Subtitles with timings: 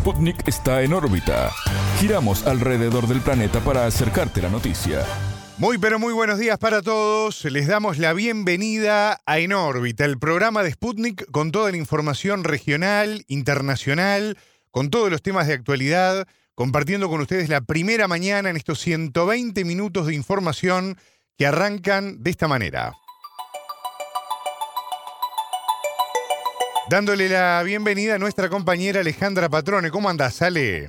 [0.00, 1.52] Sputnik está en órbita.
[1.98, 5.04] Giramos alrededor del planeta para acercarte la noticia.
[5.58, 7.44] Muy pero muy buenos días para todos.
[7.44, 12.44] Les damos la bienvenida a En órbita, el programa de Sputnik con toda la información
[12.44, 14.38] regional, internacional,
[14.70, 19.66] con todos los temas de actualidad, compartiendo con ustedes la primera mañana en estos 120
[19.66, 20.96] minutos de información
[21.36, 22.94] que arrancan de esta manera.
[26.90, 29.92] Dándole la bienvenida a nuestra compañera Alejandra Patrone.
[29.92, 30.88] ¿Cómo andás, Ale?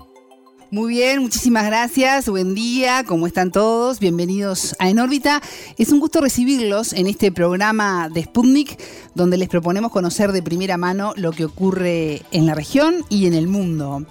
[0.71, 2.27] Muy bien, muchísimas gracias.
[2.27, 3.99] Buen día, ¿cómo están todos?
[3.99, 5.43] Bienvenidos a En órbita.
[5.77, 8.81] Es un gusto recibirlos en este programa de Sputnik,
[9.13, 13.35] donde les proponemos conocer de primera mano lo que ocurre en la región y en
[13.35, 14.03] el mundo.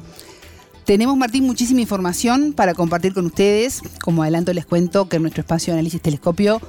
[0.84, 3.83] Tenemos, Martín, muchísima información para compartir con ustedes.
[4.01, 6.61] Como adelanto les cuento que en nuestro espacio de análisis telescopio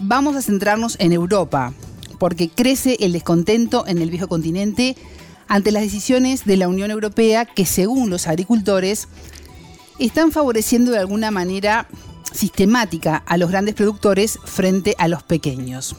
[0.00, 1.72] vamos a centrarnos en Europa
[2.22, 4.94] porque crece el descontento en el viejo continente
[5.48, 9.08] ante las decisiones de la Unión Europea que, según los agricultores,
[9.98, 11.88] están favoreciendo de alguna manera
[12.32, 15.96] sistemática a los grandes productores frente a los pequeños.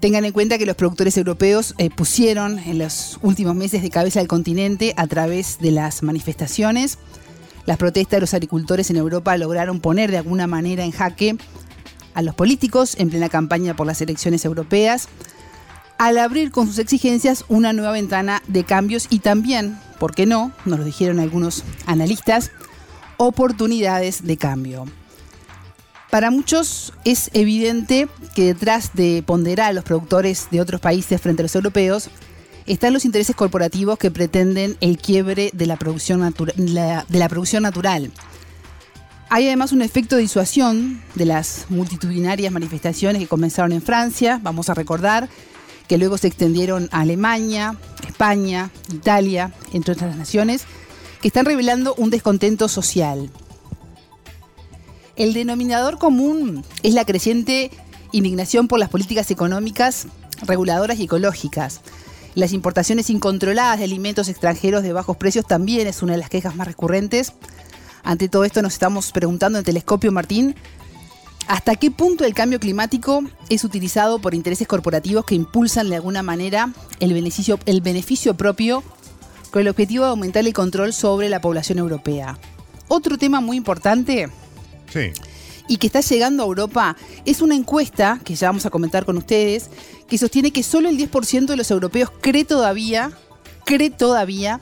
[0.00, 4.20] Tengan en cuenta que los productores europeos eh, pusieron en los últimos meses de cabeza
[4.20, 6.98] al continente a través de las manifestaciones.
[7.64, 11.38] Las protestas de los agricultores en Europa lograron poner de alguna manera en jaque
[12.16, 15.08] a los políticos en plena campaña por las elecciones europeas,
[15.98, 20.50] al abrir con sus exigencias una nueva ventana de cambios y también, ¿por qué no?
[20.64, 22.50] Nos lo dijeron algunos analistas,
[23.18, 24.86] oportunidades de cambio.
[26.10, 31.42] Para muchos es evidente que detrás de ponderar a los productores de otros países frente
[31.42, 32.08] a los europeos
[32.64, 38.10] están los intereses corporativos que pretenden el quiebre de la producción, de la producción natural
[39.28, 44.68] hay además un efecto de disuasión de las multitudinarias manifestaciones que comenzaron en Francia, vamos
[44.70, 45.28] a recordar,
[45.88, 50.64] que luego se extendieron a Alemania, España, Italia, entre otras naciones,
[51.20, 53.30] que están revelando un descontento social.
[55.16, 57.70] El denominador común es la creciente
[58.12, 60.06] indignación por las políticas económicas,
[60.42, 61.80] reguladoras y ecológicas.
[62.34, 66.54] Las importaciones incontroladas de alimentos extranjeros de bajos precios también es una de las quejas
[66.54, 67.32] más recurrentes.
[68.06, 70.54] Ante todo esto nos estamos preguntando en Telescopio Martín,
[71.48, 76.22] ¿hasta qué punto el cambio climático es utilizado por intereses corporativos que impulsan de alguna
[76.22, 78.84] manera el beneficio, el beneficio propio
[79.50, 82.38] con el objetivo de aumentar el control sobre la población europea?
[82.86, 84.28] Otro tema muy importante
[85.66, 89.16] y que está llegando a Europa es una encuesta que ya vamos a comentar con
[89.18, 89.68] ustedes
[90.08, 93.10] que sostiene que solo el 10% de los europeos cree todavía,
[93.64, 94.60] cree todavía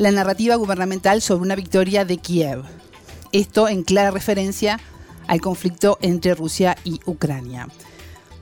[0.00, 2.62] la narrativa gubernamental sobre una victoria de Kiev.
[3.32, 4.80] Esto en clara referencia
[5.26, 7.68] al conflicto entre Rusia y Ucrania.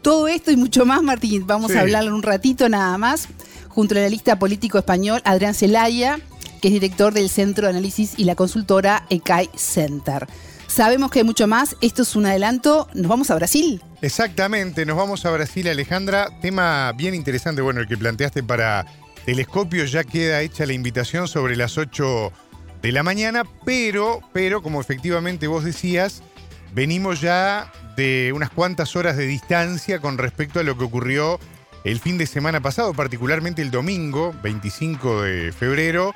[0.01, 3.27] Todo esto y mucho más, Martín, vamos a hablar un ratito nada más,
[3.69, 6.21] junto al analista político español Adrián Zelaya,
[6.63, 10.29] que es director del Centro de Análisis y la consultora ECAI Center.
[10.69, 13.83] Sabemos que hay mucho más, esto es un adelanto, nos vamos a Brasil.
[14.01, 16.29] Exactamente, nos vamos a Brasil, Alejandra.
[16.41, 18.87] Tema bien interesante, bueno, el que planteaste para
[19.29, 22.33] telescopio ya queda hecha la invitación sobre las 8
[22.81, 26.23] de la mañana, pero, pero como efectivamente vos decías,
[26.73, 31.39] venimos ya de unas cuantas horas de distancia con respecto a lo que ocurrió
[31.85, 36.15] el fin de semana pasado, particularmente el domingo 25 de febrero,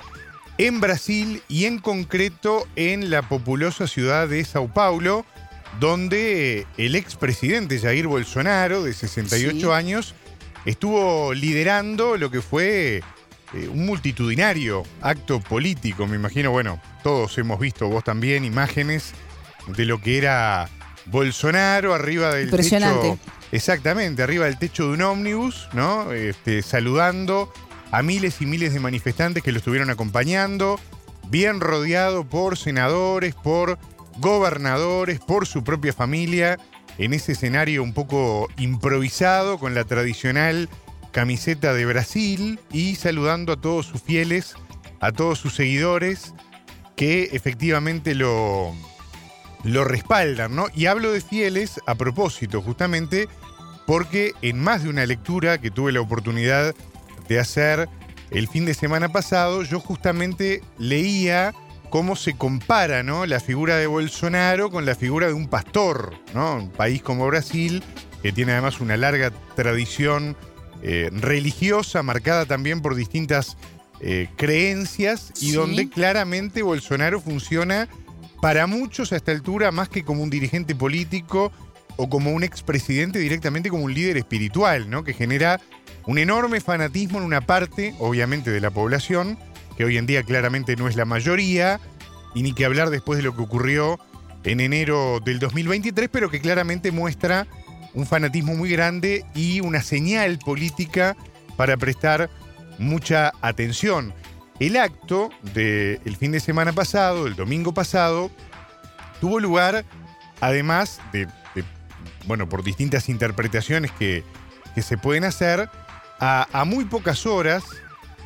[0.57, 5.27] en Brasil y en concreto en la populosa ciudad de Sao Paulo,
[5.81, 10.15] donde el expresidente Jair Bolsonaro, de 68 años,
[10.65, 13.03] estuvo liderando lo que fue
[13.55, 16.07] eh, un multitudinario acto político.
[16.07, 19.13] Me imagino, bueno, todos hemos visto, vos también, imágenes
[19.67, 20.69] de lo que era
[21.07, 23.19] Bolsonaro arriba del techo.
[23.51, 26.13] Exactamente, arriba del techo de un ómnibus, ¿no?
[26.13, 27.53] Este, saludando
[27.91, 30.81] a miles y miles de manifestantes que lo estuvieron acompañando,
[31.29, 33.79] bien rodeado por senadores, por
[34.19, 36.59] gobernadores, por su propia familia
[36.99, 40.69] en ese escenario un poco improvisado con la tradicional
[41.13, 44.55] camiseta de Brasil y saludando a todos sus fieles,
[45.01, 46.35] a todos sus seguidores
[46.97, 48.73] que efectivamente lo,
[49.65, 50.67] lo respaldan, ¿no?
[50.75, 53.29] Y hablo de fieles a propósito, justamente
[53.87, 56.75] porque en más de una lectura que tuve la oportunidad
[57.29, 57.89] de hacer
[58.31, 61.55] el fin de semana pasado, yo justamente leía
[61.93, 63.27] cómo se compara ¿no?
[63.27, 66.57] la figura de Bolsonaro con la figura de un pastor, ¿no?
[66.57, 67.83] Un país como Brasil,
[68.23, 70.35] que tiene además una larga tradición
[70.83, 73.59] eh, religiosa, marcada también por distintas
[74.01, 77.89] eh, creencias, y donde claramente Bolsonaro funciona
[78.41, 81.53] para muchos a esta altura más que como un dirigente político
[81.97, 85.05] o como un expresidente, directamente como un líder espiritual, ¿no?
[85.05, 85.61] Que genera
[86.07, 89.37] un enorme fanatismo en una parte, obviamente, de la población
[89.83, 91.81] que hoy en día claramente no es la mayoría,
[92.37, 93.99] y ni que hablar después de lo que ocurrió
[94.45, 97.49] en enero del 2023, pero que claramente muestra
[97.93, 101.17] un fanatismo muy grande y una señal política
[101.57, 102.31] para prestar
[102.79, 104.15] mucha atención.
[104.61, 108.31] El acto del fin de semana pasado, el domingo pasado,
[109.21, 109.85] tuvo lugar,
[110.41, 111.27] además de,
[112.29, 114.23] bueno, por distintas interpretaciones que,
[114.81, 115.69] se pueden hacer,
[116.21, 117.65] a muy pocas horas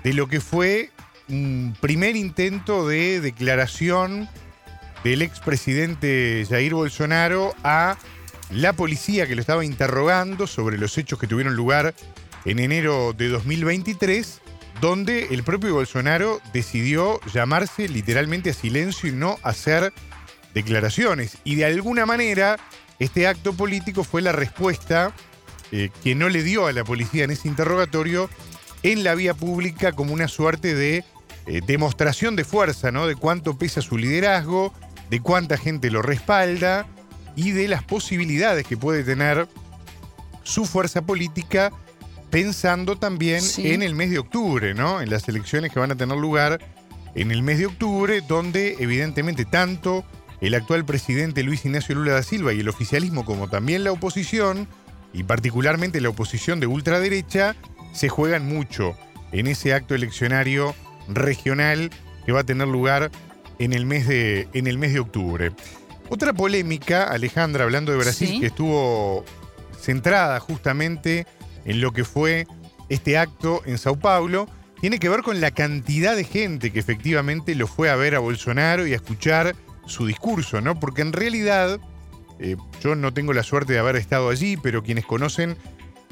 [0.04, 0.90] de lo que fue
[1.28, 4.28] un primer intento de declaración
[5.04, 7.96] del expresidente Jair Bolsonaro a
[8.50, 11.94] la policía que lo estaba interrogando sobre los hechos que tuvieron lugar
[12.44, 14.40] en enero de 2023,
[14.80, 19.92] donde el propio Bolsonaro decidió llamarse literalmente a silencio y no hacer
[20.54, 21.38] declaraciones.
[21.44, 22.56] Y de alguna manera,
[22.98, 25.12] este acto político fue la respuesta
[25.72, 28.30] eh, que no le dio a la policía en ese interrogatorio
[28.82, 31.04] en la vía pública como una suerte de
[31.46, 33.06] eh, demostración de fuerza, ¿no?
[33.06, 34.72] De cuánto pesa su liderazgo,
[35.10, 36.86] de cuánta gente lo respalda
[37.36, 39.46] y de las posibilidades que puede tener
[40.42, 41.72] su fuerza política
[42.30, 45.00] pensando también en el mes de octubre, ¿no?
[45.00, 46.60] En las elecciones que van a tener lugar
[47.14, 50.04] en el mes de octubre, donde evidentemente tanto
[50.40, 54.68] el actual presidente Luis Ignacio Lula da Silva y el oficialismo como también la oposición,
[55.12, 57.56] y particularmente la oposición de ultraderecha,
[57.92, 58.96] se juegan mucho
[59.32, 60.74] en ese acto eleccionario
[61.08, 61.90] regional
[62.24, 63.10] que va a tener lugar
[63.58, 65.52] en el mes de, en el mes de octubre.
[66.08, 69.24] Otra polémica, Alejandra, hablando de Brasil, que estuvo
[69.80, 71.26] centrada justamente
[71.64, 72.46] en lo que fue
[72.88, 74.48] este acto en Sao Paulo,
[74.80, 78.20] tiene que ver con la cantidad de gente que efectivamente lo fue a ver a
[78.20, 79.56] Bolsonaro y a escuchar
[79.86, 80.78] su discurso, ¿no?
[80.78, 81.80] Porque en realidad,
[82.38, 85.56] eh, yo no tengo la suerte de haber estado allí, pero quienes conocen,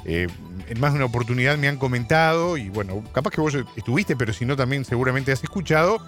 [0.05, 0.29] eh,
[0.69, 4.33] en más de una oportunidad me han comentado, y bueno, capaz que vos estuviste, pero
[4.33, 5.99] si no también seguramente has escuchado,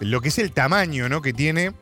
[0.00, 1.22] lo que es el tamaño, ¿no?
[1.22, 1.72] Que tiene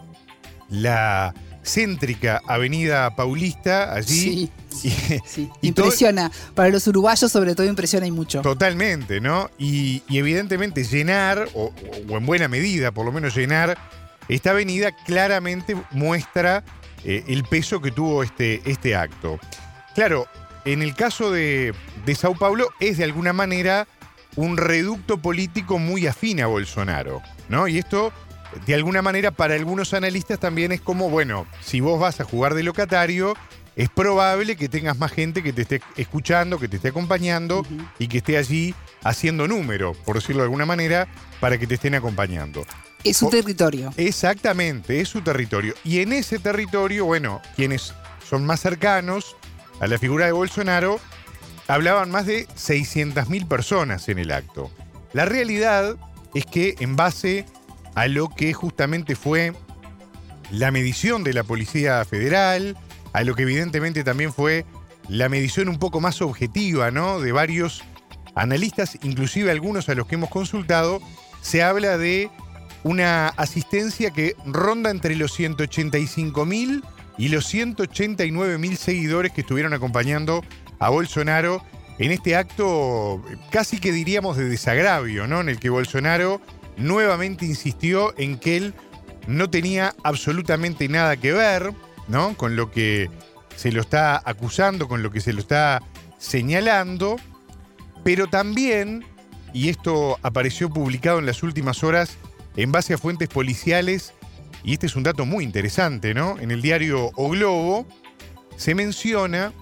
[0.69, 4.51] la céntrica Avenida Paulista allí.
[4.69, 6.31] Sí, impresiona.
[6.55, 8.41] Para los uruguayos sobre todo impresiona y mucho.
[8.41, 9.51] Totalmente, ¿no?
[9.59, 11.73] Y, evidentemente llenar, o,
[12.09, 13.79] en buena medida por lo menos llenar,
[14.29, 16.65] esta avenida claramente muestra
[17.05, 19.39] eh, el peso que tuvo este, este acto.
[19.95, 20.27] Claro,
[20.65, 21.75] en el caso de,
[22.05, 23.87] de Sao Paulo es de alguna manera
[24.37, 27.69] un reducto político muy afín a Bolsonaro, ¿no?
[27.69, 28.13] Y esto
[28.67, 32.55] de alguna manera para algunos analistas también es como, bueno, si vos vas a jugar
[32.55, 33.35] de locatario,
[33.77, 37.67] es probable que tengas más gente que te esté escuchando, que te esté acompañando
[37.99, 41.09] y que esté allí haciendo número, por decirlo de alguna manera,
[41.41, 42.65] para que te estén acompañando.
[43.03, 43.93] Es su territorio.
[43.97, 45.75] Exactamente, es su territorio.
[45.85, 47.95] Y en ese territorio, bueno, quienes
[48.29, 49.37] son más cercanos
[49.83, 51.01] a la figura de Bolsonaro,
[51.67, 54.71] hablaban más de 600.000 personas en el acto.
[55.13, 55.97] La realidad
[56.35, 57.47] es que en base
[57.97, 59.53] a lo que justamente fue
[60.53, 62.77] la medición de la Policía Federal,
[63.13, 64.65] a lo que evidentemente también fue
[65.09, 67.19] la medición un poco más objetiva, ¿no?
[67.19, 67.83] De varios
[68.37, 71.01] analistas, inclusive algunos a los que hemos consultado,
[71.41, 72.31] se habla de
[72.85, 76.85] una asistencia que ronda entre los 185 mil
[77.19, 80.43] y los 189 mil seguidores que estuvieron acompañando
[80.79, 81.63] a Bolsonaro
[81.99, 85.41] en este acto casi que diríamos de desagravio, ¿no?
[85.41, 86.41] En el que Bolsonaro
[86.77, 88.75] nuevamente insistió en que él
[89.27, 91.73] no tenía absolutamente nada que ver,
[92.09, 92.37] ¿no?
[92.37, 93.11] Con lo que
[93.57, 95.83] se lo está acusando, con lo que se lo está
[96.19, 97.17] señalando,
[98.03, 99.05] pero también,
[99.53, 102.17] y esto apareció publicado en las últimas horas
[102.57, 104.15] en base a fuentes policiales,
[104.65, 106.39] y este es un dato muy interesante, ¿no?
[106.39, 107.87] En el diario O Globo
[108.57, 109.53] se menciona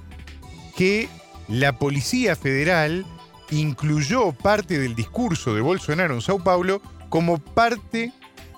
[0.77, 1.09] que
[1.49, 3.07] la Policía Federal
[3.51, 8.13] incluyó parte del discurso de Bolsonaro en Sao Paulo como parte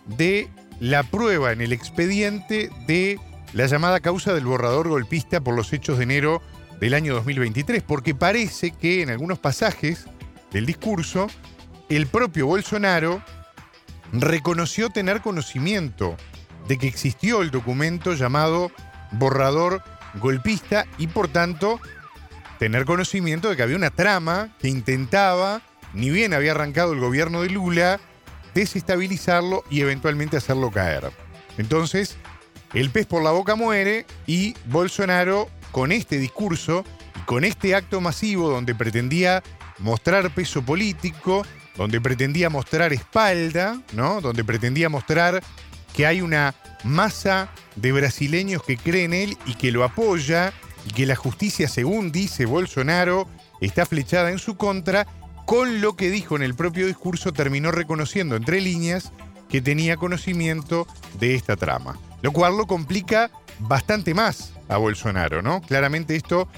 [0.05, 0.49] de
[0.81, 3.19] la prueba en el expediente de
[3.53, 6.43] la llamada causa del borrador golpista por los hechos de enero
[6.81, 10.07] del año 2023, porque parece que en algunos pasajes
[10.51, 11.29] del discurso
[11.89, 13.23] el propio Bolsonaro
[14.13, 16.17] reconoció tener conocimiento
[16.69, 18.71] de que existió el documento llamado
[19.13, 19.83] borrador
[20.15, 21.81] golpista y por tanto
[22.59, 25.63] tener conocimiento de que había una trama que intentaba,
[25.95, 28.01] ni bien había arrancado el gobierno de Lula,
[28.55, 31.11] desestabilizarlo y eventualmente hacerlo caer.
[31.59, 32.17] Entonces,
[32.73, 36.85] el pez por la boca muere y Bolsonaro, con este discurso
[37.17, 39.43] y con este acto masivo donde pretendía
[39.79, 41.45] mostrar peso político,
[41.77, 44.21] donde pretendía mostrar espalda, ¿no?
[44.21, 45.43] Donde pretendía mostrar
[45.95, 50.53] que hay una masa de brasileños que creen en él y que lo apoya
[50.87, 53.29] y que la justicia, según dice Bolsonaro,
[53.61, 55.07] está flechada en su contra,
[55.47, 59.13] con lo que dijo en el propio discurso terminó reconociendo entre líneas
[59.49, 60.87] que tenía conocimiento
[61.21, 65.61] de esta trama, lo cual lo complica bastante más a Bolsonaro, ¿no?
[65.61, 66.49] Claramente esto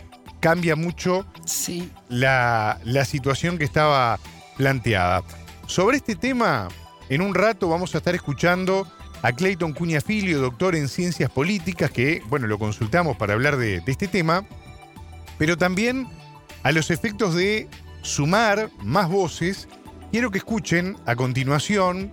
[0.41, 1.91] cambia mucho Sí.
[2.09, 4.19] la, la situación que estaba
[4.57, 5.23] planteada.
[5.67, 6.69] Sobre este tema,
[7.09, 8.87] en un rato vamos a estar escuchando
[9.25, 13.91] a Clayton Cuñafilio, doctor en ciencias políticas, que, bueno, lo consultamos para hablar de, de
[13.91, 14.47] este tema,
[15.39, 16.07] pero también
[16.63, 17.67] a los efectos de
[18.03, 19.67] sumar más voces.
[20.13, 22.13] Quiero que escuchen a continuación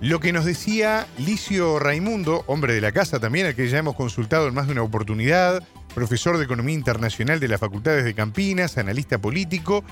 [0.00, 3.94] lo que nos decía Licio Raimundo, hombre de la casa también, al que ya hemos
[3.94, 5.62] consultado en más de una oportunidad,
[5.94, 9.84] profesor de Economía Internacional de las Facultades de Campinas, analista político,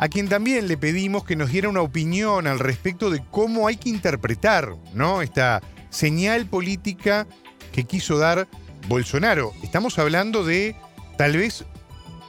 [0.00, 3.76] a quien también le pedimos que nos diera una opinión al respecto de cómo hay
[3.76, 5.22] que interpretar ¿no?
[5.22, 5.62] esta
[5.96, 7.26] señal política
[7.72, 8.46] que quiso dar
[8.86, 9.52] Bolsonaro.
[9.62, 10.76] Estamos hablando de
[11.16, 11.64] tal vez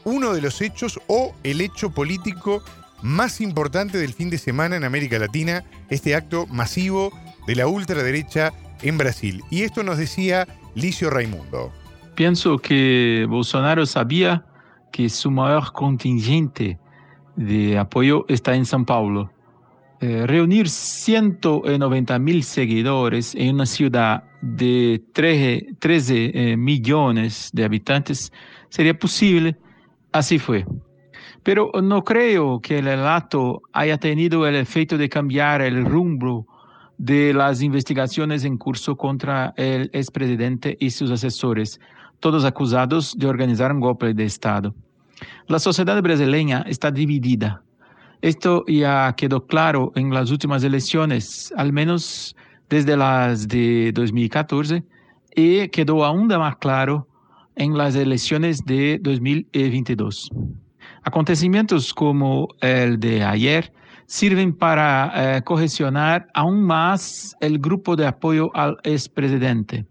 [0.05, 2.63] uno de los hechos o el hecho político
[3.01, 7.12] más importante del fin de semana en América Latina, este acto masivo
[7.45, 9.43] de la ultraderecha en Brasil.
[9.51, 11.74] Y esto nos decía Licio Raimundo.
[12.15, 14.45] Pienso que Bolsonaro sabía
[14.93, 16.79] que su mayor contingente
[17.36, 19.29] de apoyo está en São Paulo.
[19.99, 28.31] Eh, reunir 190 mil seguidores en una ciudad de 13, 13 eh, millones de habitantes
[28.69, 29.57] sería posible,
[30.11, 30.65] así fue.
[31.41, 36.45] Pero no creo que el relato haya tenido el efecto de cambiar el rumbo
[36.99, 41.79] de las investigaciones en curso contra el expresidente y sus asesores,
[42.19, 44.75] todos acusados de organizar un golpe de Estado.
[45.47, 47.63] La sociedad brasileña está dividida.
[48.21, 52.36] Esto ya quedó claro en las últimas elecciones, al menos
[52.67, 54.83] desde las de 2014,
[55.36, 57.07] y quedó aún más claro
[57.55, 60.31] en las elecciones de 2022.
[61.03, 63.71] Acontecimientos como el de ayer
[64.07, 69.86] sirven para eh, cohesionar aún más el grupo de apoyo al expresidente,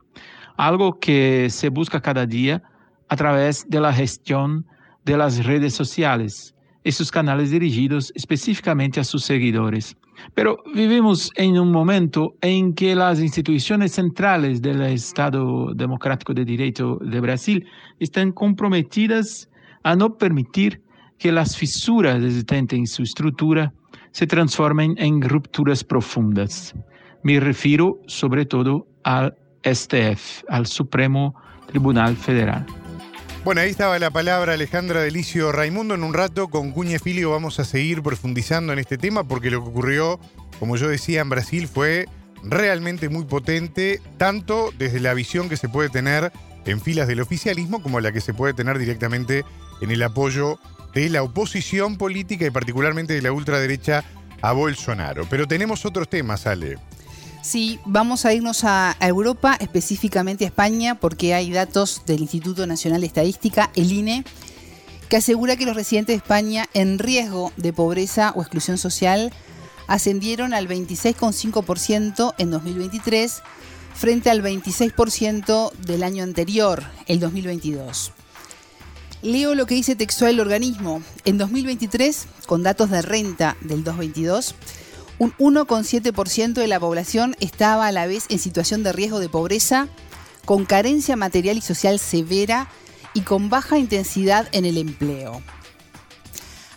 [0.56, 2.61] algo que se busca cada día
[3.09, 4.66] a través de la gestión
[5.04, 6.55] de las redes sociales
[6.93, 9.97] sus canales dirigidos específicamente a sus seguidores.
[10.35, 16.99] Pero vivimos en un momento en que las instituciones centrales del Estado Democrático de Derecho
[17.00, 17.66] de Brasil
[18.00, 19.49] están comprometidas
[19.83, 20.81] a no permitir
[21.19, 23.73] que las fisuras existentes en su estructura
[24.12, 26.75] se transformen en rupturas profundas.
[27.23, 31.35] Me refiero sobre todo al STF, al Supremo
[31.66, 32.64] Tribunal Federal.
[33.47, 35.95] Bueno, ahí estaba la palabra Alejandra Delicio Raimundo.
[35.95, 39.62] En un rato con Cuña Filio vamos a seguir profundizando en este tema porque lo
[39.62, 40.19] que ocurrió,
[40.59, 42.09] como yo decía, en Brasil fue
[42.43, 46.33] realmente muy potente, tanto desde la visión que se puede tener
[46.65, 49.45] en filas del oficialismo como la que se puede tener directamente
[49.81, 50.59] en el apoyo
[50.93, 54.03] de la oposición política y particularmente de la ultraderecha
[54.43, 55.25] a Bolsonaro.
[55.31, 56.79] Pero tenemos otros temas, Ale.
[57.47, 63.03] Sí, vamos a irnos a, Europa, específicamente a España, porque hay datos del Instituto Nacional
[63.03, 64.25] de Estadística, el INE,
[65.09, 69.33] que asegura que los residentes de España en riesgo de pobreza o exclusión social
[69.87, 73.43] ascendieron al 26,5% en 2023
[73.95, 78.11] frente al 26% del año anterior, el 2022.
[79.23, 81.00] Leo lo que dice textual el organismo.
[81.25, 84.57] En 2023, con datos de renta del 2022,
[85.18, 89.88] un 1,7% de la población estaba a la vez en situación de riesgo de pobreza,
[90.44, 92.68] con carencia material y social severa
[93.14, 95.42] y con baja intensidad en el empleo.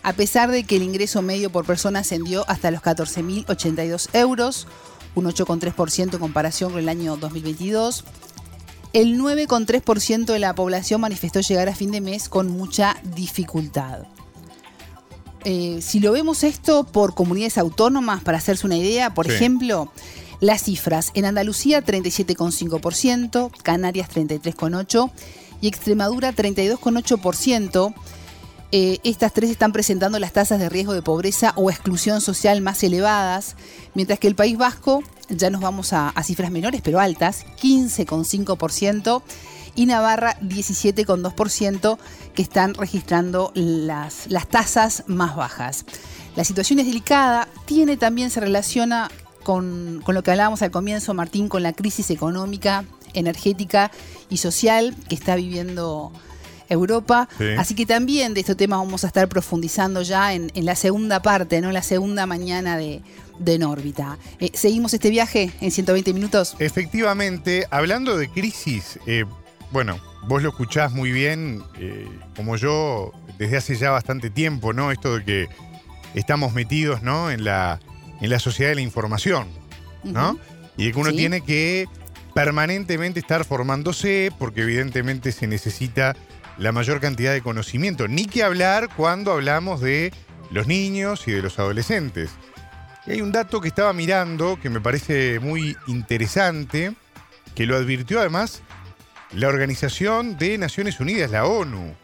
[0.02, 4.66] A pesar de que el ingreso medio por persona ascendió hasta los 14.082 euros,
[5.14, 8.04] un 8,3% en comparación con el año 2022,
[8.92, 14.06] el 9,3% de la población manifestó llegar a fin de mes con mucha dificultad.
[15.44, 19.32] Eh, si lo vemos esto por comunidades autónomas, para hacerse una idea, por Sí.
[19.34, 19.90] ejemplo,
[20.40, 25.10] las cifras en Andalucía 37,5%, Canarias 33,8%
[25.60, 27.94] y Extremadura 32,8%.
[28.72, 32.82] Eh, estas tres están presentando las tasas de riesgo de pobreza o exclusión social más
[32.84, 33.56] elevadas,
[33.94, 39.22] mientras que el País Vasco, ya nos vamos a, a cifras menores pero altas, 15,5%
[39.74, 41.98] y Navarra 17,2%
[42.40, 45.84] que están registrando las, las tasas más bajas.
[46.36, 49.10] La situación es delicada, tiene también, se relaciona
[49.42, 53.90] con, con lo que hablábamos al comienzo, Martín, con la crisis económica, energética
[54.30, 56.12] y social que está viviendo
[56.70, 57.28] Europa.
[57.36, 57.44] Sí.
[57.58, 61.20] Así que también de este tema vamos a estar profundizando ya en, en la segunda
[61.20, 61.72] parte, ¿no?
[61.72, 63.02] La segunda mañana de,
[63.38, 64.16] de En órbita.
[64.38, 66.56] Eh, Seguimos este viaje en 120 minutos.
[66.58, 69.26] Efectivamente, hablando de crisis, eh,
[69.72, 74.90] bueno, vos lo escuchás muy bien, eh, como yo, desde hace ya bastante tiempo, ¿no?
[74.92, 75.48] Esto de que
[76.14, 77.30] estamos metidos ¿no?
[77.30, 77.80] en, la,
[78.20, 79.48] en la sociedad de la información,
[80.04, 80.38] ¿no?
[80.76, 81.16] Y de que uno Sí.
[81.16, 81.86] tiene que
[82.34, 86.16] permanentemente estar formándose porque evidentemente se necesita
[86.58, 88.06] la mayor cantidad de conocimiento.
[88.08, 90.12] Ni que hablar cuando hablamos de
[90.50, 92.30] los niños y de los adolescentes.
[93.06, 96.92] Y hay un dato que estaba mirando que me parece muy interesante,
[97.54, 98.62] que lo advirtió además
[99.32, 101.94] la Organización de Naciones Unidas, la ONU,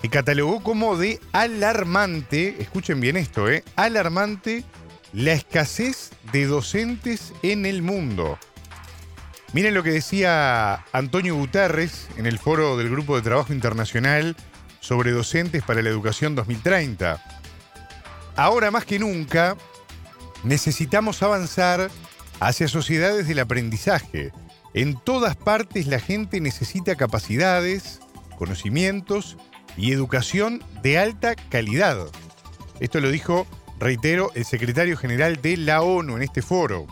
[0.00, 3.64] que catalogó como de alarmante, escuchen bien esto, ¿eh?
[3.76, 4.64] alarmante
[5.12, 8.38] la escasez de docentes en el mundo.
[9.52, 14.34] Miren lo que decía Antonio Guterres en el foro del Grupo de Trabajo Internacional
[14.80, 17.22] sobre Docentes para la Educación 2030.
[18.34, 19.56] Ahora más que nunca,
[20.42, 21.90] necesitamos avanzar
[22.40, 24.32] hacia sociedades del aprendizaje.
[24.74, 28.00] En todas partes la gente necesita capacidades,
[28.38, 29.36] conocimientos
[29.76, 31.98] y educación de alta calidad.
[32.80, 33.46] Esto lo dijo,
[33.78, 36.86] reitero, el secretario general de la ONU en este foro.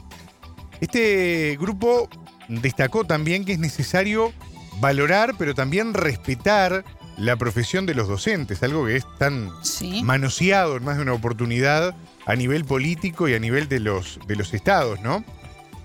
[0.80, 2.08] Este grupo
[2.48, 4.32] destacó también que es necesario
[4.80, 6.84] valorar, pero también respetar
[7.16, 10.02] la profesión de los docentes, algo que es tan Sí.
[10.02, 11.94] manoseado en más de una oportunidad
[12.24, 15.22] a nivel político y a nivel de los, de los estados, ¿no?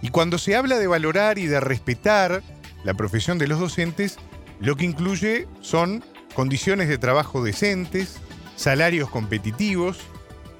[0.01, 2.43] Y cuando se habla de valorar y de respetar
[2.83, 4.17] la profesión de los docentes,
[4.59, 6.03] lo que incluye son
[6.35, 8.17] condiciones de trabajo decentes,
[8.55, 9.99] salarios competitivos,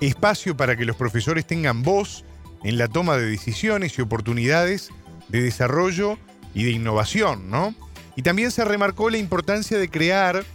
[0.02, 2.26] espacio para que los profesores tengan voz
[2.64, 4.90] en la toma de decisiones y oportunidades
[5.30, 6.18] de desarrollo
[6.54, 7.76] y de innovación, ¿no?
[8.16, 10.46] Y también se remarcó la importancia de crear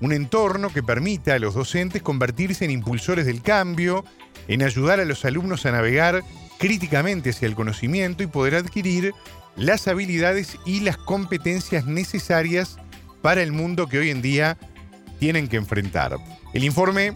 [0.00, 4.04] un entorno que permita a los docentes convertirse en impulsores del cambio,
[4.48, 6.22] en ayudar a los alumnos a navegar
[6.60, 9.14] críticamente hacia el conocimiento y poder adquirir
[9.56, 12.76] las habilidades y las competencias necesarias
[13.22, 14.58] para el mundo que hoy en día
[15.18, 16.18] tienen que enfrentar.
[16.52, 17.14] El informe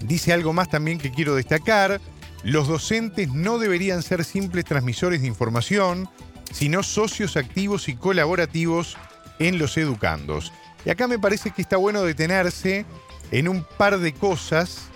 [0.00, 2.00] dice algo más también que quiero destacar.
[2.44, 6.08] Los docentes no deberían ser simples transmisores de información,
[6.52, 8.96] sino socios activos y colaborativos
[9.40, 10.52] en los educandos.
[10.86, 12.86] Y acá me parece que está bueno detenerse
[13.32, 14.90] en un par de cosas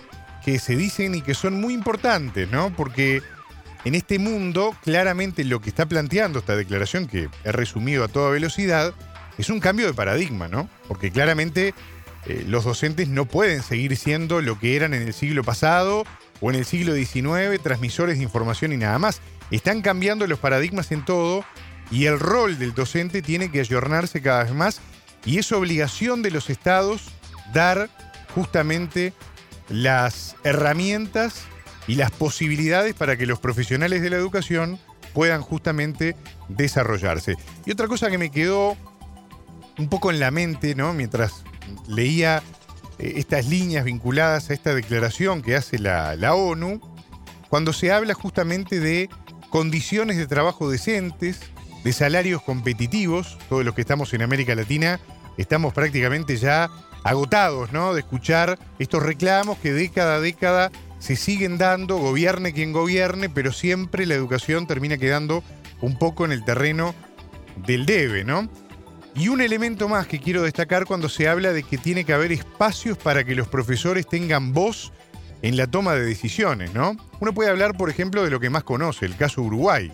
[0.45, 2.73] que se dicen y que son muy importantes, ¿no?
[2.73, 3.21] Porque
[3.85, 8.29] en este mundo, claramente lo que está planteando esta declaración, que he resumido a toda
[8.29, 8.93] velocidad,
[9.37, 10.69] es un cambio de paradigma, ¿no?
[10.87, 11.73] Porque claramente
[12.25, 16.03] eh, los docentes no pueden seguir siendo lo que eran en el siglo pasado
[16.41, 19.21] o en el siglo XIX, transmisores de información y nada más.
[19.49, 21.45] Están cambiando los paradigmas en todo
[21.89, 24.81] y el rol del docente tiene que ayornarse cada vez más
[25.25, 27.09] y es obligación de los estados
[27.53, 27.89] dar
[28.35, 29.13] justamente
[29.69, 31.45] las herramientas
[31.89, 34.77] y las posibilidades para que los profesionales de la educación
[35.15, 36.15] puedan justamente
[36.47, 37.35] desarrollarse.
[37.65, 38.77] Y otra cosa que me quedó
[39.79, 40.93] un poco en la mente, ¿no?
[40.93, 41.43] Mientras
[41.87, 42.43] leía
[42.99, 46.79] eh, estas líneas vinculadas a esta declaración que hace la, la ONU,
[47.49, 49.09] cuando se habla justamente de
[49.49, 51.39] condiciones de trabajo decentes,
[51.83, 54.99] de salarios competitivos, todos los que estamos en América Latina
[55.37, 56.69] estamos prácticamente ya
[57.03, 57.95] agotados, ¿no?
[57.95, 63.51] De escuchar estos reclamos que década a década se siguen dando, gobierne quien gobierne, pero
[63.51, 65.43] siempre la educación termina quedando
[65.81, 66.93] un poco en el terreno
[67.65, 68.49] del debe, ¿no?
[69.15, 72.31] Y un elemento más que quiero destacar cuando se habla de que tiene que haber
[72.31, 74.93] espacios para que los profesores tengan voz
[75.41, 76.95] en la toma de decisiones, ¿no?
[77.19, 79.91] Uno puede hablar, por ejemplo, de lo que más conoce, el caso Uruguay.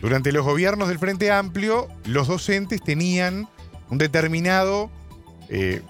[0.00, 3.48] Durante los gobiernos del Frente Amplio, los docentes tenían
[3.90, 4.90] un determinado
[5.48, 5.82] eh,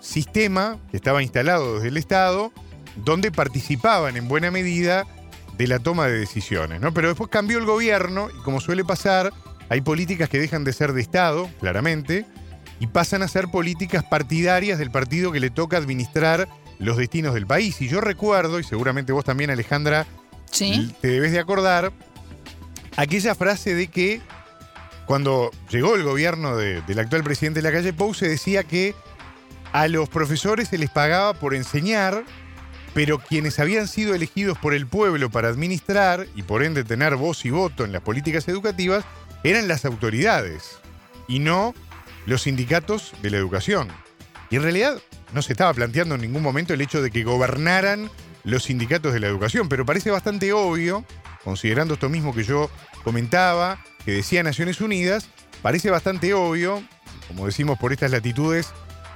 [0.00, 2.52] sistema que estaba instalado desde el Estado,
[2.96, 5.06] donde participaban en buena medida
[5.56, 6.92] de la toma de decisiones, ¿no?
[6.94, 9.32] Pero después cambió el gobierno y como suele pasar,
[9.68, 12.26] hay políticas que dejan de ser de Estado, claramente,
[12.80, 17.46] y pasan a ser políticas partidarias del partido que le toca administrar los destinos del
[17.46, 17.80] país.
[17.80, 20.06] Y yo recuerdo, y seguramente vos también, Alejandra,
[20.50, 20.94] Sí.
[21.00, 21.92] te debes de acordar,
[22.96, 24.20] aquella frase de que
[25.06, 28.94] cuando llegó el gobierno de- del actual presidente de la calle Pou se decía que
[29.72, 32.24] a los profesores se les pagaba por enseñar,
[32.94, 37.44] pero quienes habían sido elegidos por el pueblo para administrar y por ende tener voz
[37.44, 39.04] y voto en las políticas educativas
[39.44, 40.78] eran las autoridades
[41.26, 41.74] y no
[42.26, 43.88] los sindicatos de la educación.
[44.50, 45.00] Y en realidad
[45.32, 48.10] no se estaba planteando en ningún momento el hecho de que gobernaran
[48.44, 51.04] los sindicatos de la educación, pero parece bastante obvio,
[51.44, 52.70] considerando esto mismo que yo
[53.04, 55.28] comentaba, que decía Naciones Unidas,
[55.62, 56.82] parece bastante obvio,
[57.28, 58.72] como decimos por estas latitudes,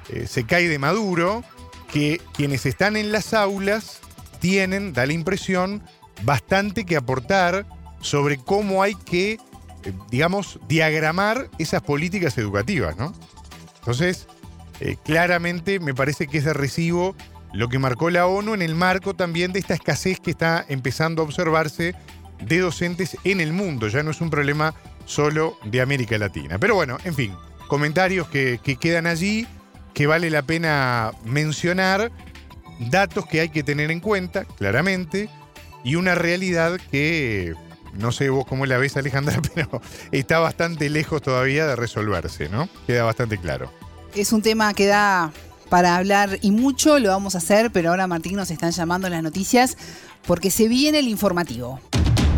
[0.09, 1.45] eh, se cae de maduro,
[1.93, 4.01] que quienes están en las aulas
[4.41, 5.83] tienen, da la impresión,
[6.23, 7.67] bastante que aportar
[8.01, 9.39] sobre cómo hay que, eh,
[10.11, 13.13] digamos, diagramar esas políticas educativas, ¿no?
[13.79, 14.27] Entonces,
[14.81, 17.15] eh, claramente me parece que es de recibo
[17.53, 21.23] lo que marcó la ONU en el marco también de esta escasez que está empezando
[21.23, 21.95] a observarse
[22.41, 23.89] de docentes en el mundo.
[23.89, 24.75] Ya no es un problema
[25.07, 26.59] solo de América Latina.
[26.59, 27.35] Pero bueno, en fin,
[27.69, 29.47] comentarios que, que quedan allí,
[29.97, 32.13] que vale la pena mencionar,
[32.91, 35.31] datos que hay que tener en cuenta, claramente,
[35.85, 37.55] y una realidad que
[37.95, 39.81] no sé vos cómo la ves, Alejandra, pero
[40.13, 42.69] está bastante lejos todavía de resolverse, ¿no?
[42.87, 43.73] Queda bastante claro.
[44.15, 45.33] Es un tema que da
[45.71, 49.23] para hablar y mucho, lo vamos a hacer, pero ahora Martín nos están llamando las
[49.23, 49.79] noticias
[50.27, 51.81] porque se viene el informativo.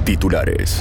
[0.05, 0.79] Titulares.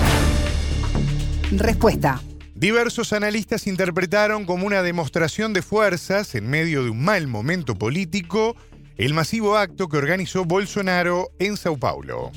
[1.53, 2.21] Respuesta.
[2.57, 8.55] Diversos analistas interpretaron como una demostración de fuerzas en medio de un mal momento político
[8.97, 12.31] el masivo acto que organizó Bolsonaro en Sao Paulo.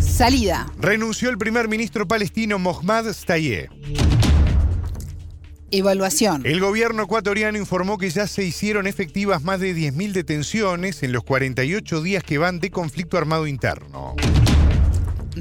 [0.00, 0.72] Salida.
[0.78, 3.68] Renunció el primer ministro palestino Mohammad Stayeh.
[5.72, 6.46] Evaluación.
[6.46, 11.24] El gobierno ecuatoriano informó que ya se hicieron efectivas más de 10.000 detenciones en los
[11.24, 14.14] 48 días que van de conflicto armado interno.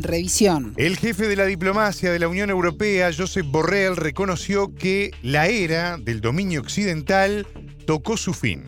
[0.04, 0.74] Revisión.
[0.78, 5.98] El jefe de la diplomacia de la Unión Europea, Josep Borrell, reconoció que la era
[5.98, 7.48] del dominio occidental
[7.86, 8.64] tocó su fin.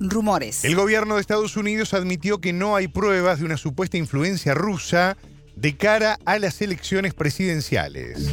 [0.00, 0.64] Rumores.
[0.64, 5.16] El gobierno de Estados Unidos admitió que no hay pruebas de una supuesta influencia rusa
[5.56, 8.30] de cara a las elecciones presidenciales.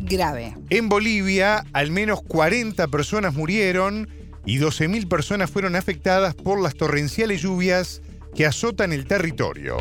[0.00, 0.56] Grave.
[0.70, 4.08] En Bolivia, al menos 40 personas murieron
[4.44, 8.02] y 12.000 personas fueron afectadas por las torrenciales lluvias
[8.36, 9.78] que azotan el territorio.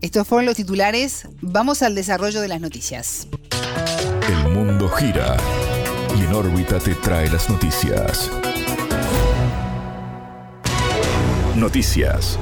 [0.00, 1.28] Estos fueron los titulares.
[1.42, 3.28] Vamos al desarrollo de las noticias.
[4.26, 5.36] El mundo gira
[6.18, 8.30] y en órbita te trae las noticias.
[11.54, 12.38] Noticias.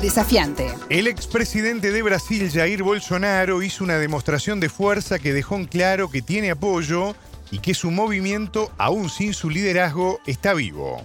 [0.00, 0.72] Desafiante.
[0.88, 6.10] El expresidente de Brasil, Jair Bolsonaro, hizo una demostración de fuerza que dejó en claro
[6.10, 7.14] que tiene apoyo
[7.50, 11.04] y que su movimiento, aún sin su liderazgo, está vivo.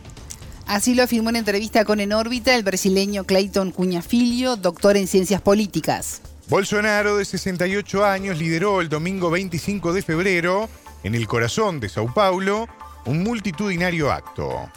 [0.68, 5.08] Así lo afirmó en entrevista con En órbita el brasileño Clayton Cunha Filho, doctor en
[5.08, 6.22] ciencias políticas.
[6.48, 10.70] Bolsonaro, de 68 años, lideró el domingo 25 de febrero,
[11.04, 12.68] en el corazón de Sao Paulo,
[13.06, 14.70] un multitudinario acto.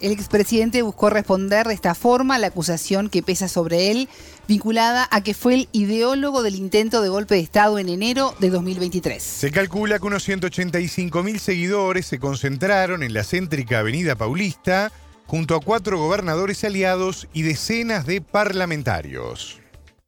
[0.00, 4.10] El expresidente buscó responder de esta forma a la acusación que pesa sobre él,
[4.46, 8.50] vinculada a que fue el ideólogo del intento de golpe de Estado en enero de
[8.50, 9.22] 2023.
[9.22, 14.92] Se calcula que unos 185.000 seguidores se concentraron en la céntrica Avenida Paulista,
[15.26, 19.60] junto a cuatro gobernadores aliados y decenas de parlamentarios.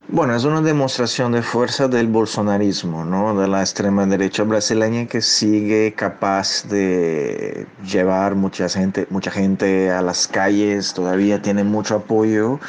[0.09, 3.37] Bueno, es una demostración de fuerza del bolsonarismo, ¿no?
[3.41, 10.03] De la extrema derecha brasileña que sigue capaz de llevar mucha gente, mucha gente a
[10.03, 12.61] las calles, todavía tiene mucho apoyo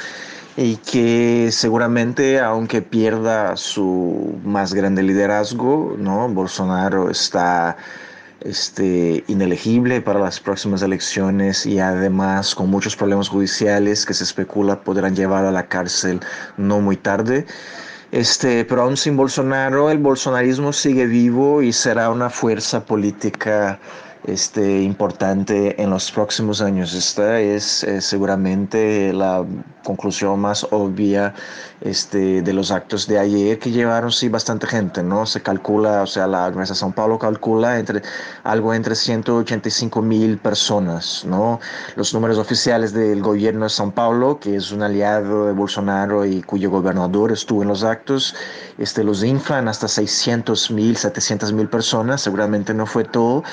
[0.58, 6.28] y que seguramente, aunque pierda su más grande liderazgo, ¿no?
[6.30, 7.78] Bolsonaro está
[8.42, 14.82] este, inelegible para las próximas elecciones y además con muchos problemas judiciales que se especula
[14.82, 16.20] podrán llevar a la cárcel
[16.58, 17.46] no muy tarde.
[18.12, 23.80] Este, pero aún sin Bolsonaro, el bolsonarismo sigue vivo y será una fuerza política
[24.26, 26.94] este, importante en los próximos años.
[26.94, 29.46] Esta es eh, seguramente la
[29.88, 31.34] conclusión más obvia
[31.80, 35.26] este, de los actos de ayer que llevaron sí bastante gente, ¿no?
[35.26, 38.02] Se calcula, o sea, la São Paulo calcula entre
[38.44, 41.62] algo entre 185 mil personas, ¿no?
[41.96, 46.42] Los números oficiales del gobierno de São Paulo, que es un aliado de Bolsonaro y
[46.42, 48.36] cuyo gobernador estuvo en los actos,
[48.78, 53.44] este, los inflan hasta 600 mil, 700 mil personas, seguramente no fue todo,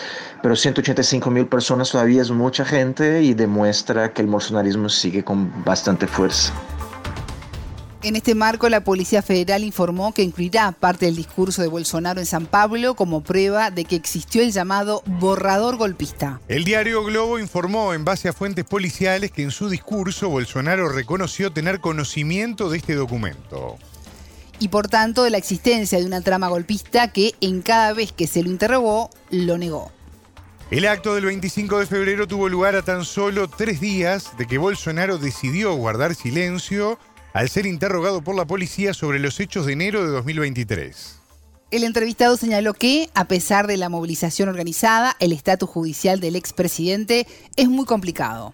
[0.42, 5.64] pero 185 mil personas todavía es mucha gente y demuestra que el bolsonarismo sigue con
[5.64, 6.24] bastante fuerza.
[8.03, 12.27] En este marco, la Policía Federal informó que incluirá parte del discurso de Bolsonaro en
[12.27, 16.39] San Pablo como prueba de que existió el llamado borrador golpista.
[16.49, 21.51] El diario Globo informó en base a fuentes policiales que en su discurso Bolsonaro reconoció
[21.51, 23.79] tener conocimiento de este documento.
[24.59, 28.27] Y por tanto de la existencia de una trama golpista que en cada vez que
[28.27, 29.93] se lo interrogó, lo negó.
[30.75, 34.59] El acto del 25 de febrero tuvo lugar a tan solo tres días de que
[34.59, 36.99] Bolsonaro decidió guardar silencio
[37.33, 41.21] al ser interrogado por la policía sobre los hechos de enero de 2023.
[41.71, 47.29] El entrevistado señaló que, a pesar de la movilización organizada, el estatus judicial del expresidente
[47.55, 48.53] es muy complicado.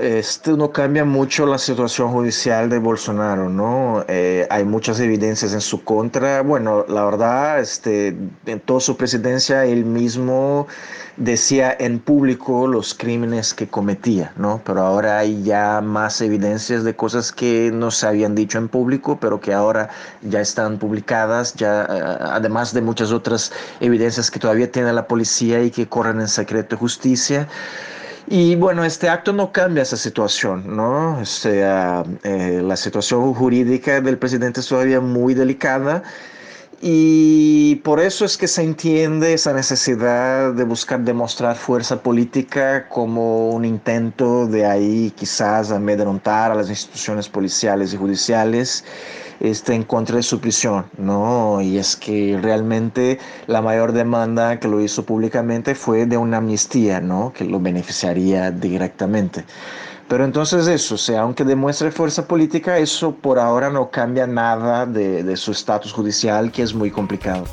[0.00, 4.06] Este no cambia mucho la situación judicial de Bolsonaro, ¿no?
[4.08, 6.40] Eh, hay muchas evidencias en su contra.
[6.40, 10.66] Bueno, la verdad, este, en toda su presidencia él mismo
[11.18, 14.62] decía en público los crímenes que cometía, ¿no?
[14.64, 19.18] Pero ahora hay ya más evidencias de cosas que no se habían dicho en público,
[19.20, 19.90] pero que ahora
[20.22, 25.62] ya están publicadas, ya eh, además de muchas otras evidencias que todavía tiene la policía
[25.62, 27.46] y que corren en secreto de justicia.
[28.26, 31.24] Y bueno, este acto no cambia esa situación, ¿no?
[31.24, 36.02] Sea, eh, la situación jurídica del presidente es todavía muy delicada
[36.84, 43.50] y por eso es que se entiende esa necesidad de buscar demostrar fuerza política como
[43.50, 48.84] un intento de ahí quizás amedrentar a las instituciones policiales y judiciales
[49.40, 51.60] este, en contra de su prisión, ¿no?
[51.60, 57.00] Y es que realmente la mayor demanda que lo hizo públicamente fue de una amnistía,
[57.00, 57.32] ¿no?
[57.32, 59.44] Que lo beneficiaría directamente.
[60.08, 64.84] Pero entonces eso, o sea, aunque demuestre fuerza política, eso por ahora no cambia nada
[64.84, 67.46] de, de su estatus judicial, que es muy complicado.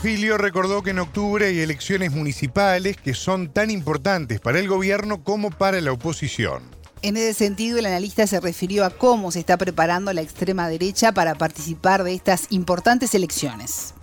[0.00, 5.22] Filio recordó que en octubre hay elecciones municipales que son tan importantes para el gobierno
[5.24, 6.75] como para la oposición.
[7.02, 11.12] En ese sentido, el analista se refirió a cómo se está preparando la extrema derecha
[11.12, 13.94] para participar de estas importantes elecciones.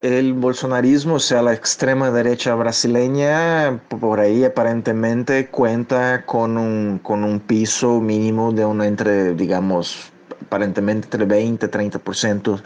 [0.00, 7.22] El bolsonarismo, o sea, la extrema derecha brasileña, por ahí aparentemente cuenta con un, con
[7.22, 12.62] un piso mínimo de una entre, digamos, aparentemente entre 20 y 30%,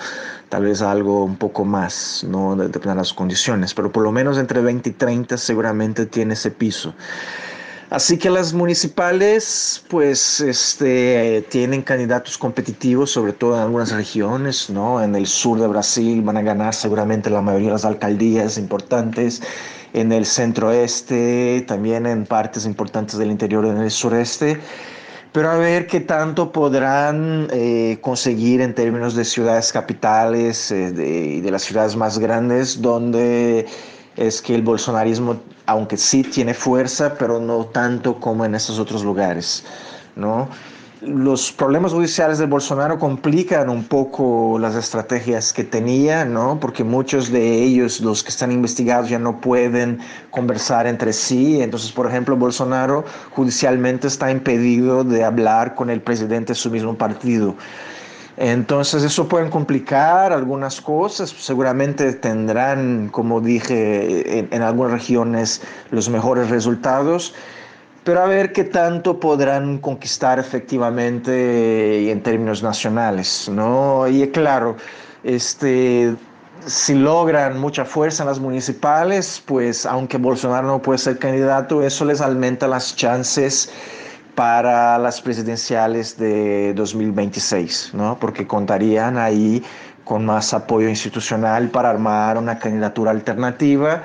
[0.49, 4.39] tal vez algo un poco más, no depende de las condiciones, pero por lo menos
[4.39, 6.95] entre 20 y 30 seguramente tiene ese piso.
[7.89, 15.01] Así que las municipales, pues, este, tienen candidatos competitivos, sobre todo en algunas regiones, ¿no?
[15.01, 19.41] En el sur de Brasil van a ganar seguramente la mayoría de las alcaldías importantes.
[19.93, 24.59] En el centro-este, también en partes importantes del interior en el sureste.
[25.33, 31.41] Pero a ver qué tanto podrán eh, conseguir en términos de ciudades capitales y eh,
[31.41, 33.67] de las ciudades más grandes, donde
[34.17, 39.05] es que el bolsonarismo, aunque sí tiene fuerza, pero no tanto como en esos otros
[39.05, 39.65] lugares,
[40.15, 40.49] ¿no?
[41.03, 46.59] Los problemas judiciales de Bolsonaro complican un poco las estrategias que tenía, ¿no?
[46.59, 50.01] Porque muchos de ellos, los que están investigados, ya no pueden
[50.31, 51.61] conversar entre sí.
[51.61, 56.95] Entonces, por ejemplo, Bolsonaro judicialmente está impedido de hablar con el presidente de su mismo
[56.95, 57.55] partido.
[58.37, 66.51] Entonces eso puede complicar algunas cosas, seguramente tendrán, como dije, en, algunas regiones los mejores
[66.51, 67.35] resultados,
[68.05, 74.07] pero a ver qué tanto podrán conquistar efectivamente en términos nacionales, ¿no?
[74.07, 74.77] Y claro,
[75.25, 76.15] este,
[76.67, 82.05] si logran mucha fuerza en las municipales, pues aunque Bolsonaro no puede ser candidato, eso
[82.05, 83.73] les aumenta las chances
[84.37, 88.19] para las presidenciales de 2026, ¿no?
[88.21, 89.65] porque contarían ahí
[90.05, 94.03] con más apoyo institucional para armar una candidatura alternativa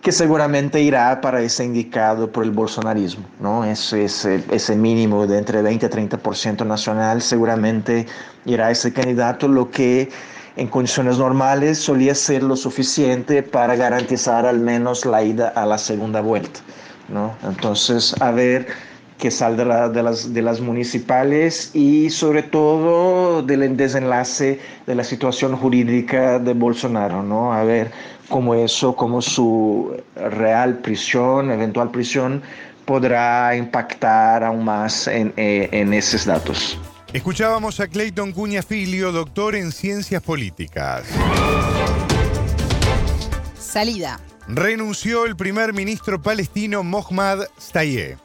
[0.00, 3.24] que seguramente irá para ese indicado por el bolsonarismo.
[3.40, 3.64] ¿no?
[3.64, 8.06] Ese, ese, ese mínimo de entre 20 y 30% nacional seguramente
[8.44, 10.08] irá a ese candidato, lo que
[10.56, 15.78] en condiciones normales solía ser lo suficiente para garantizar al menos la ida a la
[15.78, 16.60] segunda vuelta.
[17.08, 17.34] ¿no?
[17.42, 18.68] Entonces, a ver
[19.18, 25.56] que saldrá de las, de las municipales y sobre todo del desenlace de la situación
[25.56, 27.52] jurídica de Bolsonaro, ¿no?
[27.52, 27.90] A ver
[28.28, 32.42] cómo eso, cómo su real prisión, eventual prisión,
[32.84, 36.78] podrá impactar aún más en, eh, en esos datos.
[37.12, 41.04] Escuchábamos a Clayton Cuña Filio, doctor en ciencias políticas.
[43.56, 44.20] Salida.
[44.48, 48.23] Renunció el primer ministro palestino Mohammad Stayeh.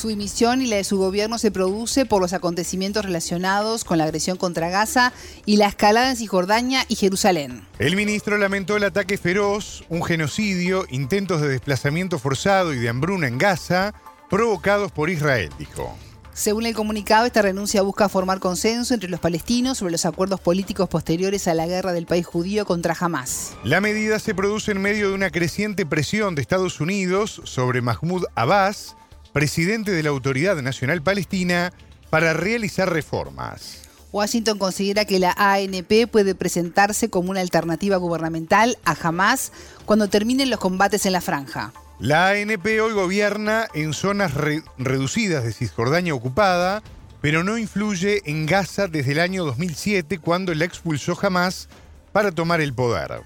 [0.00, 4.04] Su dimisión y la de su gobierno se produce por los acontecimientos relacionados con la
[4.04, 5.12] agresión contra Gaza
[5.44, 7.66] y la escalada en Cisjordania y Jerusalén.
[7.78, 13.28] El ministro lamentó el ataque feroz, un genocidio, intentos de desplazamiento forzado y de hambruna
[13.28, 13.92] en Gaza,
[14.30, 15.94] provocados por Israel, dijo.
[16.32, 20.88] Según el comunicado, esta renuncia busca formar consenso entre los palestinos sobre los acuerdos políticos
[20.88, 23.52] posteriores a la guerra del país judío contra Hamas.
[23.64, 28.24] La medida se produce en medio de una creciente presión de Estados Unidos sobre Mahmoud
[28.34, 28.96] Abbas,
[29.32, 31.72] presidente de la Autoridad Nacional Palestina,
[32.10, 33.82] para realizar reformas.
[34.12, 39.52] Washington considera que la ANP puede presentarse como una alternativa gubernamental a Hamas
[39.84, 41.72] cuando terminen los combates en la franja.
[42.00, 44.32] La ANP hoy gobierna en zonas
[44.78, 46.82] reducidas de Cisjordania ocupada,
[47.20, 51.68] pero no influye en Gaza desde el año 2007 cuando la expulsó Hamas
[52.12, 53.22] para tomar el poder.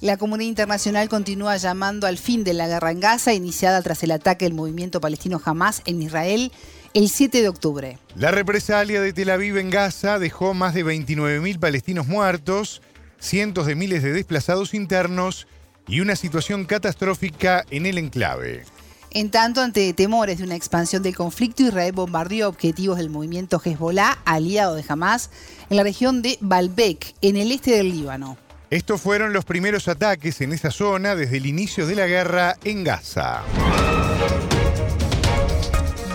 [0.00, 4.12] La comunidad internacional continúa llamando al fin de la guerra en Gaza, iniciada tras el
[4.12, 6.52] ataque del movimiento palestino Hamas en Israel
[6.94, 7.98] el 7 de octubre.
[8.14, 12.80] La represalia de Tel Aviv en Gaza dejó más de 29.000 palestinos muertos,
[13.18, 15.48] cientos de miles de desplazados internos
[15.88, 18.62] y una situación catastrófica en el enclave.
[19.10, 24.18] En tanto, ante temores de una expansión del conflicto, Israel bombardeó objetivos del movimiento Hezbollah,
[24.24, 25.30] aliado de Hamas,
[25.70, 28.36] en la región de Baalbek, en el este del Líbano.
[28.70, 32.84] Estos fueron los primeros ataques en esa zona desde el inicio de la guerra en
[32.84, 33.42] Gaza.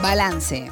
[0.04, 0.72] Balance.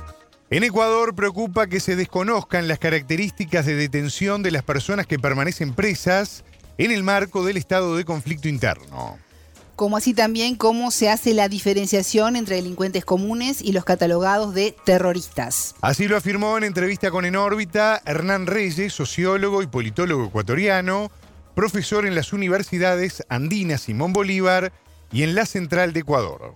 [0.51, 5.73] En Ecuador preocupa que se desconozcan las características de detención de las personas que permanecen
[5.73, 6.43] presas
[6.77, 9.17] en el marco del estado de conflicto interno.
[9.75, 14.75] Como así también cómo se hace la diferenciación entre delincuentes comunes y los catalogados de
[14.85, 15.73] terroristas.
[15.81, 21.09] Así lo afirmó en entrevista con En órbita Hernán Reyes, sociólogo y politólogo ecuatoriano,
[21.61, 24.73] profesor en las universidades andinas Simón Bolívar
[25.11, 26.55] y en la Central de Ecuador.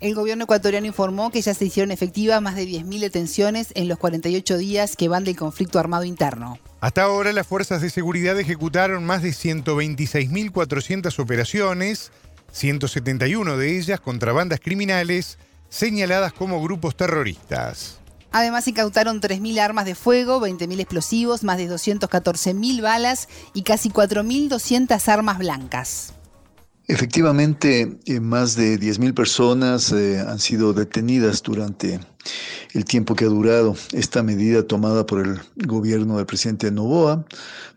[0.00, 3.98] El gobierno ecuatoriano informó que ya se hicieron efectivas más de 10.000 detenciones en los
[3.98, 6.58] 48 días que van del conflicto armado interno.
[6.80, 12.10] Hasta ahora las fuerzas de seguridad ejecutaron más de 126.400 operaciones,
[12.50, 18.01] 171 de ellas contra bandas criminales señaladas como grupos terroristas.
[18.32, 25.08] Además, incautaron 3.000 armas de fuego, 20.000 explosivos, más de 214.000 balas y casi 4.200
[25.08, 26.14] armas blancas.
[26.88, 32.00] Efectivamente, eh, más de 10.000 personas eh, han sido detenidas durante
[32.72, 37.24] el tiempo que ha durado esta medida tomada por el gobierno del presidente Novoa,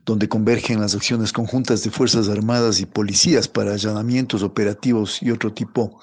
[0.08, 5.54] donde convergen las acciones conjuntas de Fuerzas Armadas y policías para allanamientos operativos y otro
[5.54, 6.00] tipo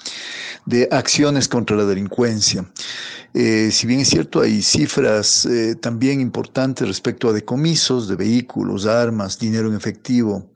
[0.64, 2.70] de acciones contra la delincuencia.
[3.34, 5.48] Eh, si bien es cierto, hay cifras
[5.80, 10.52] también importantes respecto a decomisos de vehículos, armas, dinero en efectivo.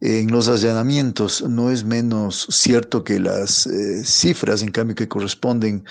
[0.00, 5.84] En los allanamientos no es menos cierto que las eh, cifras, en cambio, que corresponden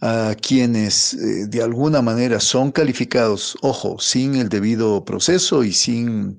[0.00, 6.38] a quienes eh, de alguna manera son calificados, ojo, sin el debido proceso y sin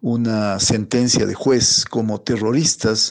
[0.00, 3.10] una sentencia de juez como terroristas,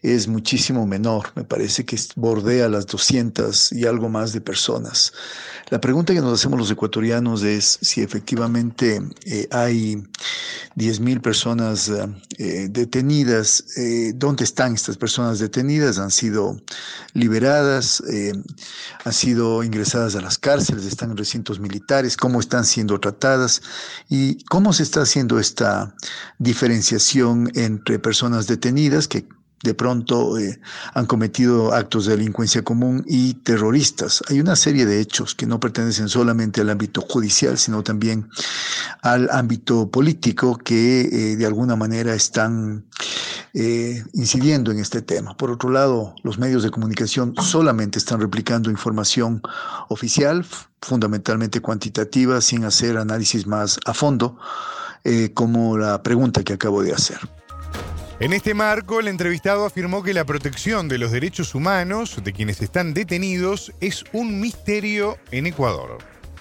[0.00, 1.32] es muchísimo menor.
[1.34, 5.12] Me parece que bordea las 200 y algo más de personas.
[5.68, 9.96] La pregunta que nos hacemos los ecuatorianos es si efectivamente eh, hay
[10.76, 11.90] 10.000 personas
[12.38, 13.64] eh, detenidas.
[14.14, 15.98] ¿Dónde están estas personas detenidas?
[15.98, 16.58] ¿Han sido
[17.12, 18.02] liberadas?
[19.04, 23.62] ¿Han sido ingresadas a las cárceles, están en recintos militares, cómo están siendo tratadas
[24.08, 25.94] y cómo se está haciendo esta
[26.38, 29.28] diferenciación entre personas detenidas que
[29.62, 30.58] de pronto eh,
[30.94, 34.22] han cometido actos de delincuencia común y terroristas.
[34.28, 38.28] Hay una serie de hechos que no pertenecen solamente al ámbito judicial, sino también
[39.02, 42.86] al ámbito político que eh, de alguna manera están
[43.52, 45.36] eh, incidiendo en este tema.
[45.36, 49.42] Por otro lado, los medios de comunicación solamente están replicando información
[49.88, 50.46] oficial,
[50.80, 54.38] fundamentalmente cuantitativa, sin hacer análisis más a fondo,
[55.34, 57.18] como la pregunta que acabo de hacer.
[58.20, 62.60] En este marco, el entrevistado afirmó que la protección de los derechos humanos de quienes
[62.60, 65.96] están detenidos es un misterio en Ecuador.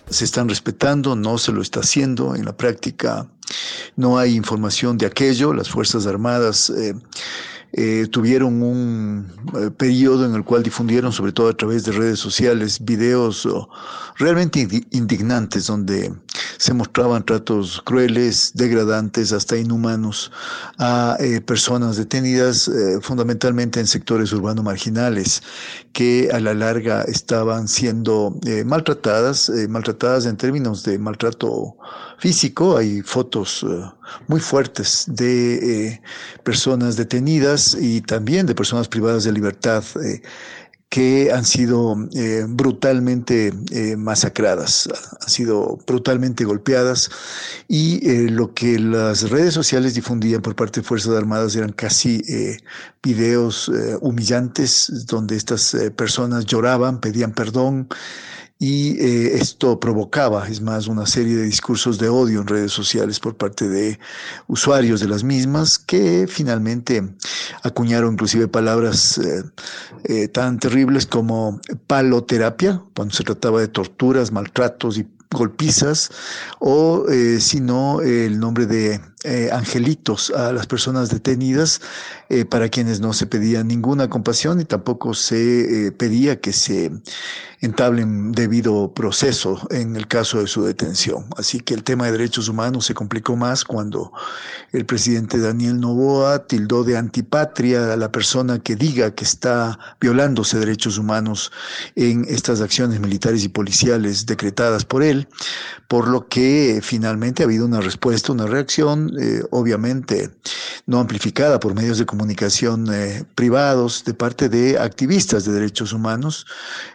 [0.09, 2.35] Se están respetando, no se lo está haciendo.
[2.35, 3.29] En la práctica
[3.95, 5.53] no hay información de aquello.
[5.53, 6.95] Las Fuerzas Armadas eh,
[7.71, 12.19] eh, tuvieron un eh, periodo en el cual difundieron, sobre todo a través de redes
[12.19, 13.47] sociales, videos
[14.17, 16.11] realmente indignantes donde
[16.57, 20.31] se mostraban tratos crueles, degradantes, hasta inhumanos
[20.79, 22.69] a eh, personas detenidas
[23.01, 25.43] fundamentalmente en sectores urbanos marginales
[25.93, 31.77] que a la larga estaban siendo maltratadas, maltratadas en términos de maltrato
[32.19, 32.77] físico.
[32.77, 33.65] Hay fotos
[34.27, 36.01] muy fuertes de
[36.43, 40.21] personas detenidas y también de personas privadas de libertad eh,
[40.89, 44.89] que han sido eh, brutalmente eh, masacradas,
[45.21, 47.11] han sido brutalmente golpeadas
[47.67, 52.23] y lo que las redes sociales difundían por parte de Fuerzas Armadas eran casi
[53.03, 53.69] videos
[54.01, 57.87] humillantes donde estas personas lloraban, pedían perdón,
[58.61, 63.17] y eh, esto provocaba, es más, una serie de discursos de odio en redes sociales
[63.17, 63.97] por parte de
[64.47, 67.01] usuarios de las mismas que finalmente
[67.63, 69.43] acuñaron inclusive palabras eh,
[70.03, 76.11] eh, tan terribles como paloterapia, cuando se trataba de torturas, maltratos y golpizas,
[76.59, 77.05] o
[77.39, 81.81] si no, el nombre de eh, angelitos a las personas detenidas,
[82.29, 86.91] eh, para quienes no se pedía ninguna compasión y tampoco se eh, pedía que se
[87.61, 91.25] entablen debido proceso en el caso de su detención.
[91.37, 94.13] Así que el tema de derechos humanos se complicó más cuando
[94.71, 100.59] el presidente Daniel Novoa tildó de antipatria a la persona que diga que está violándose
[100.59, 101.51] derechos humanos
[101.95, 105.27] en estas acciones militares y policiales decretadas por él,
[105.87, 110.29] por lo que finalmente ha habido una respuesta, una reacción, eh, obviamente
[110.85, 116.45] no amplificada por medios de comunicación eh, privados de parte de activistas de derechos humanos,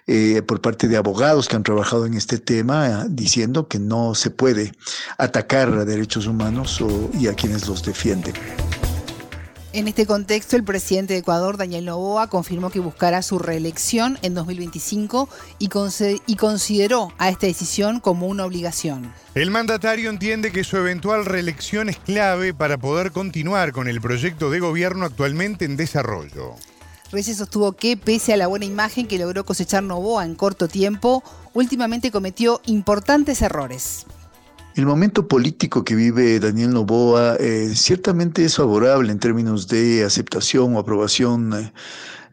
[0.07, 4.31] eh, por parte de abogados que han trabajado en este tema, diciendo que no se
[4.31, 4.73] puede
[5.19, 6.83] atacar a derechos humanos
[7.19, 8.35] y a quienes los defienden.
[9.75, 14.33] En este contexto, el presidente de Ecuador, Daniel Novoa, confirmó que buscará su reelección en
[14.33, 15.69] 2025 y,
[16.29, 19.13] y, consideró a esta decisión como una obligación.
[19.35, 24.49] El mandatario entiende que su eventual reelección es clave para poder continuar con el proyecto
[24.49, 26.55] de gobierno actualmente en desarrollo.
[27.11, 31.25] Reyes sostuvo que, pese a la buena imagen que logró cosechar Novoa en corto tiempo,
[31.53, 34.07] últimamente cometió importantes errores.
[34.75, 40.75] El momento político que vive Daniel Novoa eh, ciertamente es favorable en términos de aceptación
[40.75, 41.73] o aprobación eh,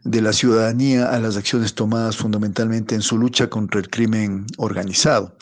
[0.02, 5.36] de la ciudadanía a las acciones tomadas fundamentalmente en su lucha contra el crimen organizado.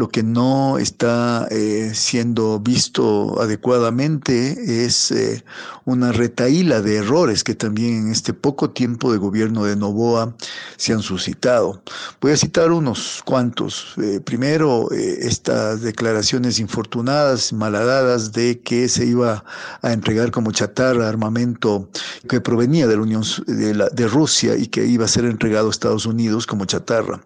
[0.00, 5.44] Lo que no está eh, siendo visto adecuadamente es eh,
[5.84, 10.34] una retaíla de errores que también en este poco tiempo de gobierno de Novoa
[10.78, 11.82] se han suscitado.
[12.18, 13.92] Voy a citar unos cuantos.
[13.98, 19.44] Eh, primero, estas declaraciones infortunadas, malhadadas de que se iba
[19.82, 21.90] a entregar como chatarra armamento
[22.26, 26.06] que provenía de la Unión de, Rusia y que iba a ser entregado a Estados
[26.06, 27.20] Unidos como chatarra.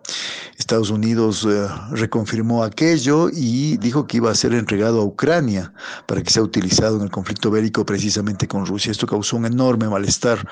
[0.58, 1.46] Estados Unidos
[1.92, 5.72] reconfirmó aquello y dijo que iba a ser entregado a Ucrania
[6.06, 8.92] para que sea utilizado en el conflicto bélico precisamente con Rusia.
[8.92, 10.46] Esto causó un enorme malestar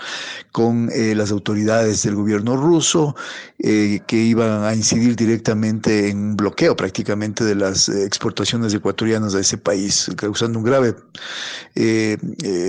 [0.53, 3.15] con eh, las autoridades del gobierno ruso
[3.59, 9.35] eh, que iban a incidir directamente en un bloqueo prácticamente de las eh, exportaciones ecuatorianas
[9.35, 10.95] a ese país, causando un grave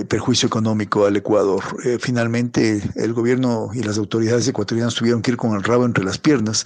[0.08, 1.64] perjuicio económico al Ecuador.
[2.00, 6.18] finalmente, el gobierno y las autoridades ecuatorianas tuvieron que ir con el rabo entre las
[6.18, 6.66] piernas,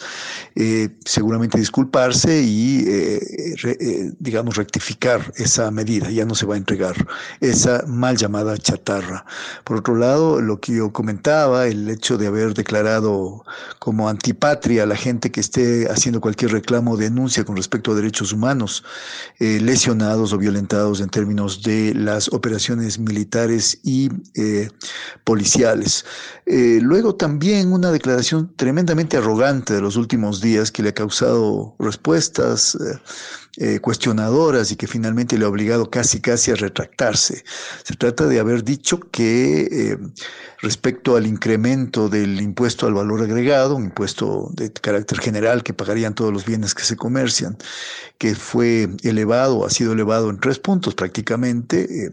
[1.06, 2.42] seguramente disculparse
[2.88, 6.96] eh, eh, digamos, rectificar esa medida, ya no se va a entregar
[7.42, 9.26] esa mal llamada chatarra.
[9.64, 13.44] Por otro lado, lo que yo comentaba, el hecho de haber declarado
[13.80, 17.96] como antipatria a la gente que esté haciendo cualquier reclamo o denuncia con respecto a
[17.96, 18.84] derechos humanos
[19.40, 24.10] eh, lesionados o violentados en términos de las operaciones militares y
[25.24, 26.06] policiales.
[26.82, 32.76] Luego también una declaración tremendamente arrogante de los últimos días que le ha causado respuestas
[32.76, 33.00] eh,
[33.60, 37.44] eh, cuestionadoras y que finalmente le ha obligado casi casi a retractarse.
[37.84, 39.98] Se trata de haber dicho que eh,
[40.62, 46.14] respecto al incremento del impuesto al valor agregado, un impuesto de carácter general que pagarían
[46.14, 47.58] todos los bienes que se comercian,
[48.20, 52.12] que fue elevado, ha sido elevado en tres puntos prácticamente,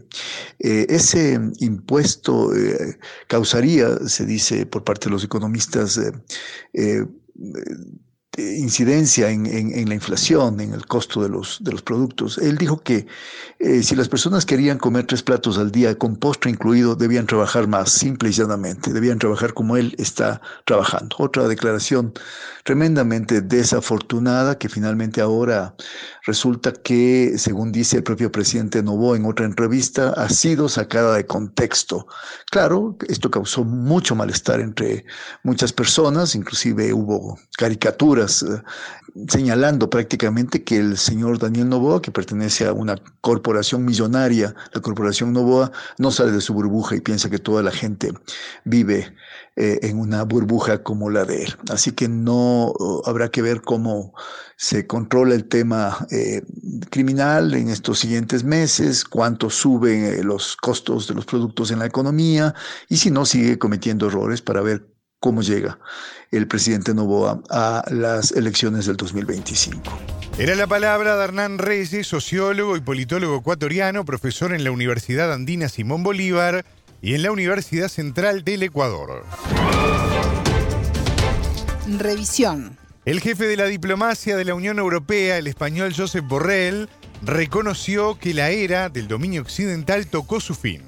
[0.57, 2.51] ese impuesto
[3.27, 5.99] causaría, se dice por parte de los economistas,
[8.37, 12.37] incidencia en, en, la inflación, en el costo de los, de los productos.
[12.37, 13.07] Él dijo que
[13.59, 17.67] eh, si las personas querían comer tres platos al día con postre incluido, debían trabajar
[17.67, 21.15] más, simple y llanamente, debían trabajar como él está trabajando.
[21.19, 22.13] Otra declaración
[22.63, 25.75] tremendamente desafortunada que finalmente ahora
[26.25, 31.25] resulta que, según dice el propio presidente Novo en otra entrevista, ha sido sacada de
[31.25, 32.07] contexto.
[32.51, 35.05] Claro, esto causó mucho malestar entre
[35.43, 38.61] muchas personas, inclusive hubo caricaturas eh,
[39.27, 45.31] señalando prácticamente que el señor Daniel Novoa, que pertenece a una corporación millonaria, la corporación
[45.31, 48.11] Novoa, no sale de su burbuja y piensa que toda la gente
[48.65, 49.13] vive
[49.57, 51.55] eh, en una burbuja como la de él.
[51.69, 52.73] Así que no
[53.05, 54.13] habrá que ver cómo
[54.57, 56.41] se controla el tema eh,
[56.89, 61.85] criminal en estos siguientes meses, cuánto suben eh, los costos de los productos en la
[61.85, 62.53] economía
[62.89, 64.89] y si no sigue cometiendo errores para ver
[65.21, 65.79] cómo llega
[66.31, 69.81] el presidente Novoa a las elecciones del 2025.
[70.37, 75.69] Era la palabra de Hernán Reyes, sociólogo y politólogo ecuatoriano, profesor en la Universidad Andina
[75.69, 76.65] Simón Bolívar
[77.05, 79.27] y en la Universidad Central del Ecuador.
[81.99, 82.79] Revisión.
[83.05, 86.89] El jefe de la diplomacia de la Unión Europea, el español Josep Borrell,
[87.21, 90.81] reconoció que la era del dominio occidental tocó su fin.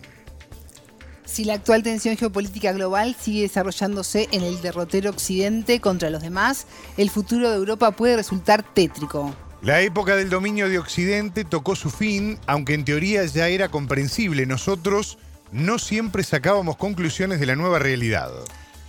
[1.23, 6.65] Si la actual tensión geopolítica global sigue desarrollándose en el derrotero occidente contra los demás,
[6.97, 9.35] el futuro de Europa puede resultar tétrico.
[9.61, 14.47] La época del dominio de Occidente tocó su fin, aunque en teoría ya era comprensible.
[14.47, 15.19] Nosotros
[15.51, 18.31] no siempre sacábamos conclusiones de la nueva realidad.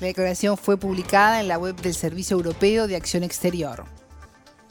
[0.01, 3.85] La declaración fue publicada en la web del Servicio Europeo de Acción Exterior.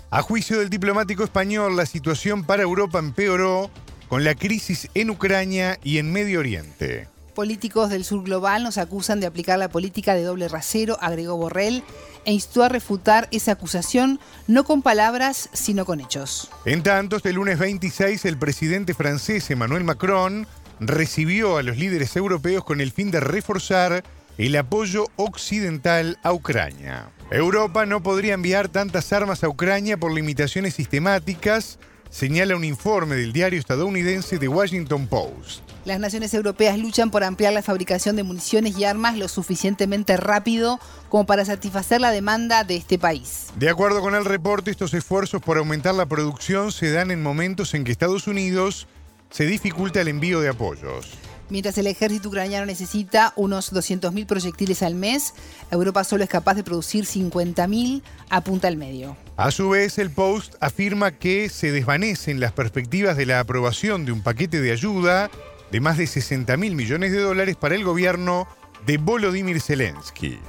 [0.10, 3.70] A juicio del diplomático español, la situación para Europa empeoró
[4.08, 7.10] con la crisis en Ucrania y en Medio Oriente.
[7.36, 11.84] Políticos del sur global nos acusan de aplicar la política de doble rasero, agregó Borrell,
[12.26, 16.50] e instó a refutar esa acusación no con palabras, sino con hechos.
[16.66, 20.48] En tanto, este lunes 26, el presidente francés Emmanuel Macron
[20.80, 24.04] recibió a los líderes europeos con el fin de reforzar
[24.38, 27.10] el apoyo occidental a Ucrania.
[27.32, 33.34] Europa no podría enviar tantas armas a Ucrania por limitaciones sistemáticas, señala un informe del
[33.34, 35.62] diario estadounidense The Washington Post.
[35.86, 40.80] Las naciones europeas luchan por ampliar la fabricación de municiones y armas lo suficientemente rápido
[41.10, 43.48] como para satisfacer la demanda de este país.
[43.56, 47.74] De acuerdo con el reporte, estos esfuerzos por aumentar la producción se dan en momentos
[47.74, 48.88] en que Estados Unidos
[49.30, 51.12] se dificulta el envío de apoyos.
[51.50, 55.34] Mientras el ejército ucraniano necesita unos 200.000 proyectiles al mes,
[55.72, 59.16] Europa solo es capaz de producir 50.000 a punta al medio.
[59.38, 64.12] A su vez, el Post afirma que se desvanecen las perspectivas de la aprobación de
[64.12, 65.32] un paquete de ayuda
[65.72, 68.48] de más de 60 mil millones de dólares para el gobierno
[68.86, 70.40] de Volodymyr Zelensky.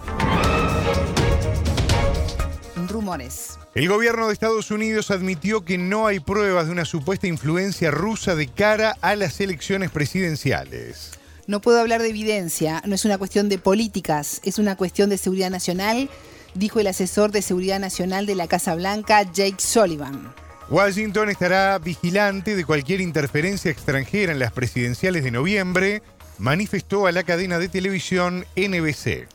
[3.08, 3.58] Rumores.
[3.74, 8.34] El gobierno de Estados Unidos admitió que no hay pruebas de una supuesta influencia rusa
[8.34, 11.12] de cara a las elecciones presidenciales.
[11.46, 15.16] No puedo hablar de evidencia, no es una cuestión de políticas, es una cuestión de
[15.16, 16.10] seguridad nacional,
[16.52, 20.34] dijo el asesor de seguridad nacional de la Casa Blanca, Jake Sullivan.
[20.68, 26.02] Washington estará vigilante de cualquier interferencia extranjera en las presidenciales de noviembre,
[26.36, 29.26] manifestó a la cadena de televisión NBC.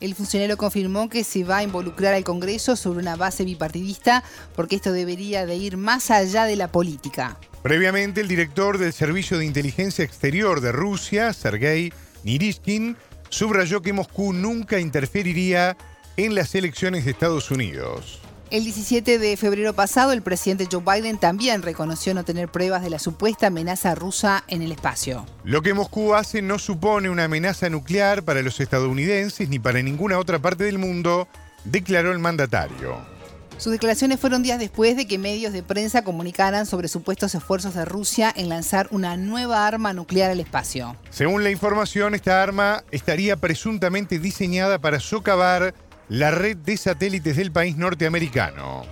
[0.00, 4.24] El funcionario confirmó que se va a involucrar al Congreso sobre una base bipartidista
[4.56, 7.38] porque esto debería de ir más allá de la política.
[7.62, 11.92] Previamente, el director del Servicio de Inteligencia Exterior de Rusia, Sergei
[12.24, 12.96] Nirishkin,
[13.30, 15.76] subrayó que Moscú nunca interferiría
[16.16, 18.20] en las elecciones de Estados Unidos.
[18.50, 22.90] El 17 de febrero pasado, el presidente Joe Biden también reconoció no tener pruebas de
[22.90, 25.26] la supuesta amenaza rusa en el espacio.
[25.44, 30.18] Lo que Moscú hace no supone una amenaza nuclear para los estadounidenses ni para ninguna
[30.18, 31.26] otra parte del mundo,
[31.64, 33.14] declaró el mandatario.
[33.56, 37.84] Sus declaraciones fueron días después de que medios de prensa comunicaran sobre supuestos esfuerzos de
[37.84, 40.96] Rusia en lanzar una nueva arma nuclear al espacio.
[41.10, 45.72] Según la información, esta arma estaría presuntamente diseñada para socavar
[46.08, 48.84] la red de satélites del país norteamericano.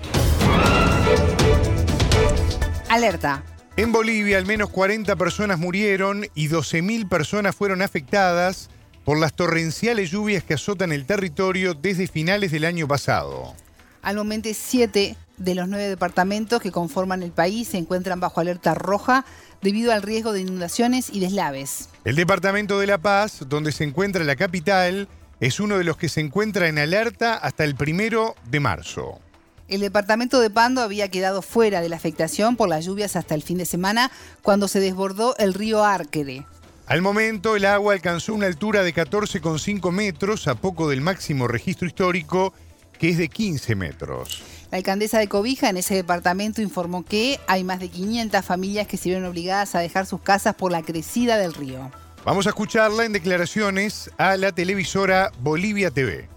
[2.88, 3.44] Alerta.
[3.76, 8.68] En Bolivia al menos 40 personas murieron y 12.000 personas fueron afectadas
[9.04, 13.54] por las torrenciales lluvias que azotan el territorio desde finales del año pasado.
[14.02, 18.74] Al momento, siete de los nueve departamentos que conforman el país se encuentran bajo alerta
[18.74, 19.24] roja
[19.60, 21.88] debido al riesgo de inundaciones y deslaves.
[22.04, 25.08] El departamento de La Paz, donde se encuentra la capital,
[25.42, 29.18] es uno de los que se encuentra en alerta hasta el primero de marzo.
[29.66, 33.42] El departamento de Pando había quedado fuera de la afectación por las lluvias hasta el
[33.42, 34.12] fin de semana
[34.42, 36.46] cuando se desbordó el río Arquere.
[36.86, 41.88] Al momento, el agua alcanzó una altura de 14,5 metros, a poco del máximo registro
[41.88, 42.54] histórico,
[43.00, 44.44] que es de 15 metros.
[44.70, 48.96] La alcaldesa de Cobija en ese departamento informó que hay más de 500 familias que
[48.96, 51.90] se vieron obligadas a dejar sus casas por la crecida del río.
[52.24, 56.28] Vamos a escucharla en declaraciones a la televisora Bolivia TV.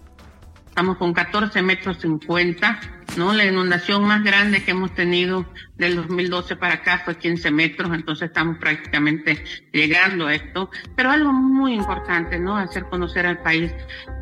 [0.66, 2.80] Estamos con 14 metros 50,
[3.16, 3.32] ¿no?
[3.32, 8.28] La inundación más grande que hemos tenido del 2012 para acá fue 15 metros, entonces
[8.28, 10.70] estamos prácticamente llegando a esto.
[10.96, 12.56] Pero algo muy importante, ¿no?
[12.56, 13.72] Hacer conocer al país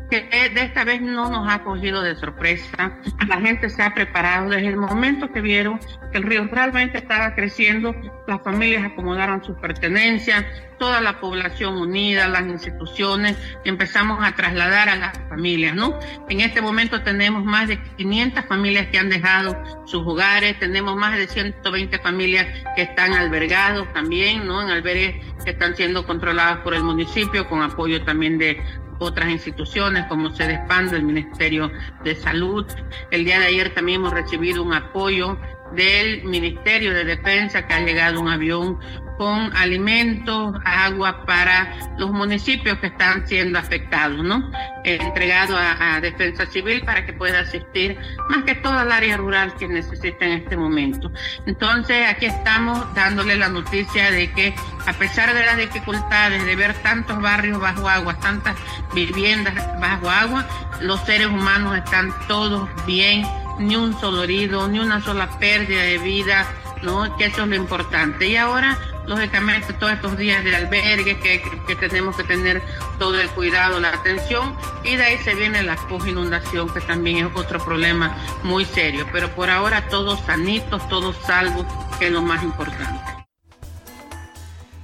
[0.09, 2.97] que de esta vez no nos ha cogido de sorpresa.
[3.27, 5.79] La gente se ha preparado desde el momento que vieron
[6.11, 7.95] que el río realmente estaba creciendo,
[8.27, 10.45] las familias acomodaron sus pertenencias,
[10.77, 15.97] toda la población unida, las instituciones, empezamos a trasladar a las familias, ¿no?
[16.29, 21.17] En este momento tenemos más de 500 familias que han dejado sus hogares, tenemos más
[21.17, 22.45] de 120 familias
[22.75, 24.61] que están albergados también, ¿no?
[24.61, 28.61] En albergues que están siendo controlados por el municipio con apoyo también de
[28.99, 31.71] otras instituciones como CEDESPAN del Ministerio
[32.03, 32.65] de Salud.
[33.11, 35.37] El día de ayer también hemos recibido un apoyo
[35.73, 38.79] del Ministerio de Defensa que ha llegado un avión
[39.17, 44.51] con alimentos, agua para los municipios que están siendo afectados, ¿no?
[44.83, 47.97] entregado a, Defensa Civil para que pueda asistir
[48.29, 51.11] más que toda el área rural que necesita en este momento.
[51.45, 54.53] Entonces, aquí estamos dándole la noticia de que
[54.85, 58.55] a pesar de las dificultades de ver tantos barrios bajo agua, tantas
[58.93, 60.45] viviendas bajo agua,
[60.81, 63.25] los seres humanos están todos bien
[63.59, 66.45] ni un solo herido, ni una sola pérdida de vida,
[66.83, 67.15] ¿no?
[67.17, 68.27] Que eso es lo importante.
[68.27, 72.61] Y ahora, lógicamente, todos estos días de albergue que, que tenemos que tener
[72.99, 77.35] todo el cuidado, la atención, y de ahí se viene la post-inundación, que también es
[77.35, 79.07] otro problema muy serio.
[79.11, 81.65] Pero por ahora todos sanitos, todos salvos,
[81.99, 83.15] que es lo más importante.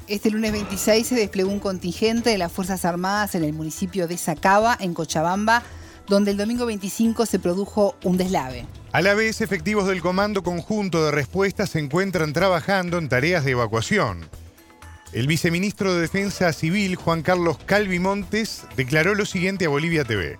[0.07, 4.17] Este lunes 26 se desplegó un contingente de las Fuerzas Armadas en el municipio de
[4.17, 5.63] Sacaba, en Cochabamba,
[6.07, 8.65] donde el domingo 25 se produjo un deslave.
[8.91, 13.51] A la vez, efectivos del Comando Conjunto de Respuesta se encuentran trabajando en tareas de
[13.51, 14.25] evacuación.
[15.13, 20.37] El viceministro de Defensa Civil, Juan Carlos Calvi Montes, declaró lo siguiente a Bolivia TV.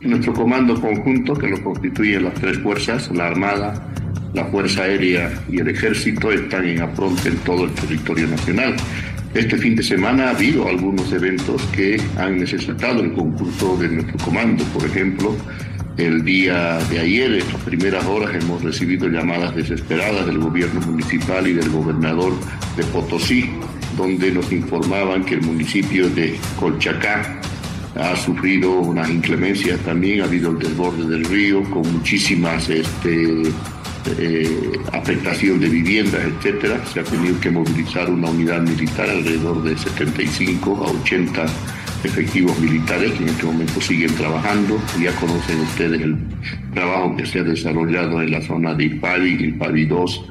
[0.00, 3.86] Nuestro comando conjunto, que lo constituyen las tres fuerzas, la Armada,
[4.34, 8.74] la Fuerza Aérea y el Ejército, están en apronte en todo el territorio nacional.
[9.34, 14.18] Este fin de semana ha habido algunos eventos que han necesitado el concurso de nuestro
[14.18, 14.62] comando.
[14.64, 15.34] Por ejemplo,
[15.96, 21.46] el día de ayer, en las primeras horas, hemos recibido llamadas desesperadas del gobierno municipal
[21.46, 22.34] y del gobernador
[22.76, 23.48] de Potosí,
[23.96, 27.40] donde nos informaban que el municipio de Colchacá
[27.94, 33.44] ha sufrido unas inclemencias también, ha habido el desborde del río con muchísimas este,
[34.18, 34.48] eh,
[34.92, 36.84] afectación de viviendas, etcétera.
[36.86, 41.46] Se ha tenido que movilizar una unidad militar alrededor de 75 a 80
[42.04, 44.80] efectivos militares que en este momento siguen trabajando.
[45.00, 46.16] Ya conocen ustedes el
[46.74, 50.24] trabajo que se ha desarrollado en la zona de Ipari, Ipari 2,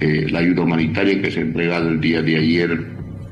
[0.00, 2.86] eh, la ayuda humanitaria que se ha entregado el día de ayer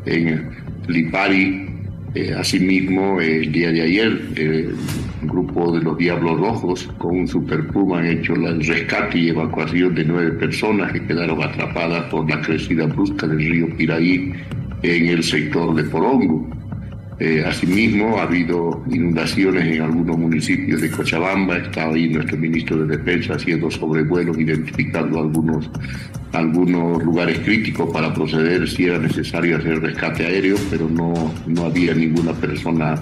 [0.07, 0.51] en
[0.89, 1.67] Lipari,
[2.15, 4.69] eh, asimismo, el día de ayer, eh,
[5.27, 9.95] grupo de los Diablos Rojos con un Super Puma han hecho el rescate y evacuación
[9.95, 14.33] de nueve personas que quedaron atrapadas por la crecida brusca del río Piraí
[14.83, 16.49] en el sector de Porongo.
[17.21, 21.59] Eh, asimismo, ha habido inundaciones en algunos municipios de Cochabamba.
[21.59, 25.71] Está ahí nuestro ministro de Defensa haciendo sobrevuelos, identificando algunos,
[26.33, 31.95] algunos lugares críticos para proceder si era necesario hacer rescate aéreo, pero no, no había
[31.95, 32.97] ninguna persona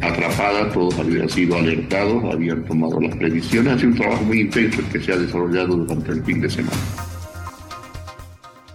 [0.00, 0.70] atrapada.
[0.72, 3.74] Todos habían sido alertados, habían tomado las previsiones.
[3.74, 6.76] Ha sido un trabajo muy intenso que se ha desarrollado durante el fin de semana.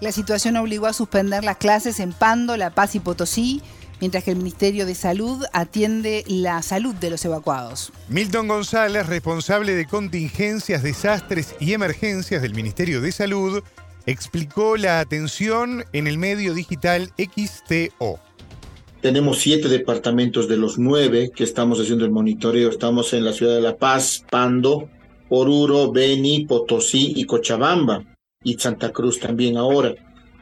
[0.02, 3.62] La situación obligó a suspender las clases en Pando, La Paz y Potosí
[4.04, 7.94] mientras que el Ministerio de Salud atiende la salud de los evacuados.
[8.10, 13.64] Milton González, responsable de contingencias, desastres y emergencias del Ministerio de Salud,
[14.06, 18.20] explicó la atención en el medio digital XTO.
[19.04, 22.70] Tenemos siete departamentos de los nueve que estamos haciendo el monitoreo.
[22.70, 24.88] Estamos en la ciudad de La Paz, Pando,
[25.28, 28.06] Oruro, Beni, Potosí y Cochabamba.
[28.46, 29.94] Y Santa Cruz también ahora.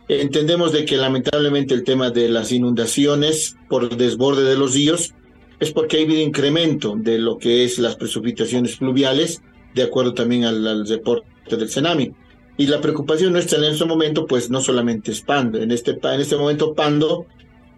[0.07, 5.15] Entendemos de que lamentablemente el tema de las inundaciones por desborde de los ríos
[5.59, 9.41] es porque ha habido incremento de lo que es las precipitaciones pluviales,
[9.73, 12.11] de acuerdo también al, reporte del Senami.
[12.57, 15.59] Y la preocupación nuestra en este momento, pues no solamente es Pando.
[15.59, 17.25] En este, en este momento Pando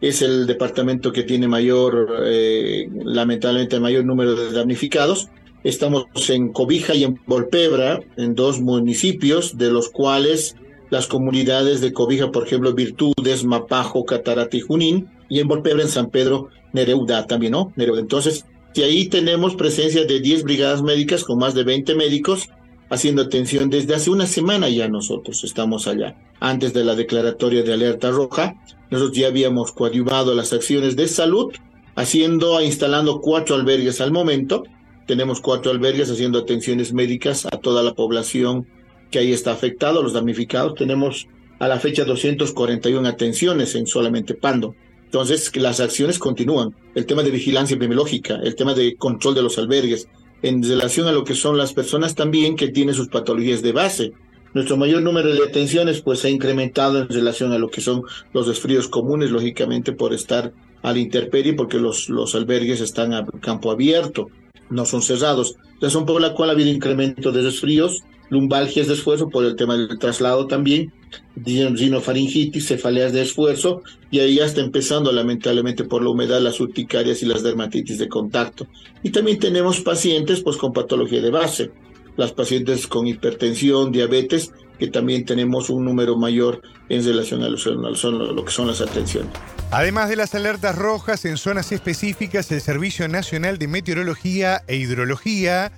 [0.04, 5.30] es el departamento que tiene mayor, eh, lamentablemente, el mayor número de damnificados.
[5.64, 10.58] Estamos en Cobija y en Volpebra, en dos municipios, de los cuales
[10.90, 15.88] las comunidades de Cobija, por ejemplo, Virtudes, Mapajo, Catarata y Junín, y en Volpebra, en
[15.88, 17.72] San Pedro, Nereudá también, ¿no?
[17.78, 18.02] Nereudá.
[18.02, 18.46] Entonces,
[18.76, 22.50] y ahí tenemos presencia de 10 brigadas médicas con más de 20 médicos
[22.90, 26.16] haciendo atención desde hace una semana ya nosotros estamos allá.
[26.44, 28.56] Antes de la declaratoria de alerta roja,
[28.90, 31.54] nosotros ya habíamos coadyuvado las acciones de salud,
[31.96, 34.66] haciendo, instalando cuatro albergues al momento.
[35.08, 38.68] Tenemos cuatro albergues haciendo atenciones médicas a toda la población
[39.10, 40.76] que ahí está afectado, los damnificados.
[40.76, 41.30] Tenemos
[41.60, 44.76] a la fecha 241 atenciones en solamente Pando.
[45.06, 46.76] Entonces, las acciones continúan.
[46.94, 50.10] El tema de vigilancia epidemiológica, el tema de control de los albergues,
[50.42, 54.12] en relación a lo que son las personas también que tienen sus patologías de base.
[54.54, 58.04] Nuestro mayor número de atenciones pues se ha incrementado en relación a lo que son
[58.34, 63.72] los desfríos comunes, lógicamente por estar al intemperie, porque los, los albergues están a campo
[63.72, 64.28] abierto,
[64.70, 65.56] no son cerrados.
[65.82, 69.78] Razón por la cual ha habido incremento de resfríos lumbalgias de esfuerzo por el tema
[69.78, 70.92] del traslado también,
[71.36, 77.22] rinofaringitis, cefaleas de esfuerzo, y ahí ya está empezando lamentablemente por la humedad las urticarias
[77.22, 78.66] y las dermatitis de contacto.
[79.04, 81.72] Y también tenemos pacientes pues con patología de base,
[82.18, 87.58] las pacientes con hipertensión, diabetes, que también tenemos un número mayor en relación a lo,
[87.58, 89.32] a lo que son las atenciones.
[89.72, 95.72] Además de las alertas rojas en zonas específicas, el Servicio Nacional de Meteorología e Hidrología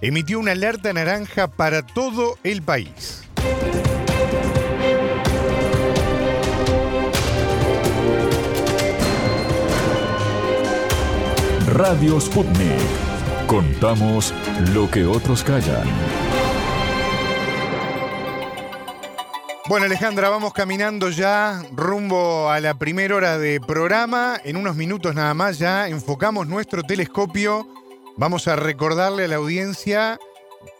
[0.00, 3.22] emitió una alerta naranja para todo el país.
[11.74, 13.11] Radio Sputnik.
[13.52, 14.32] Contamos
[14.72, 15.86] lo que otros callan.
[19.68, 24.40] Bueno, Alejandra, vamos caminando ya rumbo a la primera hora de programa.
[24.42, 27.68] En unos minutos nada más ya enfocamos nuestro telescopio.
[28.16, 30.18] Vamos a recordarle a la audiencia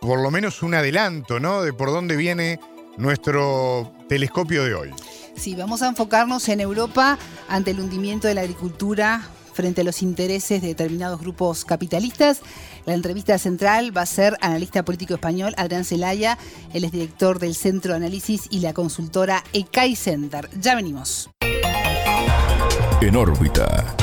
[0.00, 1.60] por lo menos un adelanto, ¿no?
[1.60, 2.58] De por dónde viene
[2.96, 4.90] nuestro telescopio de hoy.
[5.36, 7.18] Sí, vamos a enfocarnos en Europa
[7.50, 12.40] ante el hundimiento de la agricultura frente a los intereses de determinados grupos capitalistas.
[12.86, 16.38] La entrevista central va a ser analista político español Adrián Zelaya,
[16.72, 20.48] él es director del Centro de Análisis y la consultora ECAI Center.
[20.60, 21.30] Ya venimos.
[23.00, 23.96] En órbita.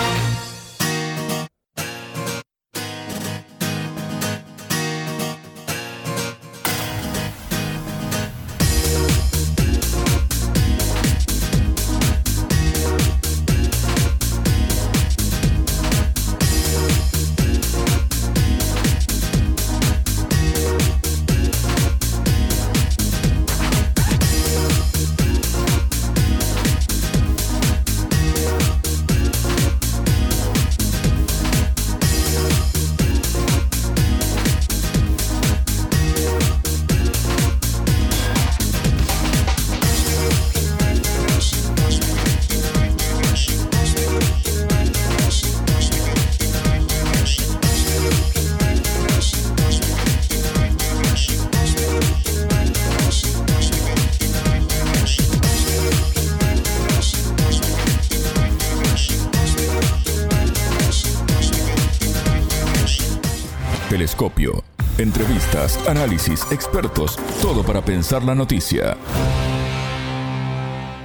[65.88, 68.98] Análisis, expertos, todo para pensar la noticia.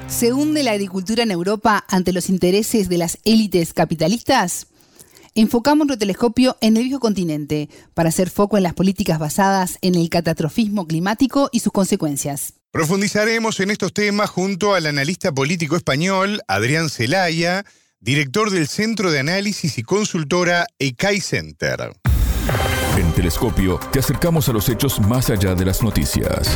[0.08, 4.66] ¿Se hunde la agricultura en Europa ante los intereses de las élites capitalistas?
[5.34, 9.94] Enfocamos nuestro telescopio en el viejo continente para hacer foco en las políticas basadas en
[9.96, 12.54] el catastrofismo climático y sus consecuencias.
[12.70, 17.64] Profundizaremos en estos temas junto al analista político español Adrián Zelaya,
[18.00, 21.92] director del Centro de Análisis y Consultora ECAI Center.
[22.96, 26.48] En Telescopio te acercamos a los hechos más allá de las noticias.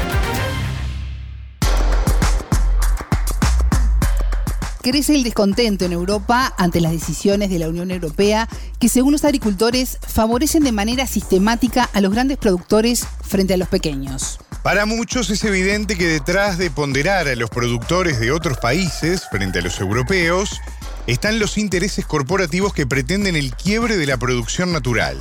[4.81, 9.25] Crece el descontento en Europa ante las decisiones de la Unión Europea que, según los
[9.25, 14.39] agricultores, favorecen de manera sistemática a los grandes productores frente a los pequeños.
[14.63, 19.59] Para muchos es evidente que detrás de ponderar a los productores de otros países frente
[19.59, 20.61] a los europeos,
[21.09, 25.19] están los intereses corporativos que pretenden el quiebre de la producción natural.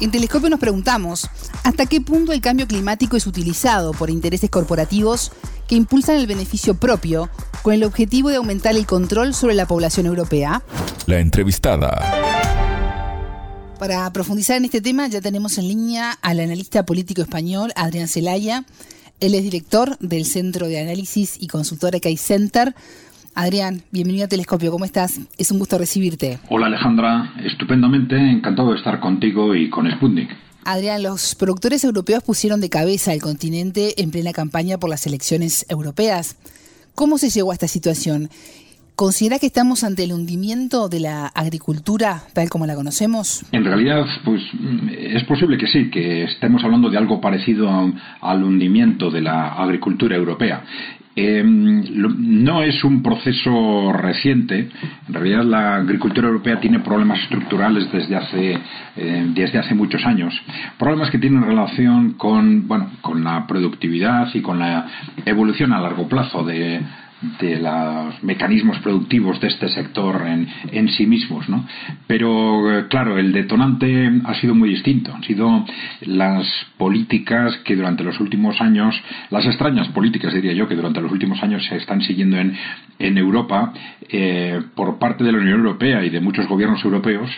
[0.00, 1.28] En Telescopio nos preguntamos,
[1.62, 5.30] ¿hasta qué punto el cambio climático es utilizado por intereses corporativos
[5.68, 7.28] que impulsan el beneficio propio
[7.62, 10.62] con el objetivo de aumentar el control sobre la población europea?
[11.04, 12.00] La entrevistada.
[13.78, 18.64] Para profundizar en este tema ya tenemos en línea al analista político español Adrián Zelaya.
[19.20, 22.74] Él es director del Centro de Análisis y Consultora CAI Center.
[23.40, 25.18] Adrián, bienvenido a Telescopio, ¿cómo estás?
[25.38, 26.38] Es un gusto recibirte.
[26.50, 30.28] Hola Alejandra, estupendamente, encantado de estar contigo y con Sputnik.
[30.66, 35.64] Adrián, los productores europeos pusieron de cabeza al continente en plena campaña por las elecciones
[35.70, 36.36] europeas.
[36.94, 38.28] ¿Cómo se llegó a esta situación?
[38.94, 43.42] ¿Considera que estamos ante el hundimiento de la agricultura tal como la conocemos?
[43.52, 44.42] En realidad, pues
[44.92, 47.70] es posible que sí, que estemos hablando de algo parecido
[48.20, 50.62] al hundimiento de la agricultura europea.
[51.16, 54.68] Eh, no es un proceso reciente.
[55.08, 58.58] En realidad, la agricultura europea tiene problemas estructurales desde hace,
[58.96, 60.34] eh, desde hace muchos años.
[60.78, 64.86] Problemas que tienen relación con, bueno, con la productividad y con la
[65.24, 66.80] evolución a largo plazo de,
[67.40, 71.66] de los mecanismos productivos de este sector en, en sí mismos, ¿no?
[72.06, 75.14] Pero eh, claro, el detonante ha sido muy distinto.
[75.14, 75.64] Han sido
[76.02, 76.46] las
[76.78, 78.94] políticas que durante los últimos años,
[79.30, 82.56] las extrañas políticas diría yo, que durante los últimos años se están siguiendo en,
[82.98, 83.72] en Europa
[84.08, 87.30] eh, por parte de la Unión Europea y de muchos gobiernos europeos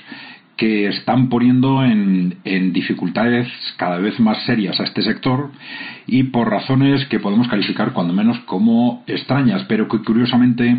[0.62, 3.48] que están poniendo en, dificultades
[3.78, 5.50] cada vez más serias a este sector
[6.06, 10.76] y por razones que podemos calificar cuando menos como extrañas, pero que curiosamente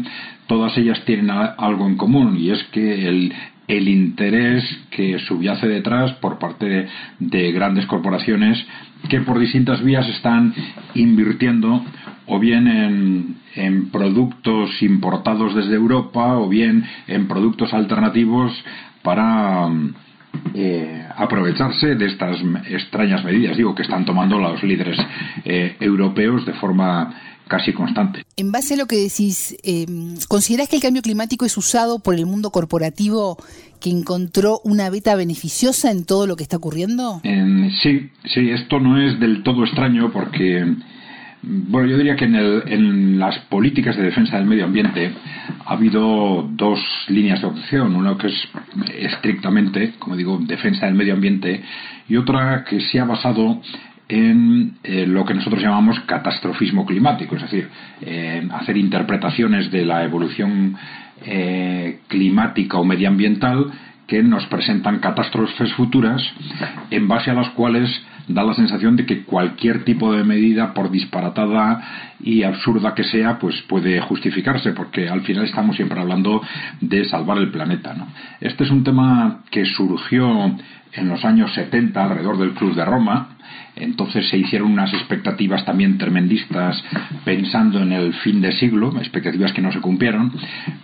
[0.48, 3.34] todas ellas tienen algo en común y es que el,
[3.68, 6.88] el interés que subyace detrás por parte
[7.20, 8.66] de, grandes corporaciones
[9.10, 10.54] que por distintas vías están
[10.96, 11.84] invirtiendo
[12.28, 18.54] o bien en, en, productos importados desde Europa o bien en productos alternativos
[19.04, 19.70] para
[20.56, 22.38] eh, aprovecharse de estas
[22.70, 24.98] extrañas medidas, digo, que están tomando los líderes
[25.46, 27.14] eh, europeos de forma
[27.48, 28.24] casi constante.
[28.38, 29.86] En base a lo que decís, eh,
[30.28, 33.38] ¿considerás que el cambio climático es usado por el mundo corporativo
[33.80, 37.22] que encontró una beta beneficiosa en todo lo que está ocurriendo?
[37.84, 40.66] sí, sí, esto no es del todo extraño porque
[41.46, 45.12] Bueno, yo diría que en, en, las políticas de defensa del medio ambiente
[45.66, 46.80] ha habido dos
[47.10, 47.96] líneas de opción.
[47.96, 48.50] Una que es
[48.98, 51.62] estrictamente, como digo, defensa del medio ambiente
[52.08, 53.62] y otra que se ha basado
[54.08, 57.70] en eh, lo que nosotros llamamos catastrofismo climático, es decir,
[58.52, 60.78] hacer interpretaciones de la evolución
[61.26, 63.72] eh, climática o medioambiental
[64.08, 66.22] que nos presentan catástrofes futuras
[66.92, 67.90] en base a las cuales
[68.28, 73.38] da la sensación de que cualquier tipo de medida, por disparatada y absurda que sea,
[73.40, 76.42] pues puede justificarse, porque al final estamos siempre hablando
[76.80, 77.94] de salvar el planeta.
[77.94, 78.08] ¿no?
[78.40, 80.56] Este es un tema que surgió
[80.94, 83.38] en los años 70 alrededor del Club de Roma.
[83.76, 86.84] Entonces se hicieron unas expectativas también tremendistas
[87.26, 90.32] pensando en el fin de siglo, expectativas que no se cumplieron,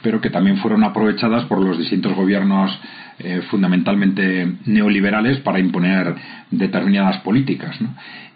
[0.02, 2.72] pero que también fueron aprovechadas por los distintos gobiernos
[3.20, 6.16] eh, fundamentalmente neoliberales para imponer
[6.50, 7.78] determinadas políticas.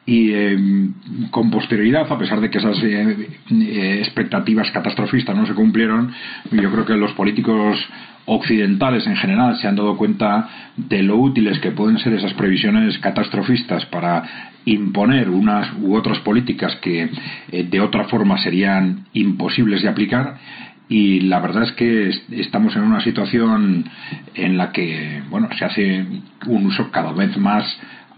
[0.05, 0.89] Y eh,
[1.31, 3.29] con posterioridad, a pesar de que esas eh,
[4.01, 6.11] expectativas catastrofistas no se cumplieron,
[6.51, 7.77] yo creo que los políticos
[8.25, 10.47] occidentales en general se han dado cuenta
[10.77, 16.75] de lo útiles que pueden ser esas previsiones catastrofistas para imponer unas u otras políticas
[16.77, 17.09] que
[17.51, 20.37] de otra forma serían imposibles de aplicar.
[20.89, 23.85] Y la verdad es que estamos en una situación
[24.35, 26.05] en la que bueno se hace
[26.47, 27.65] un uso cada vez más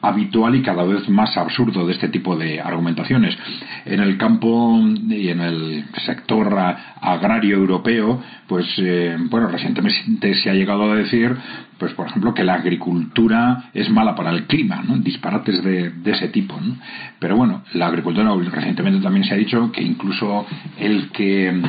[0.07, 3.37] habitual y cada vez más absurdo de este tipo de argumentaciones.
[3.85, 4.79] En el campo
[5.09, 6.55] y en el sector
[7.01, 11.35] agrario europeo, pues eh, bueno, recientemente se ha llegado a decir,
[11.77, 14.97] pues por ejemplo, que la agricultura es mala para el clima, ¿no?
[14.97, 16.59] disparates de, de ese tipo.
[16.59, 16.75] ¿no?
[17.19, 20.45] Pero bueno, la agricultura recientemente también se ha dicho que incluso
[20.77, 21.61] el que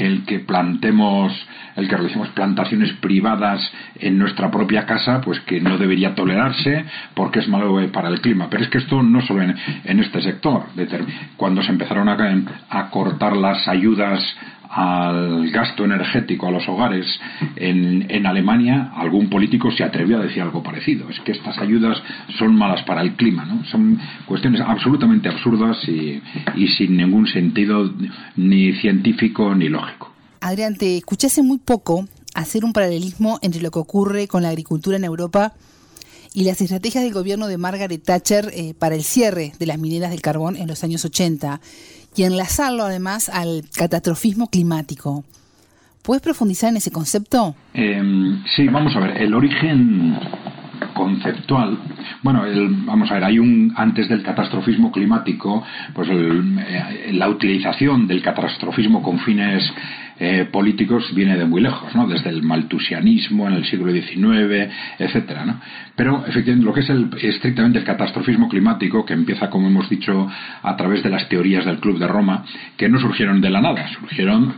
[0.00, 1.32] el que plantemos,
[1.76, 3.60] el que realicemos plantaciones privadas
[3.96, 6.84] en nuestra propia casa, pues que no debería tolerarse
[7.14, 8.48] porque es malo para el clima.
[8.50, 10.64] Pero es que esto no solo en, este sector.
[11.36, 14.20] Cuando se empezaron a, cortar las ayudas
[14.70, 17.04] al gasto energético a los hogares
[17.56, 21.08] en, en, Alemania, algún político se atrevió a decir algo parecido.
[21.08, 22.00] Es que estas ayudas
[22.38, 23.64] son malas para el clima, ¿no?
[23.64, 26.22] Son cuestiones absolutamente absurdas y,
[26.54, 27.92] y sin ningún sentido
[28.36, 30.12] ni científico ni lógico.
[30.40, 34.50] Adrián, te escuché hace muy poco hacer un paralelismo entre lo que ocurre con la
[34.50, 35.52] agricultura en Europa
[36.32, 40.10] y las estrategias del gobierno de Margaret Thatcher eh, para el cierre de las mineras
[40.10, 41.60] del carbón en los años 80
[42.16, 45.24] y enlazarlo además al catastrofismo climático.
[46.02, 47.54] ¿Puedes profundizar en ese concepto?
[47.74, 49.22] Em, sí, vamos a ver.
[49.22, 50.18] El origen
[50.94, 51.78] conceptual.
[52.22, 52.42] Bueno,
[52.84, 55.62] vamos a ver, hay un antes del catastrofismo climático,
[55.94, 59.62] pues eh, la utilización del catastrofismo con fines
[60.20, 62.06] eh, políticos viene de muy lejos, ¿no?
[62.06, 65.60] Desde el maltusianismo en el siglo XIX, etcétera, ¿no?
[65.96, 70.30] Pero efectivamente lo que es el, estrictamente el catastrofismo climático, que empieza, como hemos dicho,
[70.62, 72.44] a través de las teorías del Club de Roma,
[72.76, 74.54] que no surgieron de la nada, surgieron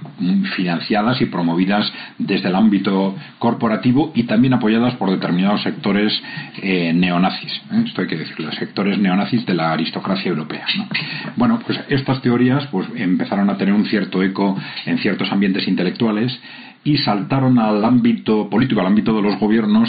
[0.57, 6.13] financiadas y promovidas desde el ámbito corporativo y también apoyadas por determinados sectores
[6.61, 7.53] eh, neonazis.
[7.73, 7.85] ¿eh?
[7.87, 10.65] Esto hay que decirlo, sectores neonazis de la aristocracia europea.
[10.77, 10.89] ¿no?
[11.37, 16.39] Bueno, pues estas teorías pues empezaron a tener un cierto eco en ciertos ambientes intelectuales
[16.85, 19.89] y saltaron al ámbito político, al ámbito de los gobiernos,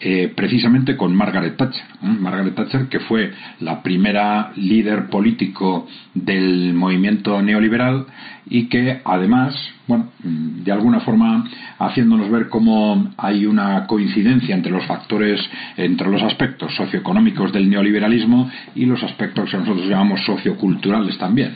[0.00, 1.84] eh, precisamente con Margaret Thatcher.
[2.02, 2.16] ¿eh?
[2.20, 8.06] Margaret Thatcher, que fue la primera líder político del movimiento neoliberal
[8.48, 9.54] y que además,
[9.88, 11.44] bueno, de alguna forma
[11.78, 15.40] haciéndonos ver cómo hay una coincidencia entre los factores,
[15.76, 21.54] entre los aspectos socioeconómicos del neoliberalismo y los aspectos que nosotros llamamos socioculturales también.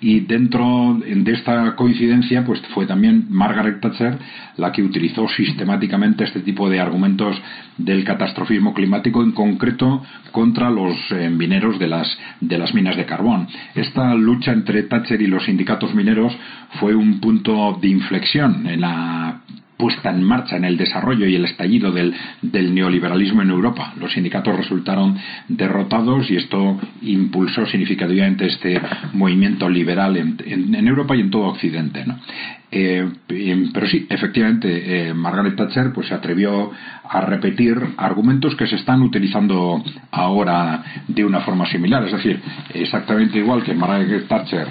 [0.00, 4.18] Y dentro de esta coincidencia, pues fue también Margaret Thatcher
[4.58, 7.40] la que utilizó sistemáticamente este tipo de argumentos
[7.76, 10.02] del catastrofismo climático, en concreto
[10.32, 13.46] contra los eh, mineros de las, de las minas de carbón.
[13.74, 16.07] Esta lucha entre Thatcher y los sindicatos mineros
[16.80, 19.40] fue un punto de inflexión en la
[19.78, 23.94] puesta en marcha en el desarrollo y el estallido del, neoliberalismo en Europa.
[23.98, 28.80] Los sindicatos resultaron derrotados y esto impulsó significativamente este
[29.12, 32.04] movimiento liberal en, Europa y en todo Occidente.
[32.70, 33.08] Eh,
[33.72, 36.70] pero sí, efectivamente, eh, Margaret Thatcher pues, se atrevió
[37.08, 42.04] a repetir argumentos que se están utilizando ahora de una forma similar.
[42.04, 42.40] Es decir,
[42.74, 44.68] exactamente igual que Margaret Thatcher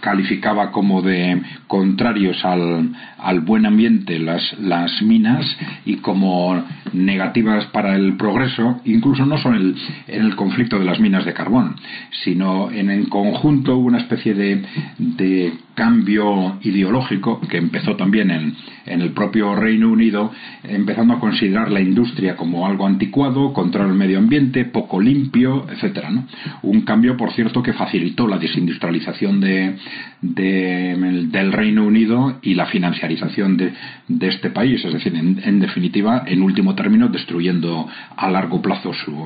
[0.00, 5.46] calificaba como de contrarios al, al buen ambiente las, las minas
[5.84, 6.62] y como
[6.92, 9.76] negativas para el progreso, incluso no solo en
[10.08, 11.76] el, conflicto de las minas de carbón,
[12.24, 18.54] sino en el conjunto una especie de cambio ideológico que empezó también en,
[18.86, 23.94] en, el propio Reino Unido, empezando a considerar la industria como algo anticuado, contra el
[23.94, 26.10] medio ambiente, poco limpio, etcétera.
[26.10, 26.26] ¿no?
[26.62, 29.76] Un cambio, por cierto, que facilitó la desindustrialización de,
[30.20, 33.72] de, del Reino Unido y la financiarización de,
[34.08, 38.92] de este país, es decir, en, en, definitiva, en último término, destruyendo a largo plazo
[38.92, 39.16] su,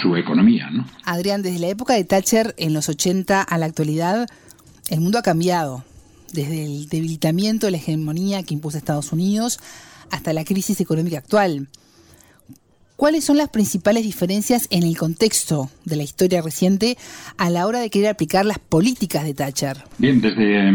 [0.00, 0.70] su economía.
[0.70, 0.84] ¿no?
[1.04, 4.26] Adrián, desde la época de Thatcher en los 80 a la actualidad,
[4.90, 5.84] el mundo ha cambiado,
[6.32, 9.60] desde el debilitamiento de la hegemonía que impuso Estados Unidos
[10.10, 11.68] hasta la crisis económica actual.
[12.96, 16.96] ¿Cuáles son las principales diferencias en el contexto de la historia reciente
[17.36, 19.78] a la hora de querer aplicar las políticas de Thatcher?
[19.98, 20.72] Bien, desde,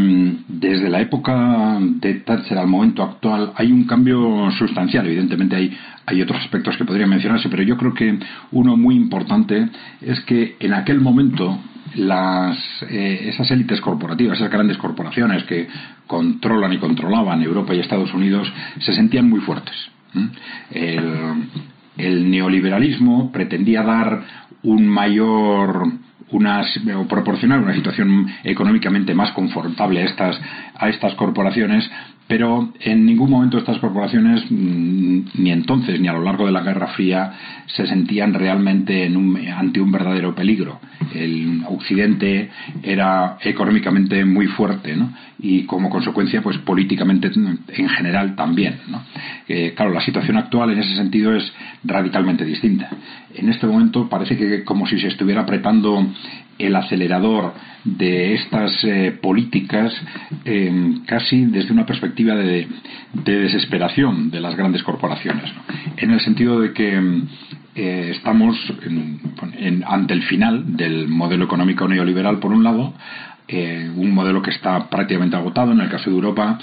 [0.49, 4.19] desde la época de Thatcher al momento actual hay un cambio
[4.57, 5.07] sustancial.
[5.07, 5.71] Evidentemente hay,
[6.05, 8.19] hay otros aspectos que podrían mencionarse, pero yo creo que
[8.51, 9.69] uno muy importante
[10.01, 11.57] es que en aquel momento
[11.95, 12.57] las,
[12.89, 15.67] eh, esas élites corporativas, esas grandes corporaciones que
[16.07, 19.75] controlan y controlaban Europa y Estados Unidos, se sentían muy fuertes.
[20.71, 21.49] El,
[21.97, 24.23] el, neoliberalismo pretendía dar
[24.63, 25.91] un mayor
[26.31, 30.39] unas, o proporcionar una situación económicamente más confortable a estas,
[30.75, 31.89] a estas corporaciones,
[32.29, 36.61] pero en ningún momento estas corporaciones, mm, ni entonces ni a lo largo de la
[36.61, 37.33] Guerra Fría,
[37.65, 40.79] se sentían realmente en un, ante un verdadero peligro.
[41.11, 42.51] El Occidente
[42.83, 45.11] era económicamente muy fuerte ¿no?
[45.39, 48.75] y como consecuencia, pues políticamente en general también.
[49.47, 51.51] Eh, claro, la situación actual en ese sentido es
[51.83, 52.89] radicalmente distinta.
[53.33, 56.05] En este momento parece que como si se estuviera apretando
[56.59, 57.53] el acelerador
[57.85, 59.93] de estas eh, políticas
[60.45, 62.67] eh, casi desde una perspectiva de,
[63.13, 65.51] de, desesperación de las grandes corporaciones,
[65.97, 67.23] en el sentido de que
[67.75, 72.93] eh, estamos en, ante el final del modelo económico neoliberal por un lado,
[73.95, 76.59] un modelo que está prácticamente agotado en el caso de Europa,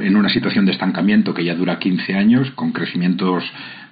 [0.00, 3.44] en una situación de estancamiento que ya dura 15 años, con crecimientos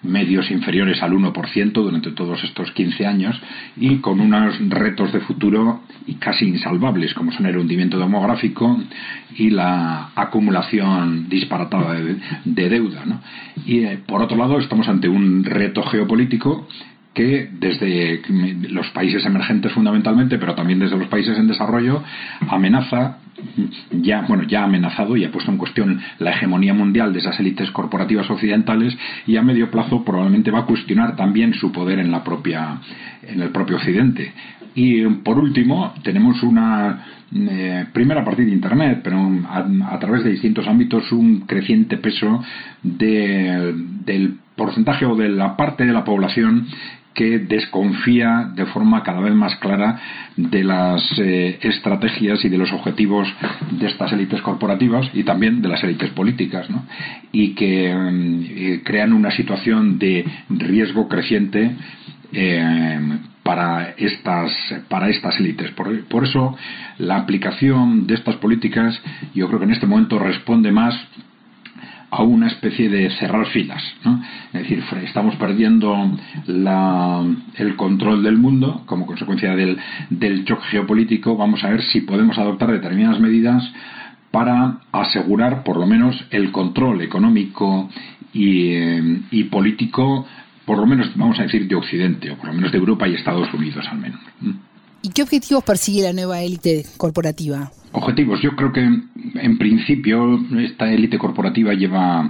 [0.03, 3.41] medios inferiores al 1% durante todos estos 15 años
[3.77, 5.83] y con unos retos de futuro
[6.19, 8.79] casi insalvables como son el hundimiento demográfico
[9.37, 13.05] y la acumulación disparatada de, de deuda.
[13.07, 13.21] ¿no?
[13.65, 16.69] Y eh, por otro lado estamos ante un reto geopolítico
[17.15, 18.21] que desde
[18.71, 22.03] los países emergentes fundamentalmente, pero también desde los países en desarrollo,
[22.49, 23.19] amenaza
[23.91, 27.39] ya bueno ya ha amenazado y ha puesto en cuestión la hegemonía mundial de esas
[27.41, 28.97] élites corporativas occidentales
[29.27, 32.81] y a medio plazo probablemente va a cuestionar también su poder en la propia
[33.23, 34.33] en el propio occidente.
[34.77, 40.31] Y por último tenemos una eh, primero a partir de internet pero a, través de
[40.31, 42.43] distintos ámbitos un creciente peso
[42.83, 43.73] de,
[44.05, 46.67] del porcentaje o de la parte de la población
[47.15, 50.01] que desconfía de forma cada vez más clara
[50.37, 53.33] de las eh, estrategias y de los objetivos
[53.71, 56.85] de estas élites corporativas y también de las élites políticas, ¿no?
[57.33, 61.71] y que eh, crean una situación de riesgo creciente
[62.33, 63.01] eh,
[63.45, 64.51] para estas
[64.89, 65.71] para estas élites.
[65.73, 66.57] Por eso
[66.99, 69.01] la aplicación de estas políticas
[69.35, 70.95] yo creo que en este momento responde más
[72.17, 73.83] a una especie de cerrar filas.
[74.53, 79.77] Es decir, estamos perdiendo el control del mundo como consecuencia del,
[80.11, 81.37] del choque geopolítico.
[81.37, 83.65] Vamos a ver si podemos adoptar determinadas medidas
[84.31, 87.89] para asegurar por lo menos el control económico
[88.33, 90.27] y, eh, y, político,
[90.65, 93.15] por lo menos vamos a decir de Occidente, o por lo menos de Europa y
[93.15, 94.21] Estados Unidos al menos.
[95.03, 97.71] ¿Y qué objetivos persigue la nueva élite corporativa?
[97.97, 98.43] Objetivos.
[98.43, 102.29] Yo creo que en principio esta élite corporativa lleva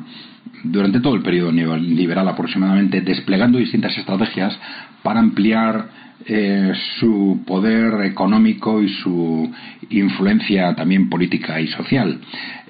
[0.62, 4.58] durante todo el periodo neoliberal aproximadamente desplegando distintas estrategias
[5.02, 5.88] para ampliar
[6.26, 9.50] eh, su poder económico y su
[9.88, 12.20] influencia también política y social.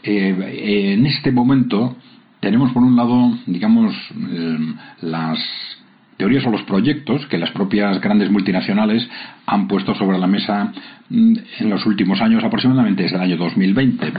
[0.04, 1.96] Eh, en este momento
[2.38, 3.92] tenemos por un lado, digamos,
[4.30, 4.58] eh,
[5.02, 5.38] las
[6.16, 9.08] teorías o los proyectos que las propias grandes multinacionales
[9.46, 10.72] han puesto sobre la mesa
[11.08, 14.12] mm, en los últimos años, aproximadamente desde el año 2020,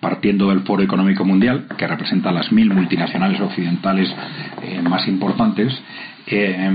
[0.00, 4.08] partiendo del Foro Económico Mundial, que representa las mil multinacionales occidentales
[4.62, 5.76] eh, más importantes.
[6.30, 6.70] Eh,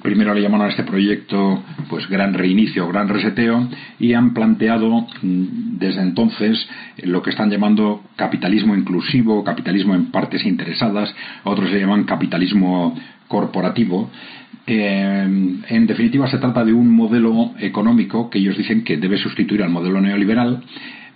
[0.00, 5.76] primero le llamaron a este proyecto pues gran reinicio, gran reseteo y han planteado mm,
[5.78, 6.66] desde entonces
[7.02, 11.14] lo que están llamando capitalismo inclusivo, capitalismo en partes interesadas,
[11.44, 12.96] otros se llaman capitalismo
[13.28, 14.10] corporativo.
[14.66, 19.62] Eh, en definitiva, se trata de un modelo económico que ellos dicen que debe sustituir
[19.62, 20.62] al modelo neoliberal,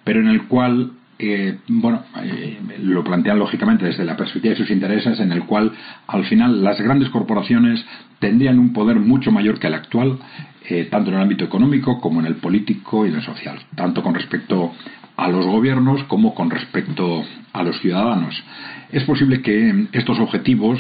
[0.05, 0.93] pero en el cual
[1.23, 5.71] eh, bueno, eh, lo plantean lógicamente desde la perspectiva de sus intereses, en el cual
[6.07, 7.85] al final las grandes corporaciones
[8.19, 10.19] tendrían un poder mucho mayor que el actual,
[10.67, 14.03] eh, tanto en el ámbito económico como en el político y en el social, tanto
[14.03, 14.73] con respecto
[15.19, 18.43] a los gobiernos como con respecto a los ciudadanos.
[18.91, 20.79] Es posible que estos objetivos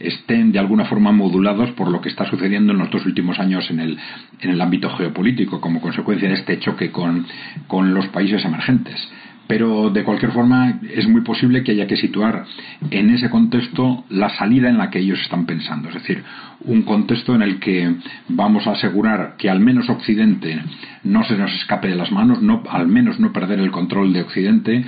[0.00, 3.70] estén de alguna forma modulados por lo que está sucediendo en los dos últimos años
[3.70, 3.98] en el,
[4.40, 7.26] en el ámbito geopolítico como consecuencia de este choque con,
[7.66, 8.96] con los países emergentes.
[9.46, 12.44] Pero de cualquier forma es muy posible que haya que situar
[12.88, 16.22] en ese contexto la salida en la que ellos están pensando, es decir,
[16.60, 17.96] un contexto en el que
[18.28, 20.62] vamos a asegurar que al menos Occidente
[21.02, 24.22] no se nos escape de las manos, no, al menos no perder el control de
[24.22, 24.84] Occidente,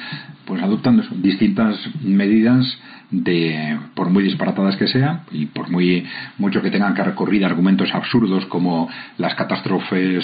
[0.52, 2.66] pues adoptando distintas medidas
[3.10, 6.04] de por muy disparatadas que sean y por muy
[6.36, 8.86] mucho que tengan que recurrir a argumentos absurdos como
[9.16, 10.22] las catástrofes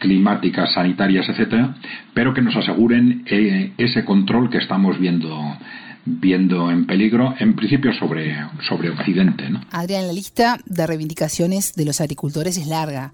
[0.00, 1.76] climáticas, sanitarias, etcétera,
[2.12, 5.56] pero que nos aseguren eh, ese control que estamos viendo
[6.04, 8.34] viendo en peligro, en principio sobre,
[8.68, 9.48] sobre Occidente.
[9.48, 9.60] ¿no?
[9.70, 13.12] Adrián, la lista de reivindicaciones de los agricultores es larga.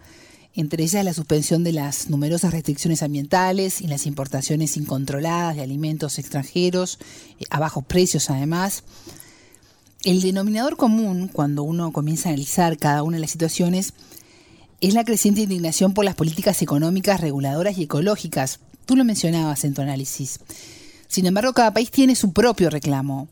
[0.57, 6.19] Entre ellas la suspensión de las numerosas restricciones ambientales y las importaciones incontroladas de alimentos
[6.19, 6.99] extranjeros,
[7.41, 8.85] eh, a bajos precios además.
[10.05, 13.95] El denominador común, cuando uno comienza a analizar cada una de las situaciones,
[14.81, 18.61] es la creciente indignación por las políticas económicas, reguladoras y ecológicas.
[18.87, 20.39] Tú lo mencionabas en tu análisis.
[21.09, 23.29] Sin embargo, cada país tiene su propio reclamo.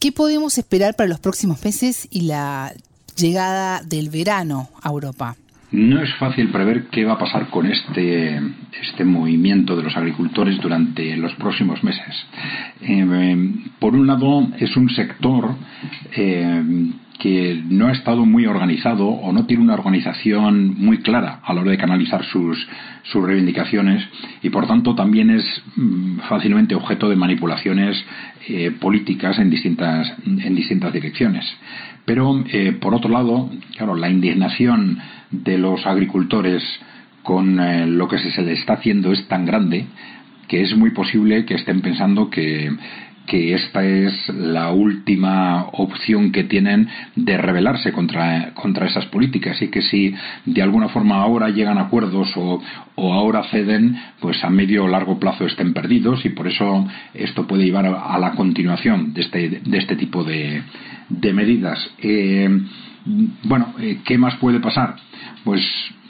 [0.00, 2.72] ¿Qué podemos esperar para los próximos meses y la
[3.16, 5.36] llegada del verano a Europa?
[5.74, 8.40] No es fácil prever qué va a pasar con este,
[8.80, 12.14] este movimiento de los agricultores durante los próximos meses.
[12.80, 15.56] Eh, por un lado, es un sector
[16.14, 16.62] eh,
[17.18, 21.62] que no ha estado muy organizado o no tiene una organización muy clara a la
[21.62, 22.68] hora de canalizar sus,
[23.02, 24.06] sus reivindicaciones
[24.42, 25.44] y por tanto también es
[25.74, 27.96] mm, fácilmente objeto de manipulaciones
[28.46, 31.44] eh, políticas en distintas, en distintas direcciones.
[32.04, 34.98] Pero eh, por otro lado, claro, la indignación
[35.42, 36.62] de los agricultores
[37.22, 39.86] con eh, lo que se les está haciendo es tan grande
[40.48, 42.70] que es muy posible que estén pensando que
[43.26, 49.68] que esta es la última opción que tienen de rebelarse contra, contra esas políticas y
[49.68, 50.14] que si
[50.44, 52.62] de alguna forma ahora llegan a acuerdos o,
[52.94, 57.46] o, ahora ceden, pues a medio o largo plazo estén perdidos y por eso esto
[57.46, 60.62] puede llevar a, la continuación de este, de este tipo de,
[61.08, 61.78] de medidas.
[62.02, 62.48] Eh,
[63.04, 64.96] bueno, eh, ¿qué más puede pasar?
[65.44, 65.62] Pues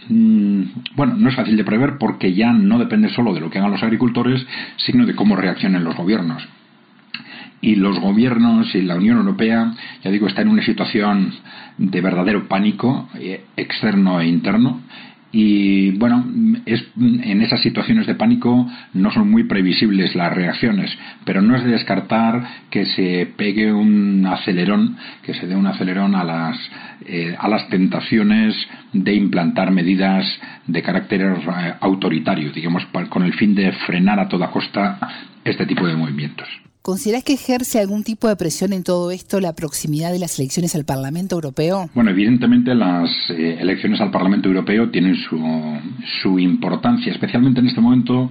[0.08, 0.62] mm,
[0.96, 3.72] bueno, no es fácil de prever porque ya no depende solo de lo que hagan
[3.72, 6.46] los agricultores, sino de cómo reaccionen los gobiernos
[7.64, 9.72] y los gobiernos y la Unión Europea,
[10.02, 11.32] ya digo, está en una situación
[11.78, 14.82] de verdadero pánico eh, externo e interno.
[15.36, 16.24] Y bueno,
[16.64, 21.64] es, en esas situaciones de pánico no son muy previsibles las reacciones, pero no es
[21.64, 26.56] de descartar que se pegue un acelerón, que se dé un acelerón a las,
[27.04, 28.54] eh, a las tentaciones
[28.92, 30.24] de implantar medidas
[30.68, 35.00] de carácter eh, autoritario, digamos, con el fin de frenar a toda costa
[35.44, 36.63] este tipo de movimientos.
[36.84, 40.74] ¿Consideras que ejerce algún tipo de presión en todo esto la proximidad de las elecciones
[40.74, 41.88] al Parlamento Europeo?
[41.94, 45.40] Bueno, evidentemente las eh, elecciones al Parlamento Europeo tienen su,
[46.20, 48.30] su importancia, especialmente en este momento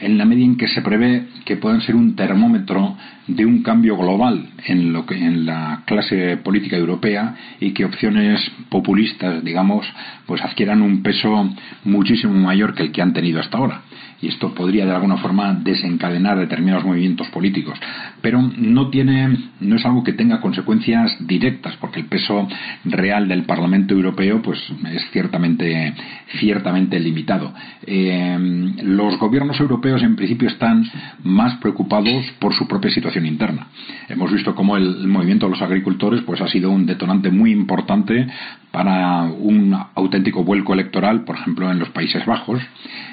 [0.00, 2.96] en la medida en que se prevé que puedan ser un termómetro
[3.28, 8.40] de un cambio global en lo que en la clase política europea y que opciones
[8.70, 9.86] populistas, digamos,
[10.26, 11.48] pues adquieran un peso
[11.84, 13.82] muchísimo mayor que el que han tenido hasta ahora
[14.20, 17.78] y esto podría de alguna forma desencadenar determinados movimientos políticos.
[18.20, 22.48] Pero no tiene, no es algo que tenga consecuencias directas, porque el peso
[22.84, 24.58] real del Parlamento Europeo, pues
[24.92, 25.94] es ciertamente,
[26.38, 27.52] ciertamente limitado.
[27.86, 30.84] Eh, los gobiernos europeos en principio están
[31.22, 33.68] más preocupados por su propia situación interna.
[34.08, 38.26] Hemos visto cómo el, movimiento de los agricultores pues ha sido un detonante muy importante
[38.70, 42.60] para un auténtico vuelco electoral, por ejemplo, en los Países Bajos,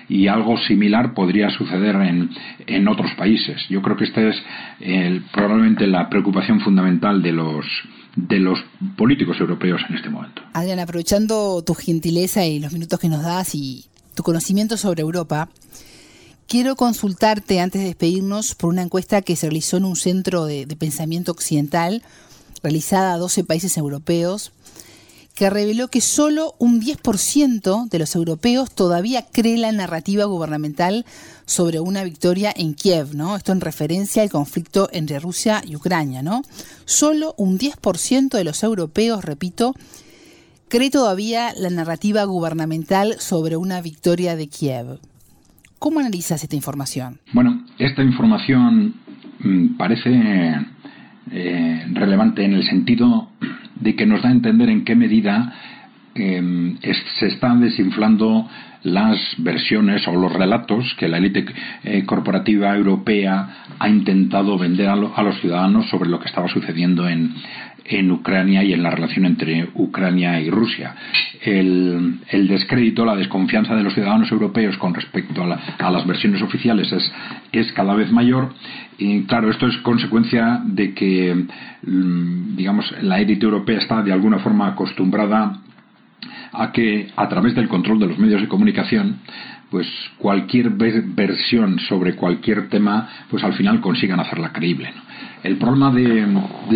[0.09, 2.31] y algo similar podría suceder en,
[2.65, 3.67] en otros países.
[3.69, 4.43] Yo creo que esta es
[5.31, 7.65] probablemente la preocupación fundamental de los
[8.15, 8.59] de los
[8.97, 10.41] políticos europeos en este momento.
[10.53, 13.85] Adrián, aprovechando tu gentileza y los minutos que nos das y
[14.15, 15.49] tu conocimiento sobre Europa,
[16.47, 20.67] quiero consultarte antes de despedirnos por una encuesta que se realizó en un centro de,
[20.77, 22.03] pensamiento occidental
[22.61, 24.51] realizada a 12 países europeos
[25.33, 31.05] que reveló que solo un 10% de los europeos todavía cree la narrativa gubernamental
[31.51, 33.35] sobre una victoria en Kiev, ¿no?
[33.35, 36.43] Esto en referencia al conflicto entre Rusia y Ucrania, ¿no?
[36.85, 39.73] Solo un 10% de los europeos, repito,
[40.69, 44.99] cree todavía la narrativa gubernamental sobre una victoria de Kiev.
[45.77, 47.19] ¿Cómo analizas esta información?
[47.33, 48.95] Bueno, esta información
[49.39, 50.09] mm, parece
[51.31, 53.29] eh, relevante en el sentido
[53.75, 55.53] de que nos da a entender en qué medida
[56.15, 56.77] em,
[57.19, 58.47] se están desinflando
[58.83, 61.45] las versiones o los relatos que la élite
[61.83, 67.33] eh, corporativa europea ha intentado vender a, los ciudadanos sobre lo que estaba sucediendo en,
[67.85, 70.95] en Ucrania y en la relación entre Ucrania y Rusia.
[71.41, 77.11] El, descrédito, la desconfianza de los ciudadanos europeos con respecto a, las versiones oficiales es,
[77.51, 78.53] es, cada vez mayor.
[78.97, 81.45] Y claro, esto es consecuencia de que,
[81.83, 85.59] mm, digamos, la élite europea está de alguna forma acostumbrada
[86.51, 89.19] a que a través del control de los medios de comunicación
[89.69, 89.87] pues
[90.17, 94.91] cualquier versión sobre cualquier tema pues al final consigan hacerla creíble
[95.43, 96.27] el problema de,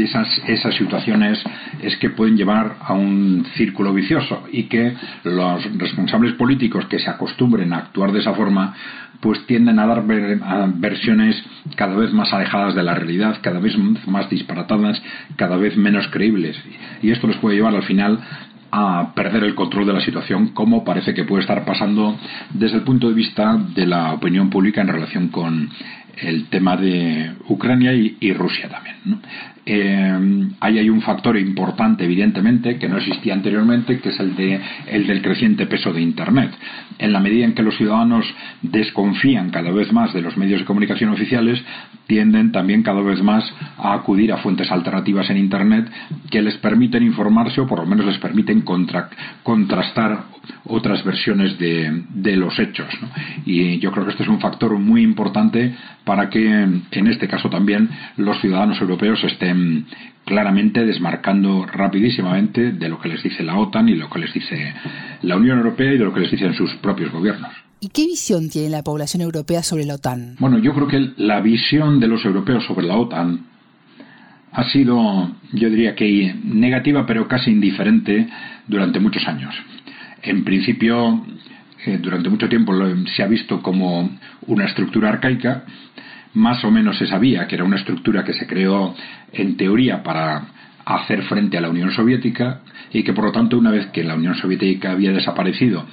[0.03, 1.43] esas, situaciones
[1.83, 7.09] es que pueden llevar a un círculo vicioso y que los responsables políticos que se
[7.09, 8.73] acostumbren a actuar de esa forma
[9.19, 10.03] pues tienden a dar
[10.75, 11.41] versiones
[11.75, 13.75] cada vez más alejadas de la realidad, cada vez
[14.07, 15.01] más disparatadas,
[15.35, 16.59] cada vez menos creíbles.
[17.01, 18.19] Y esto les puede llevar al final
[18.77, 22.17] a perder el control de la situación, como parece que puede estar pasando
[22.53, 25.69] desde el punto de vista de la opinión pública en relación con
[26.17, 29.21] el tema de Ucrania y, Rusia también.
[29.65, 34.59] Eh, ahí hay un factor importante, evidentemente, que no existía anteriormente, que es el, de,
[34.87, 36.51] el del creciente peso de Internet.
[36.99, 38.25] En la medida en que los ciudadanos
[38.61, 41.63] desconfían cada vez más de los medios de comunicación oficiales,
[42.07, 43.43] tienden también cada vez más
[43.77, 45.89] a acudir a fuentes alternativas en Internet
[46.29, 50.25] que les permiten informarse o por lo menos les permiten contrastar
[50.65, 52.87] otras versiones de, los hechos.
[53.45, 55.73] Y yo creo que este es un factor muy importante
[56.03, 59.54] para que en este caso también los ciudadanos europeos estén
[60.25, 64.73] claramente desmarcando rapidísimamente de lo que les dice la OTAN y lo que les dice
[65.21, 67.51] la Unión Europea y de lo que les dicen sus propios gobiernos.
[67.79, 70.37] ¿Y qué visión tiene la población europea sobre la OTAN?
[70.39, 73.45] Bueno, yo creo que la visión de los europeos sobre la OTAN
[74.51, 78.27] ha sido, yo diría que negativa, pero casi indiferente
[78.67, 79.53] durante muchos años.
[80.23, 81.25] En principio,
[81.85, 82.73] eh, durante mucho tiempo
[83.15, 84.17] se ha visto como
[84.47, 85.65] una estructura arcaica,
[86.35, 88.93] más o menos se sabía que era una estructura que se creó
[89.31, 90.43] en teoría para
[90.85, 92.61] hacer frente a la Unión Soviética
[92.93, 95.83] y que por lo tanto una vez que la Unión Soviética había desaparecido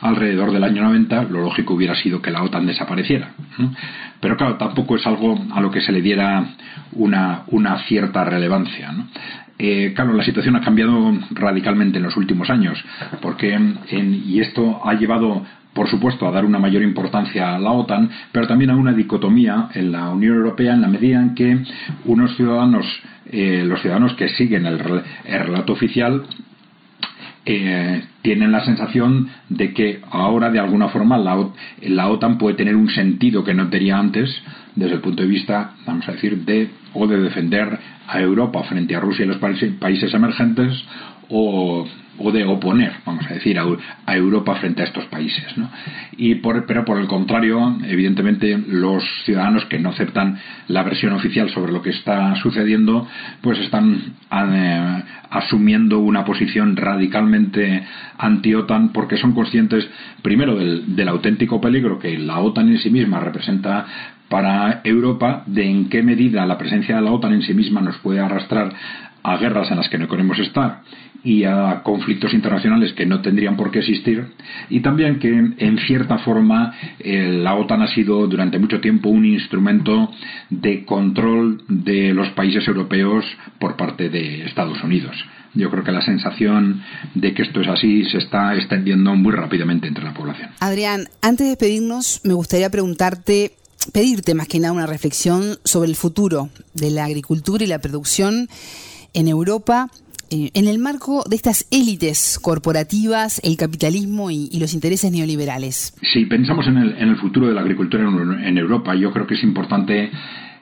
[0.00, 3.30] alrededor del año 90, lo lógico hubiera sido que la OTAN desapareciera.
[4.20, 6.44] Pero claro, tampoco es algo a lo que se le diera
[6.92, 8.92] una, una cierta relevancia.
[9.62, 12.82] Eh, claro, la situación ha cambiado radicalmente en los últimos años,
[13.20, 13.58] porque
[13.92, 18.46] y esto ha llevado por supuesto, a dar una mayor importancia a la OTAN, pero
[18.46, 21.58] también a una dicotomía en la Unión Europea en la medida en que
[22.06, 22.86] unos ciudadanos,
[23.30, 26.24] eh, los ciudadanos que siguen el, relato oficial,
[27.46, 31.50] eh, tienen la sensación de que ahora de alguna forma la,
[31.82, 34.42] la, OTAN puede tener un sentido que no tenía antes
[34.74, 38.96] desde el punto de vista, vamos a decir, de o de defender a Europa frente
[38.96, 40.84] a Rusia y los países emergentes
[41.28, 41.86] o
[42.22, 45.44] o de oponer, vamos a decir, a, Europa frente a estos países.
[46.16, 50.38] Y por, pero por el contrario, evidentemente, los ciudadanos que no aceptan
[50.68, 53.08] la versión oficial sobre lo que está sucediendo,
[53.40, 57.84] pues están eh, asumiendo una posición radicalmente
[58.18, 59.88] anti-OTAN porque son conscientes,
[60.22, 63.86] primero, del, del auténtico peligro que la OTAN en sí misma representa
[64.30, 67.98] para Europa, de en qué medida la presencia de la OTAN en sí misma nos
[67.98, 68.72] puede arrastrar
[69.24, 70.82] a guerras en las que no queremos estar
[71.24, 74.24] y a conflictos internacionales que no tendrían por qué existir
[74.70, 76.72] y también que en cierta forma
[77.04, 80.12] la OTAN ha sido durante mucho tiempo un instrumento
[80.48, 83.24] de control de los países europeos
[83.58, 85.16] por parte de Estados Unidos.
[85.54, 86.82] Yo creo que la sensación
[87.14, 90.50] de que esto es así se está extendiendo muy rápidamente entre la población.
[90.60, 93.56] Adrián, antes de despedirnos, me gustaría preguntarte,
[93.92, 98.48] pedirte más que nada una reflexión sobre el futuro de la agricultura y la producción
[99.14, 99.88] en Europa
[100.32, 105.92] eh, en el marco de estas élites corporativas, el capitalismo y, los intereses neoliberales?
[106.02, 110.08] Si pensamos en el, futuro de la agricultura en, Europa, yo creo que es importante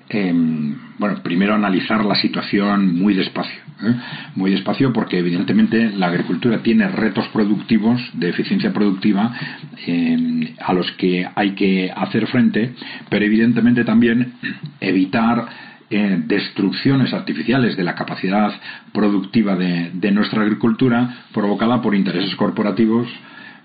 [0.09, 3.68] em, bueno, primero analizar la situación muy despacio.
[3.83, 3.95] ¿Eh?
[4.35, 9.33] Muy despacio porque evidentemente la agricultura tiene retos productivos, de eficiencia productiva,
[9.87, 12.75] em, a los que hay que hacer frente,
[13.09, 14.35] pero evidentemente también
[14.81, 15.47] evitar
[15.91, 18.53] eh, destrucciones artificiales de la capacidad
[18.93, 23.09] productiva de, nuestra agricultura provocada por intereses corporativos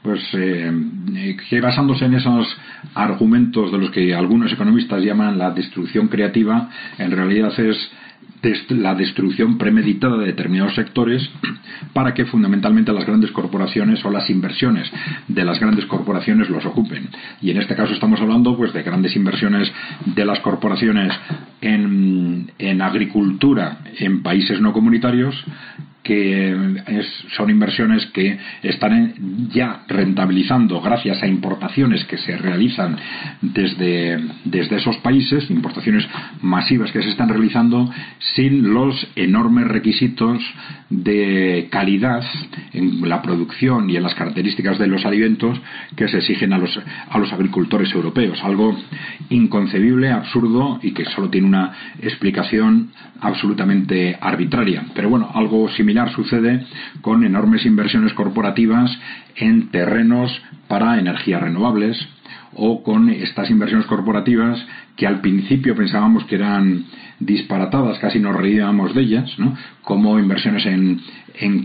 [0.04, 0.72] pues eh,
[1.16, 2.48] eh, que basándose en esos
[2.94, 7.92] argumentos de los que algunos economistas llaman la destrucción creativa en realidad es
[8.70, 11.30] la destrucción premeditada de determinados sectores
[11.94, 14.92] para que fundamentalmente las grandes corporaciones o las inversiones
[15.28, 17.10] de las grandes corporaciones los ocupen.
[17.42, 19.72] Y en este caso estamos hablando pues de grandes inversiones
[20.06, 21.14] de las corporaciones
[21.62, 25.36] en, en agricultura en países no comunitarios
[26.04, 26.56] que
[27.36, 32.98] son inversiones que están ya rentabilizando gracias a importaciones que se realizan
[33.42, 36.06] desde, desde esos países, importaciones
[36.42, 37.90] masivas que se están realizando
[38.36, 40.44] sin los enormes requisitos
[41.02, 42.24] de calidad
[42.74, 45.60] en la producción y en las características de los alimentos
[45.96, 46.80] que se exigen a los,
[47.10, 48.44] a los agricultores europeos.
[48.44, 48.78] Algo
[49.30, 54.84] inconcebible, absurdo y que solo tiene una explicación absolutamente arbitraria.
[54.94, 56.66] Pero bueno, algo similar sucede
[57.02, 58.92] con enormes inversiones corporativas
[59.36, 61.98] en terrenos para energías renovables
[62.56, 64.64] o con estas inversiones corporativas
[64.96, 66.86] que al principio pensábamos que eran
[67.20, 69.56] disparatadas, casi nos reíamos de ellas, ¿no?
[69.84, 71.02] como inversiones en,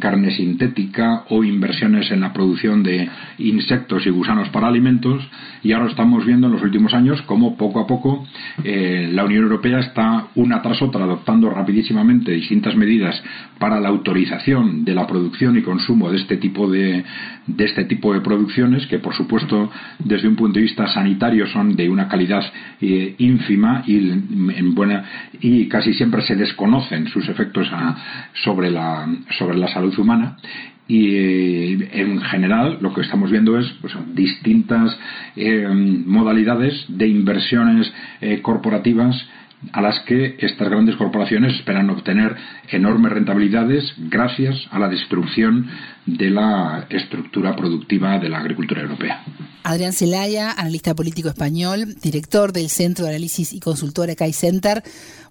[0.00, 3.08] carne sintética o inversiones en la producción de
[3.38, 5.22] insectos y gusanos para alimentos
[5.62, 8.26] y ahora estamos viendo en los últimos años cómo poco a poco
[8.64, 13.22] eh, la Unión Europea está una tras otra adoptando rapidísimamente distintas medidas
[13.58, 17.04] para la autorización de la producción y consumo de este tipo de,
[17.48, 21.74] de este tipo de producciones que por supuesto desde un punto de vista sanitario son
[21.74, 22.42] de una calidad
[22.80, 25.04] eh, ínfima y en buena
[25.40, 27.68] y casi siempre se desconocen sus efectos
[28.44, 29.08] sobre la
[29.38, 30.36] sobre la salud humana.
[30.86, 34.98] Y eh, en general lo que estamos viendo es pues, distintas
[35.36, 37.92] eh, modalidades de inversiones
[38.42, 39.28] corporativas
[39.72, 42.36] a las que estas grandes corporaciones esperan obtener
[42.70, 45.68] enormes rentabilidades gracias a la destrucción
[46.06, 49.24] de la estructura productiva de la agricultura europea.
[49.64, 54.82] Adrián Celaya, analista político español, director del Centro de Análisis y Consultora CAI Center.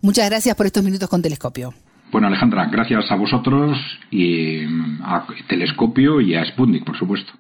[0.02, 1.74] Muchas gracias por estos minutos con Telescopio.
[2.12, 3.78] Bueno, Alejandra, gracias a vosotros
[4.12, 4.64] y
[5.02, 7.34] a Telescopio y a Sputnik, por supuesto.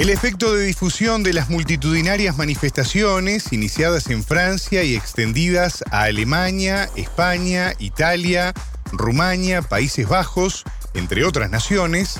[0.00, 6.88] El efecto de difusión de las multitudinarias manifestaciones iniciadas en Francia y extendidas a Alemania,
[6.96, 8.54] España, Italia,
[8.92, 10.64] Rumania, Países Bajos,
[10.94, 12.18] entre otras naciones,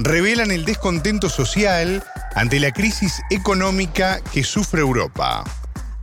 [0.00, 2.02] revelan el descontento social
[2.34, 5.44] ante la crisis económica que sufre Europa.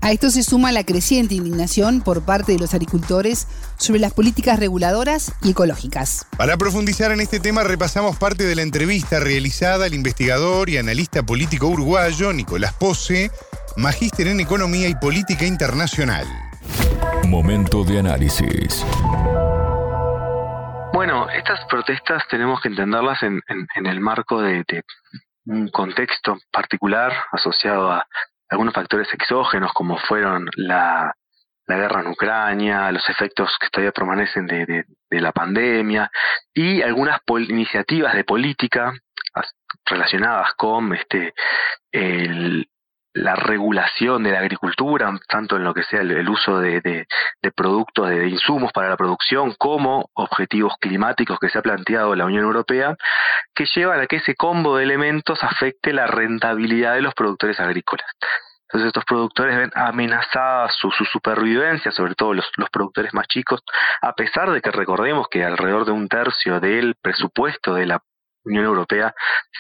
[0.02, 3.48] A esto se suma la creciente indignación por parte de los agricultores
[3.78, 6.28] sobre las políticas reguladoras y ecológicas.
[6.38, 11.24] Para profundizar en este tema repasamos parte de la entrevista realizada al investigador y analista
[11.24, 13.32] político uruguayo Nicolás Pose,
[13.76, 16.26] magíster en Economía y Política Internacional.
[17.26, 18.86] Momento de análisis.
[20.94, 23.42] Bueno, estas protestas tenemos que entenderlas en,
[23.86, 24.64] el marco de,
[25.46, 28.08] un contexto particular asociado a
[28.50, 31.14] algunos factores exógenos como fueron la,
[31.68, 36.10] guerra en Ucrania, los efectos que todavía permanecen de, la pandemia
[36.54, 37.20] y algunas
[37.50, 38.94] iniciativas de política
[39.86, 41.34] relacionadas con este
[41.92, 42.70] el,
[43.18, 47.06] la regulación de la agricultura, tanto en lo que sea el, uso de,
[47.56, 52.44] productos, de, insumos para la producción, como objetivos climáticos que se ha planteado la Unión
[52.44, 52.96] Europea,
[53.56, 58.08] que llevan a que ese combo de elementos afecte la rentabilidad de los productores agrícolas.
[58.70, 63.62] Entonces estos productores ven amenazada su, su supervivencia, sobre todo los, los, productores más chicos,
[64.02, 68.02] a pesar de que recordemos que alrededor de un tercio del presupuesto de la
[68.44, 69.14] Unión Europea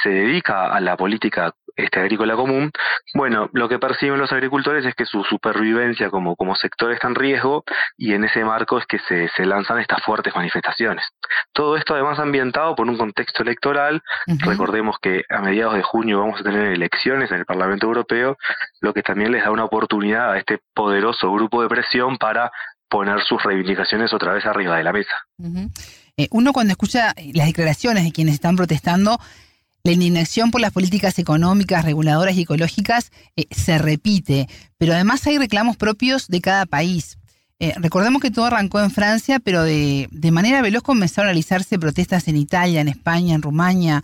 [0.03, 2.71] se dedica a la política este, agrícola común,
[3.13, 7.15] bueno, lo que perciben los agricultores es que su supervivencia como, como sector está en
[7.15, 7.63] riesgo
[7.95, 11.05] y en ese marco es que se, se lanzan estas fuertes manifestaciones.
[11.53, 14.01] Todo esto además ambientado por un contexto electoral.
[14.25, 18.37] Recordemos que a mediados de junio vamos a tener elecciones en el Parlamento Europeo,
[18.81, 22.51] lo que también les da una oportunidad a este poderoso grupo de presión para
[22.89, 25.13] poner sus reivindicaciones otra vez arriba de la mesa.
[26.17, 29.19] Eh, uno cuando escucha las declaraciones de quienes están protestando,
[29.87, 34.47] la indignación por las políticas económicas, reguladoras y ecológicas eh, se repite,
[34.77, 37.17] pero además hay reclamos propios de cada país.
[37.59, 41.79] Eh, recordemos que todo arrancó en Francia, pero de, de, manera veloz comenzaron a realizarse
[41.79, 44.03] protestas en Italia, en España, en Rumania,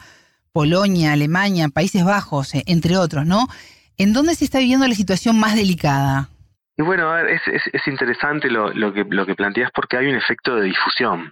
[0.54, 3.50] Polonia, Alemania, Países Bajos, entre otros, ¿no?
[3.98, 6.30] ¿En dónde se está viviendo la situación más delicada?
[6.76, 10.56] Y bueno, es, es, interesante lo, lo, que, lo que planteas porque hay un efecto
[10.56, 11.32] de difusión.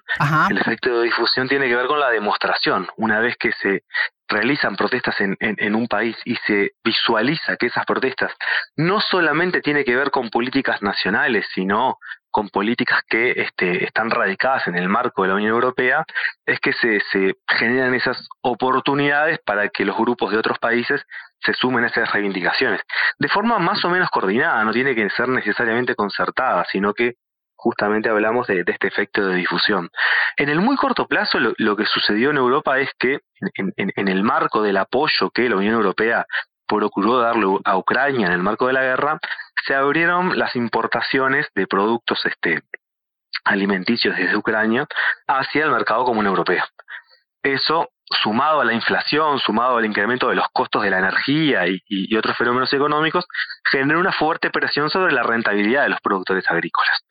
[0.51, 2.87] El efecto de difusión tiene que ver con la demostración.
[2.97, 3.83] Una vez que se
[4.31, 8.31] realizan protestas en, un país y se visualiza que esas protestas
[8.75, 11.97] no solamente tiene que ver con políticas nacionales, sino
[12.31, 16.05] con políticas que este, están radicadas en el marco de la Unión Europea,
[16.45, 21.05] es que se, se generan esas oportunidades para que los grupos de otros países
[21.43, 22.81] se sumen a esas reivindicaciones.
[23.19, 27.15] De forma más o menos coordinada, no tiene que ser necesariamente concertada, sino que
[27.61, 29.89] justamente hablamos de, este efecto de difusión.
[30.35, 33.19] En el muy corto plazo, lo, que sucedió en Europa es que
[33.55, 36.25] en, en, el marco del apoyo que la Unión Europea
[36.67, 39.19] procuró darle a Ucrania en el marco de la guerra,
[39.67, 42.61] se abrieron las importaciones de productos este,
[43.43, 44.87] alimenticios desde Ucrania
[45.27, 46.63] hacia el mercado común europeo.
[47.43, 47.89] Eso,
[48.23, 52.37] sumado a la inflación, sumado al incremento de los costos de la energía y, otros
[52.37, 53.25] fenómenos económicos,
[53.71, 57.03] genera una fuerte presión sobre la rentabilidad de los productores agrícolas.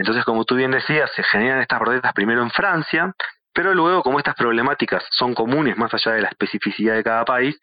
[0.00, 3.14] Entonces, como tú bien decías, se generan estas protestas primero en Francia,
[3.52, 7.60] pero luego, como estas problemáticas son comunes más allá de la especificidad de cada país,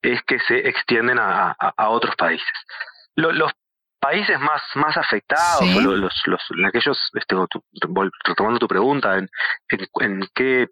[0.00, 1.56] es que se extienden a,
[1.88, 2.46] otros países.
[3.16, 3.50] los
[3.98, 7.34] países más, más afectados, los, los, aquellos, este,
[8.26, 9.28] retomando tu pregunta, en,
[10.00, 10.68] en, qué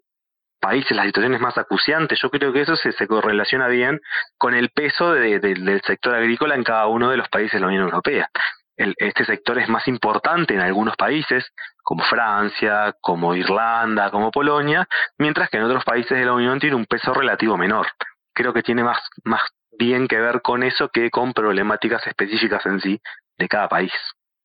[0.61, 3.99] países la situación es más acuciante, yo creo que eso se, se correlaciona bien
[4.37, 7.83] con el peso del sector agrícola en cada uno de los países de la Unión
[7.83, 8.29] Europea.
[8.75, 11.45] Este sector es más importante en algunos países,
[11.83, 14.87] como Francia, como Irlanda, como Polonia,
[15.17, 17.87] mientras que en otros países de la Unión tiene un peso relativo menor.
[18.33, 19.41] Creo que tiene más, más
[19.77, 23.01] bien que ver con eso que con problemáticas específicas en sí
[23.37, 23.91] de cada país.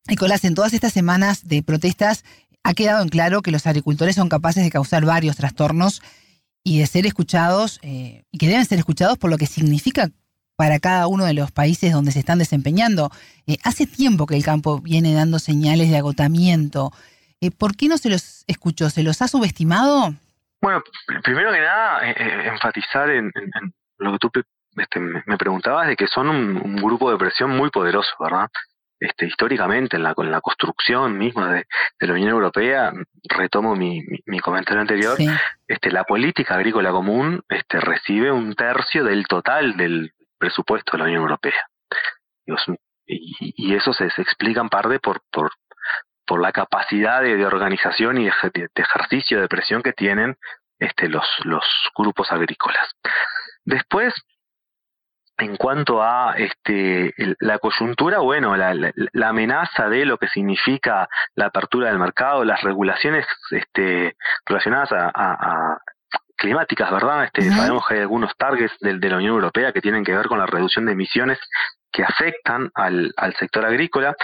[0.09, 2.25] Nicolás, en todas estas semanas de protestas
[2.63, 6.03] ha quedado en claro que los agricultores son capaces de causar varios trastornos
[6.65, 10.11] y de ser escuchados, eh, y que deben ser escuchados por lo que significa
[10.57, 13.11] para cada uno de los países donde se están desempeñando.
[13.47, 16.91] Eh, hace tiempo que el campo viene dando señales de agotamiento.
[17.41, 18.91] Eh, ¿Por qué no se los escuchó?
[18.91, 20.15] ¿Se los ha subestimado?
[20.61, 20.83] Bueno,
[21.23, 22.11] primero que nada,
[22.51, 23.31] enfatizar en,
[23.99, 24.31] lo que tú
[24.77, 28.49] este, me preguntabas de que son un, grupo de presión muy poderoso, ¿verdad?
[28.99, 31.67] Este, históricamente en la, la construcción misma de,
[32.01, 32.93] la Unión Europea,
[33.29, 35.19] retomo mi, mi, comentario anterior,
[35.69, 41.05] este, la política agrícola común este, recibe un tercio del total del presupuesto de la
[41.05, 41.67] Unión Europea.
[43.07, 45.21] Y, eso se, explica en parte por,
[46.39, 50.37] la capacidad de, organización y de, ejercicio de presión que tienen
[50.79, 51.27] este, los,
[51.97, 52.89] grupos agrícolas.
[53.65, 54.15] Después,
[55.39, 61.89] en cuanto a este, la coyuntura, bueno, la, amenaza de lo que significa la apertura
[61.89, 65.79] del mercado, las regulaciones este, relacionadas a,
[66.37, 67.25] climáticas, ¿verdad?
[67.25, 70.27] Este, Sabemos que hay algunos targets de, de, la Unión Europea que tienen que ver
[70.27, 71.39] con la reducción de emisiones
[71.91, 74.15] que afectan al, al sector agrícola.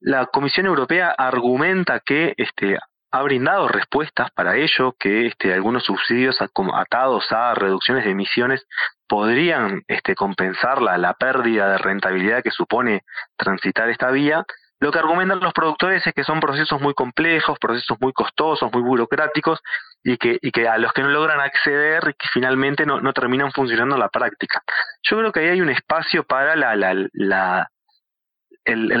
[0.00, 2.78] La Comisión Europea argumenta que este,
[3.12, 6.38] ha brindado respuestas para ello, que este, algunos subsidios
[6.74, 8.66] atados a reducciones de emisiones
[9.06, 13.02] podrían este, compensar la, la pérdida de rentabilidad que supone
[13.36, 14.44] transitar esta vía.
[14.82, 18.82] Lo que argumentan los productores es que son procesos muy complejos, procesos muy costosos, muy
[18.82, 19.60] burocráticos
[20.02, 24.00] y que, a los que no logran acceder y que finalmente no, terminan funcionando en
[24.00, 24.60] la práctica.
[25.08, 27.08] Yo creo que ahí hay un espacio para el,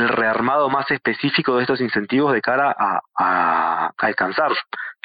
[0.08, 2.76] rearmado más específico de estos incentivos de cara
[3.18, 4.52] a, alcanzar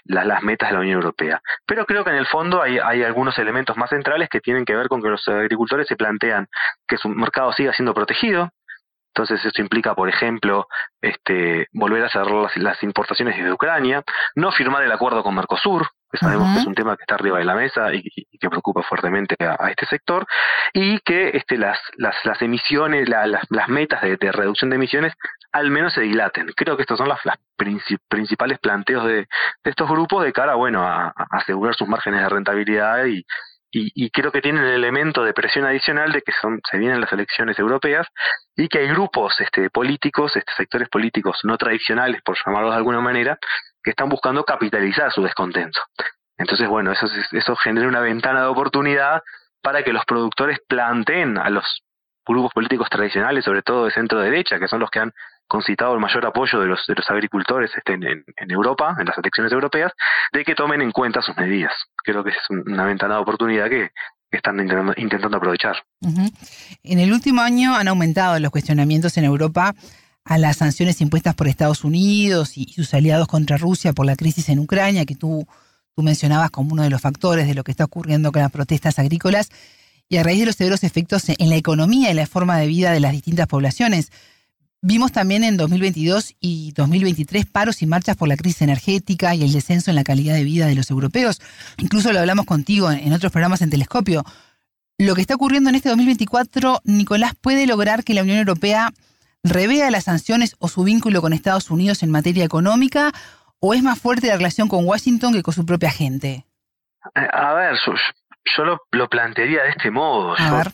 [0.05, 1.41] las, metas de la Unión Europea.
[1.65, 4.89] Pero creo que en el fondo hay algunos elementos más centrales que tienen que ver
[4.89, 6.45] con que los agricultores se plantean
[6.87, 8.51] que su mercado siga siendo protegido,
[9.17, 10.67] entonces esto implica, por ejemplo,
[11.01, 14.03] este, volver a cerrar las, importaciones desde Ucrania,
[14.35, 17.39] no firmar el acuerdo con Mercosur, que sabemos que es un tema que está arriba
[17.39, 20.27] de la mesa y, que preocupa fuertemente a, este sector,
[20.71, 25.13] y que este, las, las, las emisiones, las, las metas de, reducción de emisiones
[25.51, 26.53] al menos se dilaten.
[26.55, 27.19] Creo que estos son las,
[28.07, 29.27] principales planteos de, de,
[29.63, 33.03] estos grupos de cara bueno, a, asegurar sus márgenes de rentabilidad
[33.77, 37.01] y, y, creo que tienen el elemento de presión adicional de que son, se vienen
[37.01, 38.07] las elecciones europeas
[38.55, 43.01] y que hay grupos este, políticos, este, sectores políticos no tradicionales, por llamarlos de alguna
[43.01, 43.37] manera,
[43.83, 45.81] que están buscando capitalizar su descontento.
[46.37, 49.21] Entonces, bueno, eso, eso genera una ventana de oportunidad
[49.61, 51.83] para que los productores planteen a los
[52.33, 55.13] grupos políticos tradicionales, sobre todo de centro derecha, que son los que han
[55.47, 59.51] concitado el mayor apoyo de los, de los agricultores este, en, Europa, en las elecciones
[59.51, 59.91] europeas,
[60.33, 61.71] de que tomen en cuenta sus medidas.
[62.03, 63.91] Creo que es una ventana de oportunidad que,
[64.29, 64.59] están
[64.97, 65.77] intentando, aprovechar.
[66.83, 69.73] En el último año han aumentado los cuestionamientos en Europa
[70.25, 74.49] a las sanciones impuestas por Estados Unidos y sus aliados contra Rusia por la crisis
[74.49, 75.47] en Ucrania, que tú,
[75.95, 78.99] tú mencionabas como uno de los factores de lo que está ocurriendo con las protestas
[78.99, 79.49] agrícolas,
[80.09, 82.91] y a raíz de los severos efectos en la economía y la forma de vida
[82.91, 84.11] de las distintas poblaciones.
[84.81, 89.51] Vimos también en 2022 y 2023 paros y marchas por la crisis energética y el
[89.51, 91.41] descenso en la calidad de vida de los europeos.
[91.77, 94.23] Incluso lo hablamos contigo en otros programas en Telescopio.
[94.99, 98.93] Lo que está ocurriendo en este 2024, Nicolás, ¿puede lograr que la Unión Europea
[99.43, 103.11] revea las sanciones o su vínculo con Estados Unidos en materia económica?
[103.59, 106.45] ¿O es más fuerte la relación con Washington que con su propia gente?
[107.15, 107.75] Eh, a ver,
[108.55, 110.35] yo, lo, plantearía de este modo.
[110.37, 110.67] A ver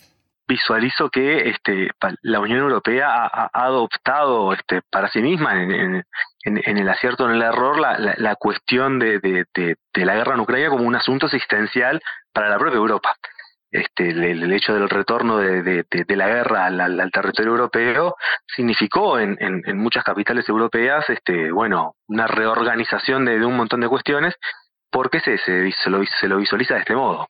[0.48, 1.90] visualizo que este,
[2.22, 6.04] la Unión Europea ha, adoptado este, para sí misma en,
[6.44, 10.70] el acierto o en el error la, la, cuestión de, de, la guerra en Ucrania
[10.70, 12.02] como un asunto existencial
[12.34, 13.16] para la propia Europa.
[13.72, 19.38] este, el, hecho del retorno de, la guerra al, territorio europeo significó en,
[19.78, 24.36] muchas capitales europeas, este, bueno, una reorganización de, un montón de cuestiones,
[24.92, 27.28] porque se, se, se, lo, se lo visualiza de este modo.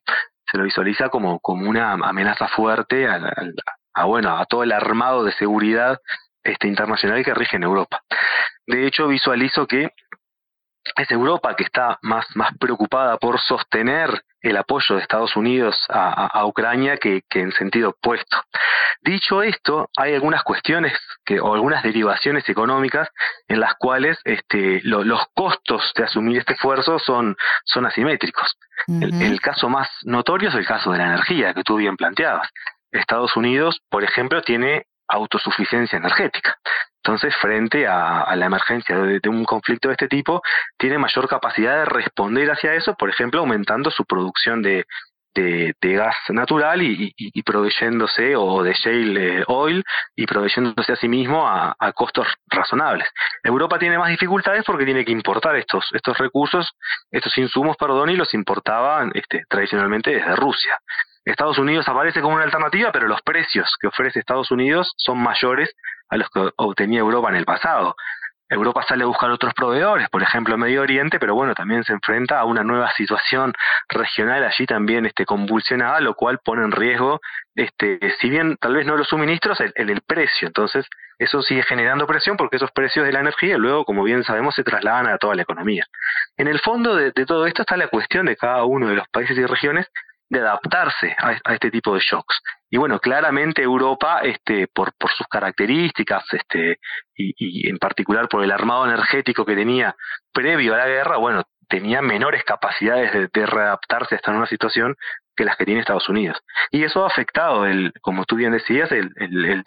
[0.54, 5.32] Se lo visualiza como, como una amenaza fuerte a, bueno, a todo el armado de
[5.32, 5.98] seguridad
[6.44, 7.98] este, internacional que rige en Europa.
[8.64, 9.90] De hecho, visualizo que
[10.96, 16.44] es Europa que está más, más preocupada por sostener el apoyo de Estados Unidos a,
[16.44, 18.42] Ucrania que, en sentido opuesto.
[19.00, 20.92] Dicho esto, hay algunas cuestiones
[21.24, 23.08] que, o algunas derivaciones económicas
[23.48, 28.56] en las cuales este, los costos de asumir este esfuerzo son, son asimétricos.
[28.86, 32.48] el, el caso más notorio es el caso de la energía que tú bien planteabas.
[32.92, 36.56] Estados Unidos, por ejemplo, tiene autosuficiencia energética.
[37.04, 40.40] Entonces, frente a, la emergencia de, un conflicto de este tipo,
[40.78, 44.86] tiene mayor capacidad de responder hacia eso, por ejemplo, aumentando su producción de,
[45.82, 49.84] gas natural y, proveyéndose, o de shale eh, oil,
[50.16, 53.06] y proveyéndose a sí mismo a, costos razonables.
[53.42, 56.72] Europa tiene más dificultades porque tiene que importar estos, estos recursos,
[57.10, 60.78] estos insumos, perdón, y los importaba este, tradicionalmente desde Rusia.
[61.24, 65.74] Estados Unidos aparece como una alternativa, pero los precios que ofrece Estados Unidos son mayores
[66.08, 67.96] a los que obtenía Europa en el pasado.
[68.48, 72.38] Europa sale a buscar otros proveedores, por ejemplo Medio Oriente, pero bueno, también se enfrenta
[72.38, 73.52] a una nueva situación
[73.88, 77.20] regional allí también este, convulsionada, lo cual pone en riesgo,
[77.54, 80.46] este, si bien tal vez no los suministros, el, precio.
[80.46, 80.86] Entonces,
[81.18, 84.62] eso sigue generando presión porque esos precios de la energía luego, como bien sabemos, se
[84.62, 85.86] trasladan a toda la economía.
[86.36, 89.36] En el fondo de todo esto está la cuestión de cada uno de los países
[89.38, 89.90] y regiones
[90.28, 92.40] de adaptarse a, este tipo de shocks.
[92.70, 96.78] Y bueno, claramente Europa, este, por, por sus características, este,
[97.14, 99.94] y, en particular por el armado energético que tenía
[100.32, 104.96] previo a la guerra, bueno, tenía menores capacidades de, readaptarse a esta nueva situación
[105.36, 106.38] que las que tiene Estados Unidos.
[106.70, 109.64] Y eso ha afectado, el, como tú bien decías, el, el,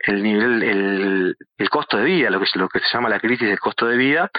[0.00, 3.48] el nivel, el, el, costo de vida, lo que, lo que se llama la crisis
[3.48, 4.30] del costo de vida,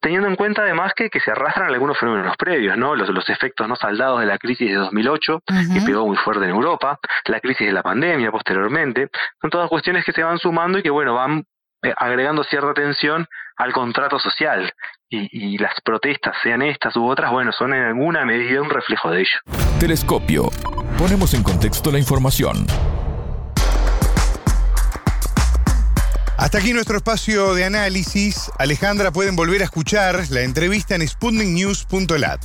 [0.00, 2.94] teniendo en cuenta además que, que se arrastran algunos fenómenos previos, ¿no?
[2.96, 6.50] Los, los efectos no saldados de la crisis de 2008, que pegó muy fuerte en
[6.50, 9.10] Europa, la crisis de la pandemia posteriormente,
[9.40, 11.44] son todas cuestiones que se van sumando y que, bueno, van
[11.82, 14.72] eh, agregando cierta tensión al contrato social.
[15.08, 19.10] Y, y, las protestas, sean estas u otras, bueno, son en alguna medida un reflejo
[19.10, 19.38] de ello.
[19.80, 20.50] Telescopio.
[20.96, 22.66] Ponemos en contexto la información.
[26.40, 28.50] Hasta aquí nuestro espacio de análisis.
[28.58, 32.40] Alejandra, pueden volver a escuchar la entrevista en sputniknews.lat.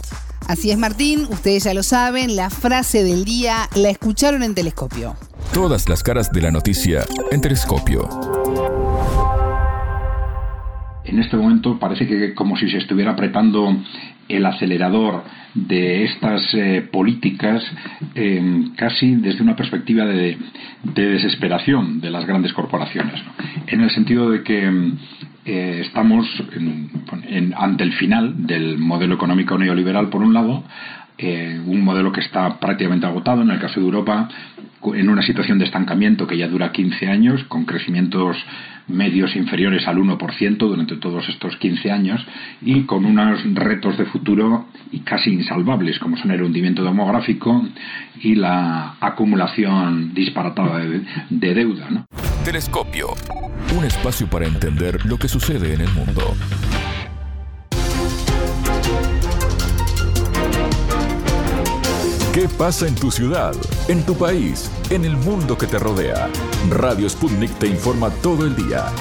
[0.49, 5.15] Así es, Martín, ustedes ya lo saben, la frase del día la escucharon en Telescopio.
[5.53, 8.09] Todas las caras de la noticia en Telescopio.
[11.05, 13.77] En este momento parece que como si se estuviera apretando
[14.27, 15.23] el acelerador
[15.53, 17.63] de estas eh, políticas
[18.75, 20.37] casi desde una perspectiva de,
[20.83, 23.21] desesperación de las grandes corporaciones,
[23.67, 24.91] en el sentido de que
[25.45, 26.25] eh, estamos
[27.55, 30.63] ante el final del modelo económico neoliberal, por un lado,
[31.17, 34.27] eh, un modelo que está prácticamente agotado, en el caso de Europa,
[34.93, 38.35] en una situación de estancamiento que ya dura 15 años, con crecimientos
[38.87, 42.25] medios inferiores al 1% durante todos estos 15 años
[42.61, 44.67] y con unos retos de futuro
[45.03, 47.65] casi insalvables, como son el hundimiento demográfico
[48.21, 52.05] y la acumulación disparatada de, deuda.
[52.43, 53.07] Telescopio,
[53.77, 56.35] un espacio para entender lo que sucede en el mundo.
[62.35, 63.53] ¿Qué pasa en tu ciudad,
[63.87, 66.29] en tu país, en el mundo que te rodea?
[66.69, 68.91] Radio Sputnik te informa todo el día.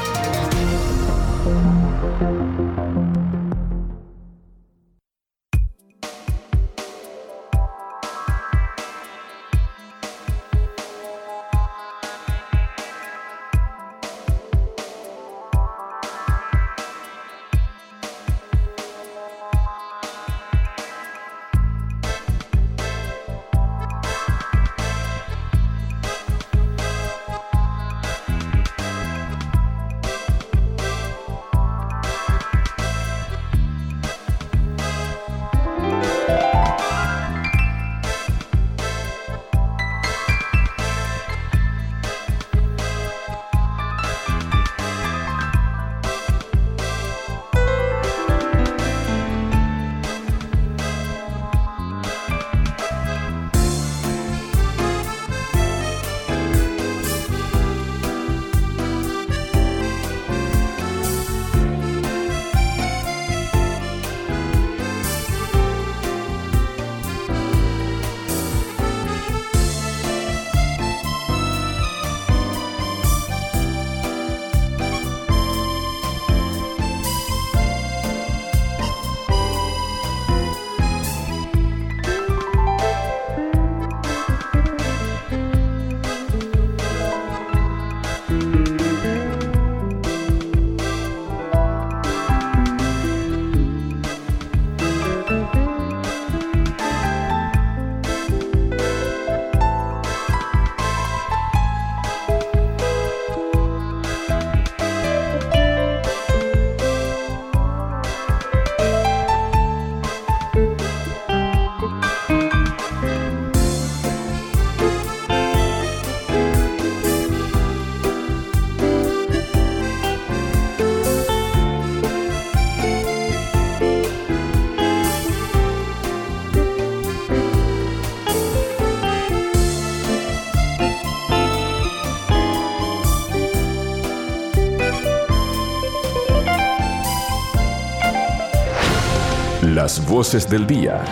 [140.14, 141.02] Voces del día.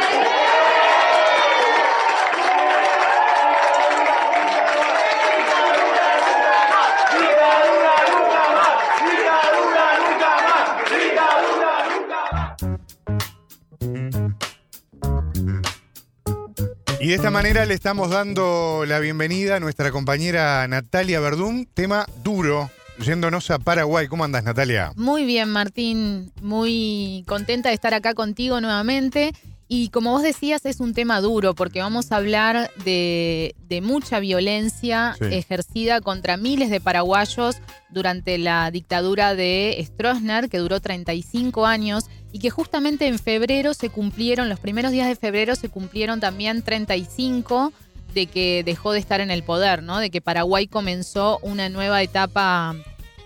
[17.07, 22.05] Y de esta manera le estamos dando la bienvenida a nuestra compañera Natalia Verdún, tema
[22.25, 22.69] duro,
[22.99, 24.09] yéndonos a Paraguay.
[24.09, 24.91] ¿Cómo andas, Natalia?
[24.97, 26.33] Muy bien, Martín.
[26.43, 29.35] Muy contenta de estar acá contigo nuevamente.
[29.69, 33.55] Y como vos decías, es un tema duro porque vamos a hablar de,
[33.85, 37.59] mucha violencia ejercida contra miles de paraguayos
[37.89, 42.07] durante la dictadura de Stroessner, que duró 35 años
[42.37, 46.61] y que justamente en febrero se cumplieron, los primeros días de febrero se cumplieron también
[46.61, 47.73] 35
[48.13, 50.01] de que dejó de estar en el poder, ¿no?
[50.01, 52.77] De que Paraguay comenzó una nueva etapa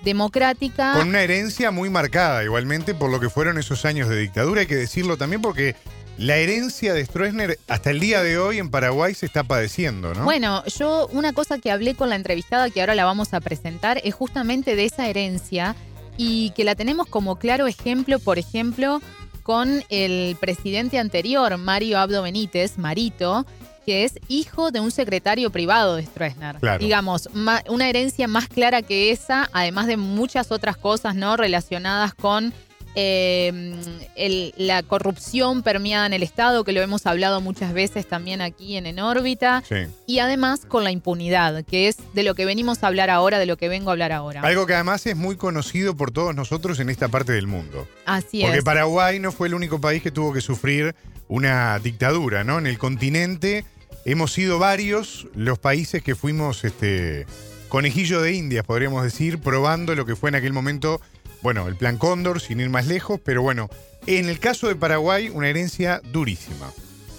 [0.04, 0.92] democrática.
[0.92, 4.68] Con una herencia muy marcada, igualmente, por lo que fueron esos años de dictadura, hay
[4.68, 5.74] que decirlo también porque
[6.16, 10.22] la herencia de Stroessner hasta el día de hoy en Paraguay se está padeciendo, ¿no?
[10.22, 14.00] Bueno, yo una cosa que hablé con la entrevistada que ahora la vamos a presentar
[14.04, 15.74] es justamente de esa herencia
[16.22, 19.00] y que la tenemos como claro ejemplo, por ejemplo,
[19.42, 23.46] con el presidente anterior, Mario Abdo Benítez, Marito,
[23.86, 26.58] que es hijo de un secretario privado de Stroessner.
[26.78, 27.30] Digamos,
[27.68, 32.52] una herencia más clara que esa, además de muchas otras cosas no relacionadas con
[32.94, 38.76] eh, la corrupción permeada en el Estado, que lo hemos hablado muchas veces también aquí
[38.76, 39.62] en En órbita,
[40.06, 43.46] y además con la impunidad, que es de lo que venimos a hablar ahora, de
[43.46, 44.40] lo que vengo a hablar ahora.
[44.42, 47.86] Algo que además es muy conocido por todos nosotros en esta parte del mundo.
[48.06, 48.48] Así es.
[48.48, 50.94] Porque Paraguay no fue el único país que tuvo que sufrir
[51.28, 52.58] una dictadura, ¿no?
[52.58, 53.64] En el continente
[54.04, 57.26] hemos sido varios los países que fuimos este
[57.68, 61.00] conejillo de indias, podríamos decir, probando lo que fue en aquel momento
[61.42, 63.68] bueno, el plan Cóndor, sin ir más lejos, pero bueno,
[64.06, 66.70] en el caso de Paraguay, una herencia durísima.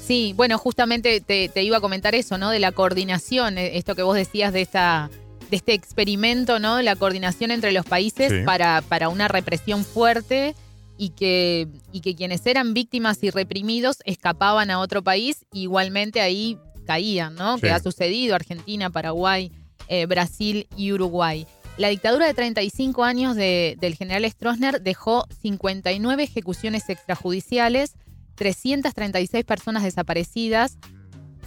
[0.06, 2.50] Sí, bueno, justamente te, iba a comentar eso, ¿no?
[2.50, 5.10] De la coordinación, eh, esto que vos decías de esta
[5.50, 6.78] de este experimento, ¿no?
[6.78, 10.56] De la coordinación entre los países para, para una represión fuerte
[10.98, 16.58] y que, y que quienes eran víctimas y reprimidos escapaban a otro país, igualmente ahí
[16.86, 17.58] caían, ¿no?
[17.58, 19.52] Que ha sucedido Argentina, Paraguay,
[19.88, 21.46] eh, Brasil y Uruguay.
[21.78, 27.96] La dictadura de 35 años del general Stroessner dejó 59 ejecuciones extrajudiciales,
[28.36, 30.78] 336 personas desaparecidas,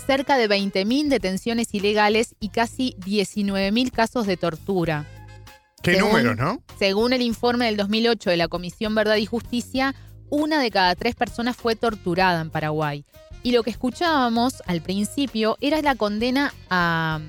[0.06, 5.06] cerca de 20.000 detenciones ilegales y casi 19.000 casos de tortura.
[5.82, 6.62] ¿Qué números, no?
[6.78, 9.94] Según el informe del 2008 de la Comisión Verdad y Justicia,
[10.30, 13.04] una de cada tres personas fue torturada en Paraguay.
[13.42, 17.20] Y lo que escuchábamos al principio era la condena a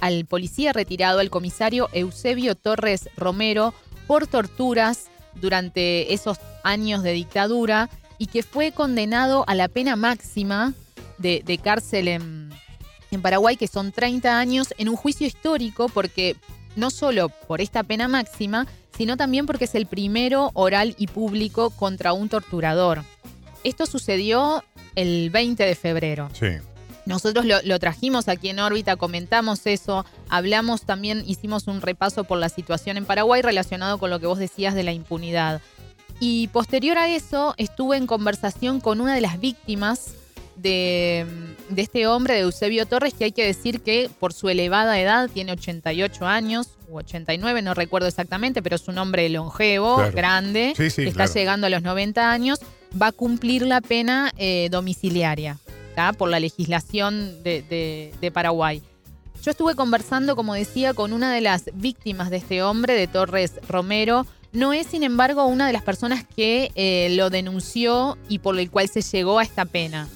[0.00, 3.74] al policía retirado, el comisario Eusebio Torres Romero,
[4.06, 10.74] por torturas durante esos años de dictadura y que fue condenado a la pena máxima
[11.18, 12.50] de, cárcel en,
[13.10, 16.36] en Paraguay, que son 30 años, en un juicio histórico porque
[16.76, 18.66] no solo por esta pena máxima,
[18.96, 23.04] sino también porque es el primero oral y público contra un torturador.
[23.64, 24.64] Esto sucedió
[24.94, 26.28] el 20 de febrero.
[26.32, 26.46] Sí.
[27.08, 32.50] Nosotros lo, trajimos aquí en órbita, comentamos eso, hablamos también, hicimos un repaso por la
[32.50, 35.62] situación en Paraguay relacionado con lo que vos decías de la impunidad.
[36.20, 40.16] Y posterior a eso estuve en conversación con una de las víctimas
[40.56, 41.24] de,
[41.74, 45.52] este hombre, de Eusebio Torres, que hay que decir que por su elevada edad, tiene
[45.52, 51.24] 88 años, u 89, no recuerdo exactamente, pero es un hombre longevo, grande, que está
[51.24, 52.58] llegando a los 90 años,
[53.00, 55.56] va a cumplir la pena eh, domiciliaria
[56.16, 58.82] por la legislación de, Paraguay.
[59.42, 63.54] Yo estuve conversando, como decía, con una de las víctimas de este hombre, de Torres
[63.68, 64.26] Romero.
[64.52, 68.70] No es, sin embargo, una de las personas que eh, lo denunció y por el
[68.70, 70.08] cual se llegó a esta pena.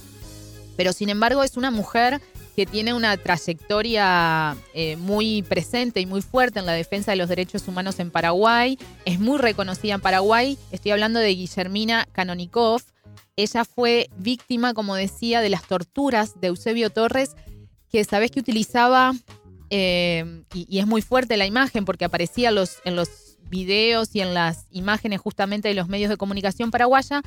[0.75, 2.21] Pero, sin embargo, es una mujer
[2.55, 7.29] que tiene una trayectoria eh, muy presente y muy fuerte en la defensa de los
[7.29, 8.77] derechos humanos en Paraguay.
[9.05, 10.57] Es muy reconocida en Paraguay.
[10.71, 12.81] Estoy hablando de Guillermina Kanonikov.
[13.35, 17.35] Ella fue víctima, como decía, de las torturas de Eusebio Torres,
[17.89, 19.13] que sabés que utilizaba,
[19.69, 24.33] eh, y, es muy fuerte la imagen porque aparecía los, en los videos y en
[24.33, 27.21] las imágenes justamente de los medios de comunicación paraguaya,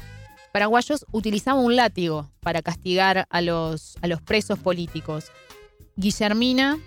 [0.53, 5.27] paraguayos utilizaban un látigo para castigar a los, a los presos políticos.
[5.97, 6.79] Guillermina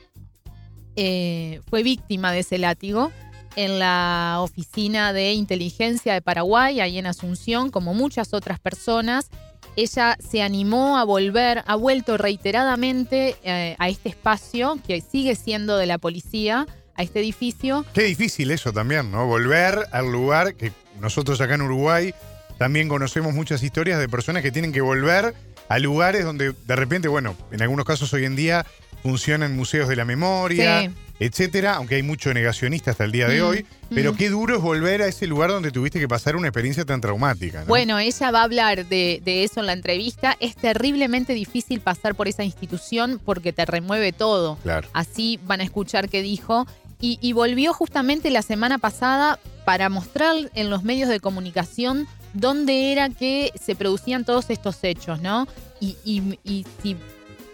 [0.96, 3.12] eh, fue víctima de ese látigo
[3.56, 9.30] en la oficina de inteligencia de Paraguay, ahí en Asunción, como muchas otras personas.
[9.76, 15.78] Ella se animó a volver, ha vuelto reiteradamente eh, a este espacio que sigue siendo
[15.78, 17.86] de la policía, a este edificio.
[17.94, 19.26] Qué difícil eso también, ¿no?
[19.26, 22.14] Volver al lugar que nosotros acá en Uruguay
[22.58, 25.34] también conocemos muchas historias de personas que tienen que volver
[25.70, 28.66] a lugares donde de repente, bueno, en algunos casos hoy en día
[29.04, 30.90] funcionan museos de la memoria, Sí.
[31.20, 33.66] etcétera, aunque hay mucho negacionista hasta el día de Mm, hoy.
[33.94, 34.16] Pero mm.
[34.18, 37.62] qué duro es volver a ese lugar donde tuviste que pasar una experiencia tan traumática,
[37.62, 37.66] ¿no?
[37.66, 40.38] Bueno, ella va a hablar de, de eso en la entrevista.
[40.40, 44.58] Es terriblemente difícil pasar por esa institución porque te remueve todo.
[44.64, 44.88] Claro.
[44.94, 46.68] Así van a escuchar qué dijo.
[47.02, 52.92] Y, y volvió justamente la semana pasada para mostrar en los medios de comunicación dónde
[52.92, 55.48] era que se producían todos estos hechos, ¿no?
[55.80, 56.96] Y, y- y si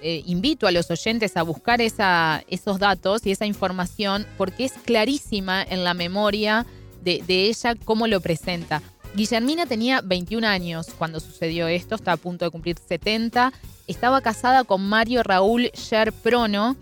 [0.07, 5.63] eh, invito a los oyentes a buscar esos datos y esa información porque es clarísima
[5.63, 6.67] en la memoria
[7.01, 8.83] de, ella cómo lo presenta.
[9.15, 13.51] Guillermina tenía 21 años cuando sucedió esto, está a punto de cumplir 70.
[13.87, 16.75] Estaba casada con Mario Raúl Sher Prono,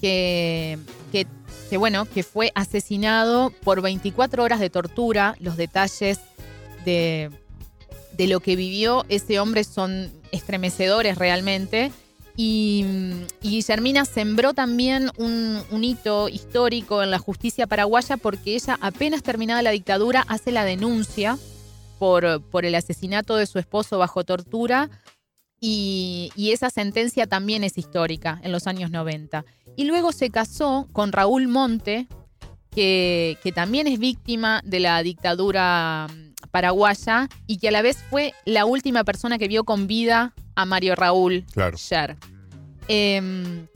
[0.00, 0.78] que,
[1.76, 5.34] bueno, que fue asesinado por 24 horas de tortura.
[5.40, 6.20] Los detalles
[6.84, 7.32] de,
[8.12, 11.90] de lo que vivió ese hombre son estremecedores realmente.
[12.36, 12.84] Y,
[13.42, 19.62] y Guillermina sembró también un, hito histórico en la justicia paraguaya porque ella, apenas terminada
[19.62, 21.38] la dictadura, hace la denuncia
[21.98, 24.88] por, por el asesinato de su esposo bajo tortura
[25.60, 29.44] y, y esa sentencia también es histórica en los años 90.
[29.76, 32.06] Y luego se casó con Raúl Monte,
[32.70, 36.06] que, que también es víctima de la dictadura
[36.50, 40.64] paraguaya y que a la vez fue la última persona que vio con vida a
[40.64, 41.76] Mario Raúl Claro.
[41.76, 42.16] Sher.
[42.88, 43.66] Em,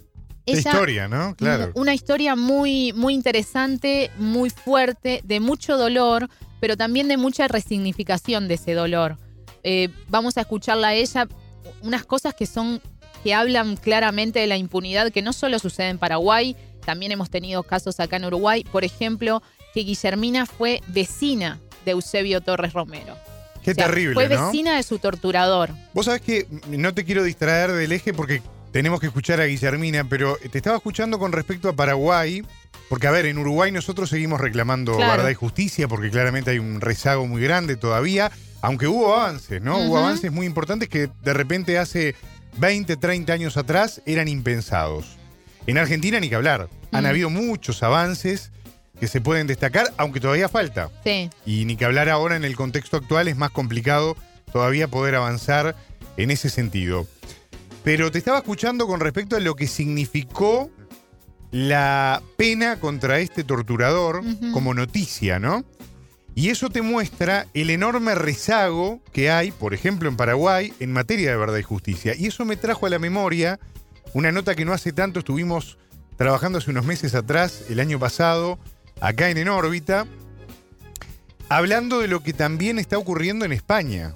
[0.46, 1.34] ella- historia, ¿no?
[1.36, 1.70] Claro.
[1.74, 6.28] una historia muy, muy interesante, muy fuerte, de mucho dolor,
[6.60, 9.18] pero también de mucha resignificación de ese dolor.
[9.62, 11.26] Eh, vamos a escucharla a ella,
[11.82, 12.82] unas cosas que son,
[13.22, 17.62] que hablan claramente de la impunidad, que no solo sucede en Paraguay, también hemos tenido
[17.62, 19.42] casos acá en Uruguay, por ejemplo,
[19.72, 23.16] que Guillermina fue vecina de Eusebio Torres Romero.
[23.62, 24.46] Qué O sea, terrible, Fue ¿no?
[24.46, 25.70] vecina de su torturador.
[25.94, 28.42] Vos sabés que no te quiero distraer del eje porque
[28.72, 32.42] tenemos que escuchar a Guillermina, pero te estaba escuchando con respecto a Paraguay,
[32.88, 35.12] porque a ver, en Uruguay nosotros seguimos reclamando Claro.
[35.12, 38.30] verdad y justicia, porque claramente hay un rezago muy grande todavía,
[38.60, 39.78] aunque hubo avances, ¿no?
[39.78, 42.14] Hubo avances muy importantes que de repente hace
[42.58, 45.16] 20, 30 años atrás eran impensados.
[45.66, 47.06] En Argentina ni que hablar, han Mm.
[47.06, 48.50] habido muchos avances
[48.98, 50.90] que se pueden destacar, aunque todavía falta.
[51.04, 51.30] Sí.
[51.44, 54.16] Y ni que hablar ahora en el contexto actual es más complicado
[54.52, 55.76] todavía poder avanzar
[56.16, 57.06] en ese sentido.
[57.82, 60.70] Pero te estaba escuchando con respecto a lo que significó
[61.50, 64.22] la pena contra este torturador
[64.52, 65.64] como noticia, ¿no?
[66.34, 71.30] Y eso te muestra el enorme rezago que hay, por ejemplo, en Paraguay, en materia
[71.30, 72.14] de verdad y justicia.
[72.16, 73.60] Y eso me trajo a la memoria
[74.14, 75.78] una nota que no hace tanto estuvimos
[76.16, 78.58] trabajando hace unos meses atrás, el año pasado,
[79.00, 80.06] acá en En órbita,
[81.48, 84.14] hablando de lo que también está ocurriendo en España.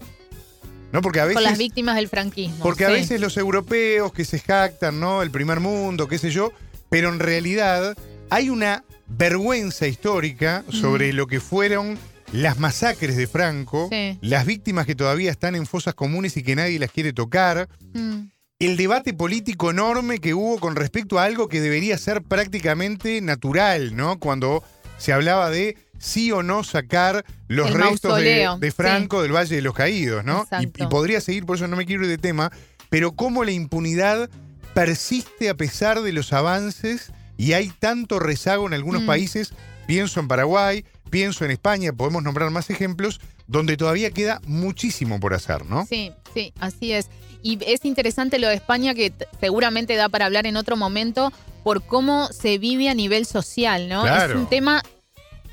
[0.92, 1.02] ¿No?
[1.02, 1.34] Porque a veces.
[1.42, 2.56] Con las víctimas del franquismo.
[2.62, 5.20] Porque a veces los europeos que se jactan, ¿no?
[5.22, 6.50] El primer mundo, qué sé yo,
[6.88, 7.94] pero en realidad
[8.30, 11.98] hay una vergüenza histórica sobre lo que fueron
[12.32, 14.18] las masacres de Franco, Sí.
[14.22, 18.28] las víctimas que todavía están en fosas comunes y que nadie las quiere tocar, Mm.
[18.58, 23.94] El debate político enorme que hubo con respecto a algo que debería ser prácticamente natural,
[23.94, 24.18] ¿no?
[24.18, 24.64] Cuando
[24.98, 29.62] se hablaba de sí o no sacar los El restos de, Franco del Valle de
[29.62, 30.46] los Caídos, ¿no?
[30.60, 32.50] Y podría seguir, por eso no me quiero ir de tema,
[32.90, 34.28] pero cómo la impunidad
[34.74, 39.06] persiste a pesar de los avances y hay tanto rezago en algunos Mm.
[39.06, 39.52] países,
[39.86, 45.34] pienso en Paraguay, pienso en España, podemos nombrar más ejemplos, donde todavía queda muchísimo por
[45.34, 45.84] hacer, ¿no?
[45.86, 47.08] Sí, sí, así es.
[47.42, 51.32] Y es interesante lo de España que seguramente da para hablar en otro momento
[51.64, 54.02] por cómo se vive a nivel social, ¿no?
[54.02, 54.34] Claro.
[54.34, 54.82] Es un tema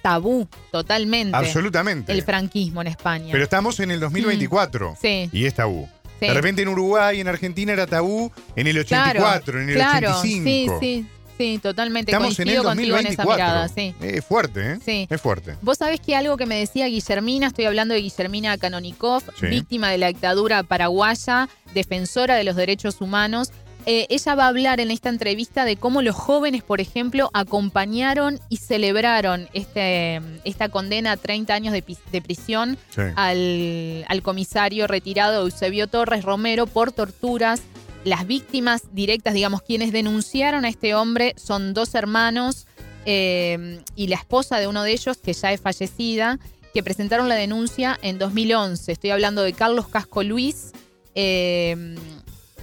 [0.01, 1.35] tabú totalmente.
[1.35, 2.11] Absolutamente.
[2.11, 3.29] El franquismo en España.
[3.31, 5.29] Pero estamos en el 2024 Mm, Sí.
[5.31, 5.87] y es tabú.
[6.19, 6.27] Sí.
[6.27, 10.79] De repente en Uruguay, en Argentina era tabú en el 84, en el claro, 85.
[10.79, 12.11] Sí, sí, sí, totalmente.
[12.11, 13.35] Estamos en el Coincido contigo en esa 2024.
[13.35, 13.95] mirada, sí.
[14.01, 14.79] Es fuerte, ¿eh?
[14.83, 15.07] Sí.
[15.09, 15.55] Es fuerte.
[15.61, 19.47] Vos sabés que algo que me decía Guillermina, estoy hablando de Guillermina Kanonikov, Sí.
[19.47, 23.51] víctima de la dictadura paraguaya, defensora de los derechos humanos,
[23.87, 28.39] eh, ella va a hablar en esta entrevista de cómo los jóvenes, por ejemplo, acompañaron
[28.49, 31.83] y celebraron este, esta condena a 30 años de,
[32.23, 33.01] prisión Sí.
[33.15, 37.61] al, al comisario retirado Eusebio Torres Romero por torturas.
[38.05, 42.67] Las víctimas directas, digamos, quienes denunciaron a este hombre son dos hermanos
[43.05, 46.39] eh, y la esposa de uno de ellos, que ya es fallecida,
[46.73, 48.91] que presentaron la denuncia en 2011.
[48.91, 50.71] Estoy hablando de Carlos Casco Luis
[51.15, 51.95] eh,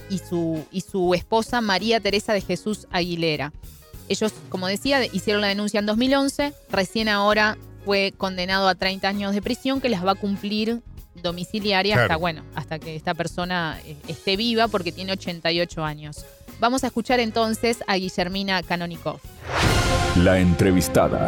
[0.09, 3.51] y, su, y su esposa María Teresa de Jesús Aguilera.
[4.09, 9.07] Ellos, como decía, de- hicieron la denuncia en 2011, recién ahora fue condenado a 30
[9.09, 10.81] años de prisión que las va a cumplir
[11.23, 16.25] domiciliaria hasta, bueno, hasta que esta persona eh, esté viva porque tiene 88 años.
[16.59, 19.19] Vamos a escuchar entonces a Guillermina Canonikov.
[20.17, 21.27] La entrevistada.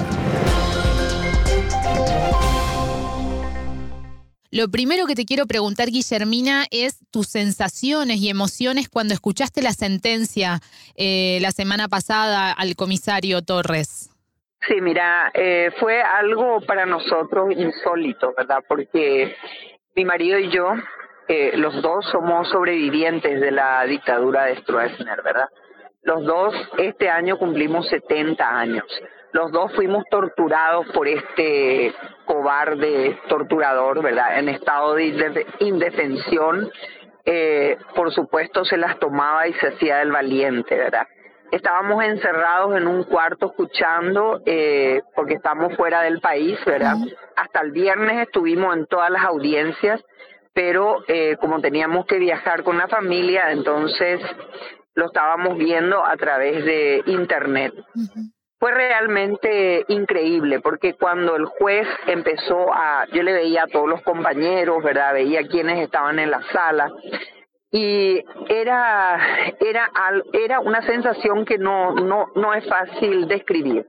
[4.51, 9.73] Lo primero que te quiero preguntar, Guillermina, es tus sensaciones y emociones cuando escuchaste la
[9.73, 10.61] sentencia
[10.95, 14.11] eh, la semana pasada al comisario Torres.
[14.67, 18.63] Sí, mira, eh, fue algo para nosotros insólito, ¿verdad?
[18.67, 19.35] Porque
[19.95, 20.73] mi marido y yo,
[21.27, 25.47] eh, los dos somos sobrevivientes de la dictadura de Stroessner, ¿verdad?
[26.03, 28.85] Los dos este año cumplimos 70 años.
[29.31, 31.93] Los dos fuimos torturados por este
[32.25, 34.37] cobarde torturador, ¿verdad?
[34.37, 36.69] En estado de inde- indefensión.
[37.25, 41.07] Eh, por supuesto, se las tomaba y se hacía el valiente, ¿verdad?
[41.51, 46.95] Estábamos encerrados en un cuarto escuchando, eh, porque estamos fuera del país, ¿verdad?
[47.35, 50.03] Hasta el viernes estuvimos en todas las audiencias,
[50.53, 54.21] pero eh, como teníamos que viajar con la familia, entonces
[54.95, 57.73] lo estábamos viendo a través de internet.
[58.57, 64.01] Fue realmente increíble porque cuando el juez empezó a, yo le veía a todos los
[64.01, 65.13] compañeros, ¿verdad?
[65.13, 66.91] Veía quienes estaban en la sala
[67.71, 69.19] y era
[69.59, 69.91] era
[70.33, 73.85] era una sensación que no no no es fácil describir.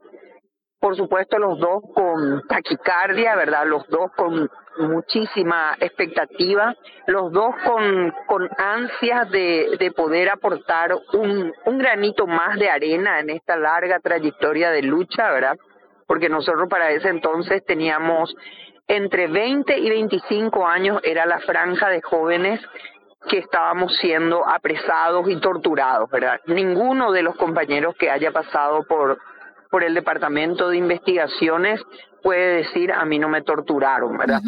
[0.79, 3.67] Por supuesto los dos con taquicardia, ¿verdad?
[3.67, 4.49] Los dos con
[4.79, 6.75] muchísima expectativa,
[7.07, 13.21] los dos con, con ansias de, de poder aportar un, un granito más de arena
[13.21, 15.57] en esta larga trayectoria de lucha, ¿verdad?
[16.07, 18.35] Porque nosotros para ese entonces teníamos
[18.87, 22.61] entre 20 y 25 años, era la franja de jóvenes
[23.29, 26.41] que estábamos siendo apresados y torturados, ¿verdad?
[26.47, 29.19] Ninguno de los compañeros que haya pasado por
[29.71, 31.81] por el departamento de investigaciones
[32.23, 34.41] puede decir a mí no me torturaron, ¿verdad?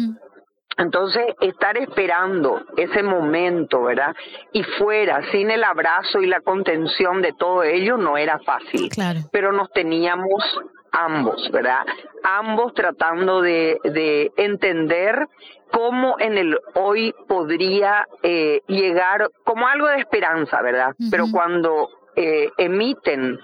[0.77, 4.15] Entonces, estar esperando ese momento, ¿verdad?
[4.53, 8.89] Y fuera, sin el abrazo y la contención de todo ello, no era fácil.
[8.89, 9.19] Claro.
[9.31, 10.43] Pero nos teníamos
[10.91, 11.85] ambos, ¿verdad?
[12.23, 15.27] Ambos tratando de, de entender
[15.71, 20.95] cómo en el hoy podría eh, llegar como algo de esperanza, ¿verdad?
[21.11, 23.39] Pero cuando eh, emiten,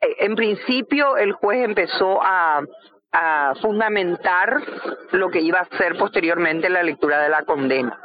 [0.00, 2.62] eh, en principio el juez empezó a,
[3.12, 4.62] a fundamentar
[5.12, 7.98] lo que iba a ser posteriormente la lectura de la condena.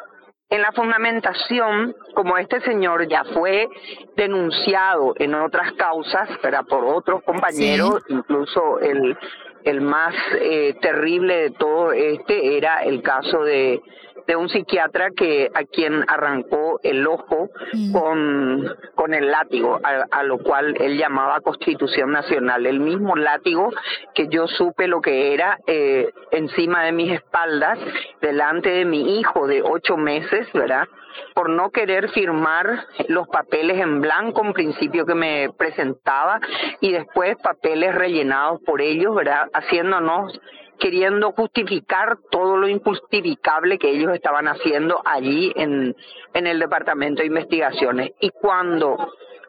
[0.50, 3.68] En la fundamentación, como este señor ya fue
[4.16, 6.64] denunciado en otras causas, ¿verdad?
[6.70, 9.18] por otros compañeros, incluso el,
[9.66, 13.82] el más eh, terrible de todo este era el caso de,
[14.28, 17.50] de un psiquiatra que a quien arrancó el ojo
[17.92, 23.72] con, con el látigo, a, a lo cual él llamaba Constitución Nacional, el mismo látigo
[24.14, 27.80] que yo supe lo que era eh, encima de mis espaldas,
[28.22, 30.88] delante de mi hijo de ocho meses, ¿verdad?
[31.34, 36.40] Por no querer firmar los papeles en blanco en principio que me presentaba
[36.82, 39.50] y después papeles rellenados por ellos, ¿verdad?
[39.54, 40.40] Haciéndonos
[40.80, 45.96] queriendo justificar todo lo injustificable que ellos estaban haciendo allí en,
[46.34, 48.12] en el departamento de investigaciones.
[48.20, 48.98] Y cuando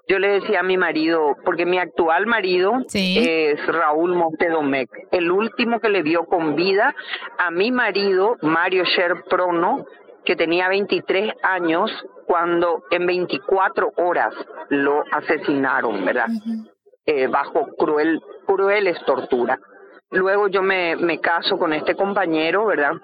[0.08, 5.80] yo le decía a mi marido, porque mi actual marido es Raúl Montedomec, el último
[5.80, 6.94] que le vio con vida
[7.38, 9.84] a mi marido, Mario Sher Prono,
[10.26, 11.90] que tenía 23 años
[12.26, 14.34] cuando en 24 horas
[14.68, 16.28] lo asesinaron, ¿verdad?
[17.06, 19.60] Eh, bajo cruel, crueles torturas.
[20.10, 22.94] Luego yo me, me caso con este compañero, ¿verdad?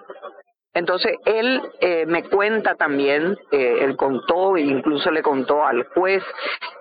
[0.74, 6.22] Entonces él eh, me cuenta también, eh, él contó e incluso le contó al juez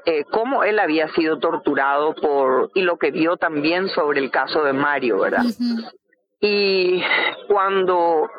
[0.05, 4.63] eh, cómo él había sido torturado por y lo que vio también sobre el caso
[4.63, 5.43] de Mario, ¿verdad?
[6.39, 7.03] Y
[7.49, 8.29] cuando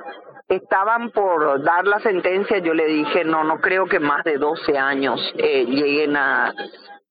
[0.49, 4.77] estaban por dar la sentencia, yo le dije, no, no creo que más de 12
[4.79, 6.49] años eh, lleguen a,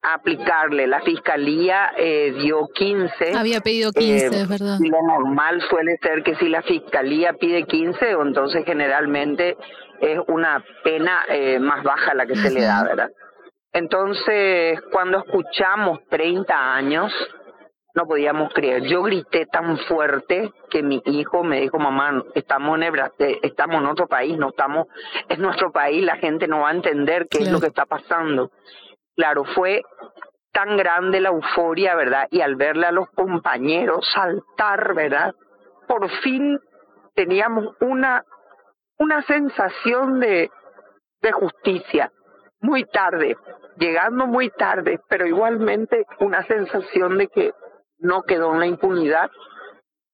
[0.03, 0.87] a aplicarle.
[0.87, 3.33] La fiscalía eh, dio 15.
[3.35, 4.77] Había pedido 15, Eh, verdad.
[4.79, 9.57] Lo normal suele ser que si la fiscalía pide 15, o entonces generalmente
[10.01, 13.09] es una pena eh, más baja la que se le da, ¿verdad?
[13.73, 17.13] Entonces, cuando escuchamos 30 años,
[17.93, 18.83] no podíamos creer.
[18.83, 23.87] Yo grité tan fuerte que mi hijo me dijo, mamá, estamos en, eh, estamos en
[23.87, 24.87] otro país, no estamos,
[25.27, 28.51] es nuestro país, la gente no va a entender qué es lo que está pasando.
[29.15, 29.81] Claro, fue
[30.51, 32.27] tan grande la euforia, ¿verdad?
[32.31, 35.33] Y al verle a los compañeros saltar, ¿verdad?
[35.87, 36.59] Por fin
[37.15, 38.23] teníamos una,
[38.97, 40.49] una sensación de,
[41.21, 42.11] de justicia,
[42.61, 43.35] muy tarde,
[43.77, 47.51] llegando muy tarde, pero igualmente una sensación de que
[48.01, 49.29] no quedó en la impunidad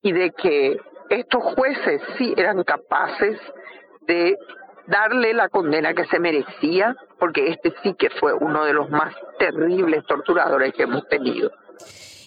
[0.02, 0.78] y de que
[1.10, 3.40] estos jueces sí eran capaces
[4.02, 4.38] de
[4.88, 9.14] darle la condena que se merecía, porque este sí que fue uno de los más
[9.40, 11.52] terribles torturadores que hemos tenido.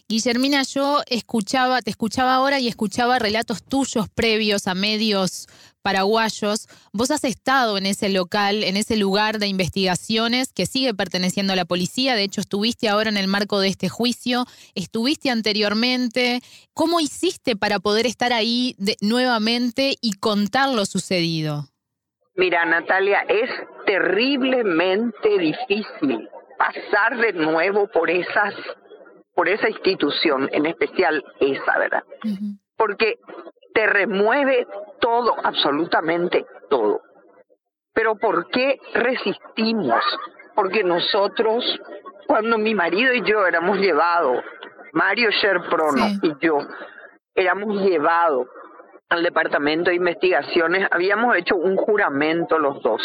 [0.09, 5.47] Guillermina, yo escuchaba, te escuchaba ahora y escuchaba relatos tuyos previos a medios
[5.83, 6.69] paraguayos.
[6.93, 11.57] Vos has estado en ese local, en ese lugar de investigaciones que sigue perteneciendo a
[11.57, 12.15] la policía.
[12.15, 14.45] De hecho, estuviste ahora en el marco de este juicio.
[14.75, 16.41] Estuviste anteriormente.
[16.75, 21.67] ¿Cómo hiciste para poder estar ahí nuevamente y contar lo sucedido?
[22.37, 23.51] Mira, Natalia, es
[23.87, 28.55] terriblemente difícil pasar de nuevo por esas
[29.35, 32.03] por esa institución, en especial esa, ¿verdad?
[32.77, 33.19] Porque
[33.73, 34.67] te remueve
[35.01, 37.01] todo, absolutamente todo.
[37.93, 40.03] Pero ¿por qué resistimos?
[40.55, 41.65] Porque nosotros,
[42.27, 44.43] cuando mi marido y yo éramos llevados,
[44.93, 46.59] Mario Sherprono y yo,
[47.35, 48.49] éramos llevados
[49.09, 53.03] al Departamento de Investigaciones, habíamos hecho un juramento los dos,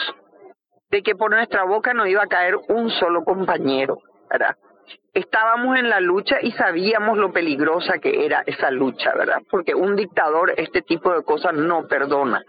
[0.90, 3.98] de que por nuestra boca no iba a caer un solo compañero,
[4.30, 4.56] ¿verdad?
[5.14, 9.42] Estábamos en la lucha y sabíamos lo peligrosa que era esa lucha, ¿verdad?
[9.50, 12.44] Porque un dictador este tipo de cosas no perdona.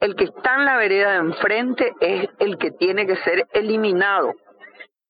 [0.00, 4.32] El que está en la vereda de enfrente es el que tiene que ser eliminado.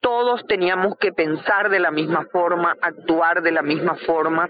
[0.01, 4.49] Todos teníamos que pensar de la misma forma, actuar de la misma forma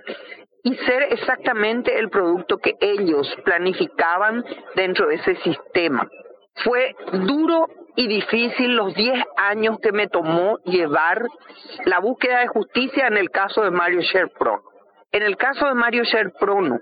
[0.63, 4.45] y ser exactamente el producto que ellos planificaban
[4.75, 6.07] dentro de ese sistema.
[6.65, 11.27] Fue duro y difícil los 10 años que me tomó llevar
[11.85, 14.63] la búsqueda de justicia en el caso de Mario Sherprono.
[15.11, 16.79] En el caso de Mario Sherprono,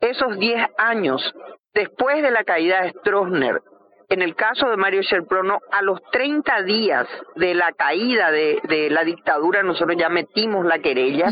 [0.00, 1.34] esos 10 años
[1.74, 3.60] después de la caída de Stroessner,
[4.08, 9.04] en el caso de Mario Sherprono, a los 30 días de la caída de, la
[9.04, 11.28] dictadura, nosotros ya metimos la querella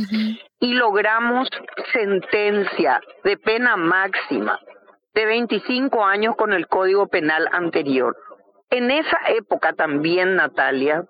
[0.61, 1.49] y logramos
[1.93, 4.61] sentencia de pena máxima
[5.17, 8.15] de 25 años con el Código Penal anterior.
[8.69, 11.05] En esa época también, Natalia,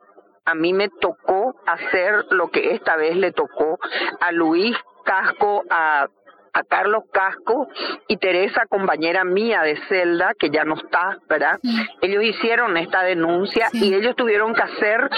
[0.44, 3.80] a mí me tocó hacer lo que esta vez le tocó
[4.20, 6.06] a Luis Casco, a,
[6.52, 7.66] a Carlos Casco
[8.06, 11.58] y Teresa, compañera mía de celda, que ya no está, ¿verdad?
[12.00, 15.10] Ellos hicieron esta denuncia y ellos tuvieron que hacer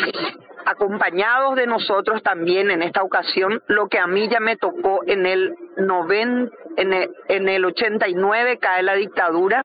[0.69, 5.25] acompañados de nosotros también en esta ocasión, lo que a mí ya me tocó en
[5.25, 9.65] el, noven, en el, en el 89 cae la dictadura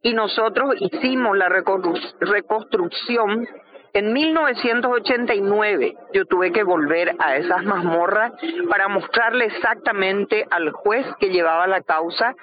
[0.00, 3.46] y nosotros hicimos la reconstrucción.
[3.92, 8.32] En 1989 yo tuve que volver a esas mazmorras
[8.70, 12.34] para mostrarle exactamente al juez que llevaba la causa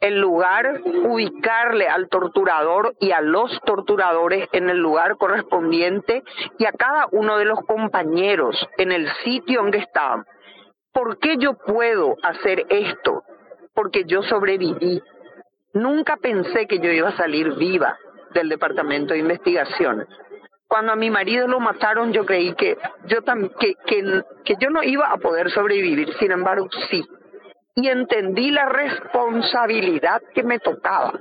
[0.00, 6.22] el lugar, ubicarle al torturador y a los torturadores en el lugar correspondiente
[6.58, 10.24] y a cada uno de los compañeros en el sitio en que estaban.
[10.92, 13.22] ¿Por qué yo puedo hacer esto?
[13.74, 15.02] Porque yo sobreviví,
[15.72, 17.96] Nunca pensé que yo iba a salir viva
[18.34, 20.08] del departamento de investigaciones.
[20.66, 23.18] Cuando a mi marido lo mataron, yo creí que yo,
[23.58, 23.74] que,
[24.44, 27.04] que yo no iba a poder sobrevivir, sin embargo, sí.
[27.74, 31.12] Y entendí la responsabilidad que me tocaba.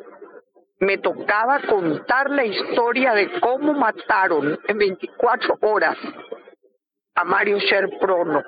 [0.80, 5.98] Me tocaba contar la historia de cómo mataron en 24 horas
[7.16, 8.44] a Mario Sherprono,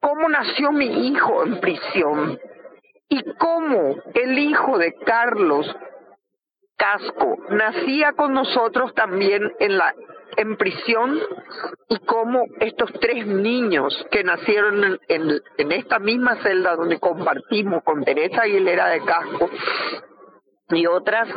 [0.00, 2.38] cómo nació mi hijo en prisión,
[3.08, 5.74] y cómo el hijo de Carlos
[6.76, 9.94] Casco nacía con nosotros también en la
[10.36, 11.18] en prisión
[11.88, 18.04] y cómo estos tres niños que nacieron en, en, esta misma celda donde compartimos con
[18.04, 19.50] Teresa Aguilera de Casco
[20.70, 21.28] y otras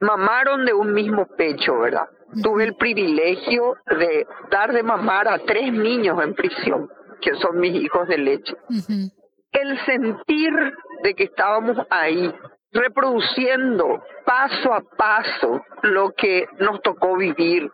[0.00, 2.08] mamaron de un mismo pecho, ¿verdad?
[2.42, 6.88] Tuve el privilegio de dar de mamar a tres niños en prisión,
[7.20, 8.54] que son mis hijos de leche
[9.56, 10.52] el sentir
[11.02, 12.32] de que estábamos ahí,
[12.72, 17.70] reproduciendo paso a paso lo que nos tocó vivir.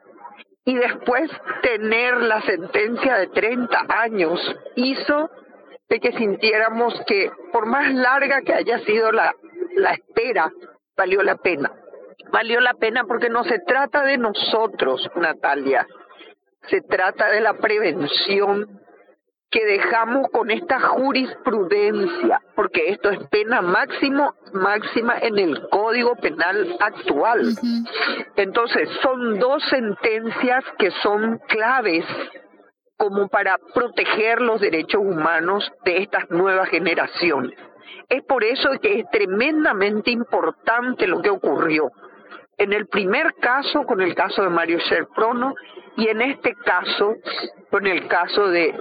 [0.64, 1.30] Y después
[1.62, 4.40] tener la sentencia de 30 años
[4.76, 5.30] hizo
[5.88, 9.34] de que sintiéramos que por más larga que haya sido la,
[9.76, 10.50] la espera,
[10.96, 11.72] valió la pena.
[12.30, 15.86] Valió la pena porque no se trata de nosotros, Natalia.
[16.68, 18.81] se trata de la prevención
[19.52, 26.74] que dejamos con esta jurisprudencia, porque esto es pena máximo, máxima en el Código Penal
[26.80, 27.54] actual.
[28.36, 32.06] Entonces, son dos sentencias que son claves
[32.96, 37.58] como para proteger los derechos humanos de estas nuevas generaciones.
[38.08, 41.90] Es por eso que es tremendamente importante lo que ocurrió.
[42.56, 45.54] En el primer caso, con el caso de Mario Serprono,
[45.96, 47.16] y en este caso,
[47.70, 48.74] con el caso de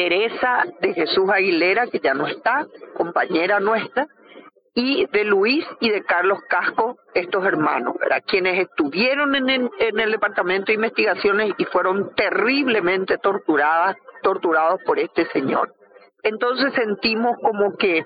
[0.00, 4.06] Teresa de Jesús Aguilera, que ya no está, compañera nuestra,
[4.72, 7.96] y de Luis y de Carlos Casco, estos hermanos,
[8.26, 14.98] quienes estuvieron en el, en el Departamento de Investigaciones y fueron terriblemente torturadas, torturados por
[14.98, 15.74] este señor.
[16.22, 18.02] Entonces sentimos como que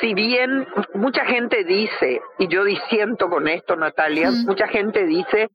[0.00, 5.50] si bien mucha gente dice, y yo disiento con esto, Natalia, mucha gente dice,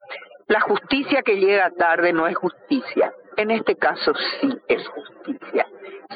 [0.49, 3.11] la justicia que llega tarde no es justicia.
[3.37, 5.67] En este caso sí es justicia.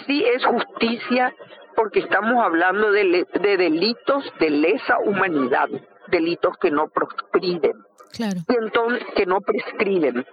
[0.05, 1.33] Sí es justicia
[1.75, 5.69] porque estamos hablando de, delitos de lesa humanidad,
[6.07, 7.73] delitos que no proscriben.
[8.13, 8.39] Claro.
[8.47, 10.25] Y entonces, que no prescriben.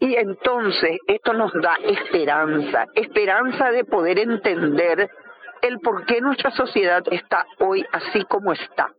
[0.00, 5.10] Y entonces esto nos da esperanza, esperanza de poder entender
[5.62, 8.92] el por qué nuestra sociedad está hoy así como está.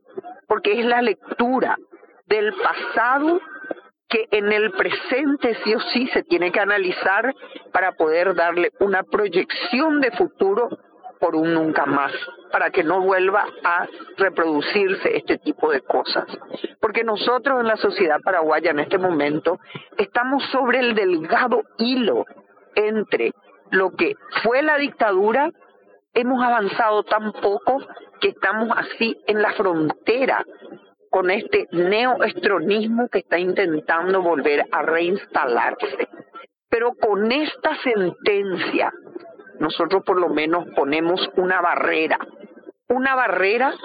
[0.48, 1.78] Porque es la lectura
[2.28, 3.40] del pasado
[4.14, 7.34] que en el presente sí o sí se tiene que analizar
[7.72, 10.70] para poder darle una proyección de futuro
[11.20, 12.12] por un nunca más,
[12.52, 13.88] para que no vuelva a
[14.18, 16.26] reproducirse este tipo de cosas.
[16.80, 19.58] Porque nosotros en la sociedad paraguaya en este momento
[19.98, 22.26] estamos sobre el delgado hilo
[22.76, 23.32] entre
[23.72, 24.14] lo que
[24.44, 25.50] fue la dictadura,
[26.14, 27.80] hemos avanzado tan poco
[28.22, 30.46] que estamos así en la frontera
[31.14, 36.10] con este neoestronismo que está intentando volver a reinstalarse.
[36.70, 38.92] Pero con esta sentencia,
[39.60, 42.18] nosotros por lo menos ponemos una barrera,
[42.90, 43.76] una barrera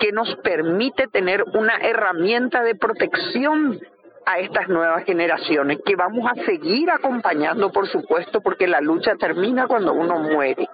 [0.00, 3.78] que nos permite tener una herramienta de protección
[4.24, 9.66] a estas nuevas generaciones, que vamos a seguir acompañando, por supuesto, porque la lucha termina
[9.66, 10.66] cuando uno muere.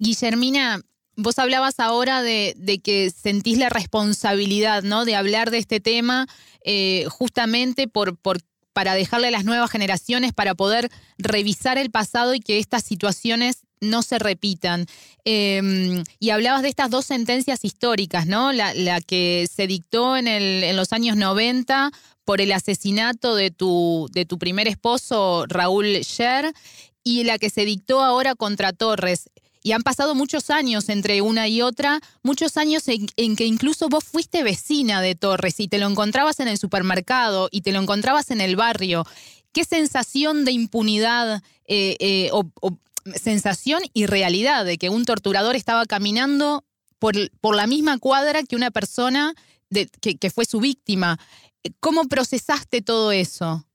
[0.00, 0.80] Guillermina,
[1.20, 5.04] Vos hablabas ahora de, que sentís la responsabilidad, ¿no?
[5.04, 6.28] De hablar de este tema
[6.64, 8.16] eh, justamente por,
[8.72, 13.64] para dejarle a las nuevas generaciones, para poder revisar el pasado y que estas situaciones
[13.80, 14.86] no se repitan.
[15.24, 18.52] Em, y hablabas de estas dos sentencias históricas, ¿no?
[18.52, 21.90] La, que se dictó en, el, en, los años 90
[22.24, 26.52] por el asesinato de tu, de tu primer esposo, Raúl Sher,
[27.02, 29.30] y la que se dictó ahora contra Torres.
[29.68, 34.02] Y han pasado muchos años entre una y otra, muchos años en, que incluso vos
[34.02, 38.30] fuiste vecina de Torres y te lo encontrabas en el supermercado y te lo encontrabas
[38.30, 39.04] en el barrio.
[39.52, 42.46] ¿Qué sensación de impunidad eh, eh, o,
[43.14, 46.64] sensación y realidad de que un torturador estaba caminando
[46.98, 47.14] por,
[47.54, 49.34] la misma cuadra que una persona
[49.68, 51.18] de, que, fue su víctima?
[51.78, 53.66] ¿Cómo procesaste todo eso?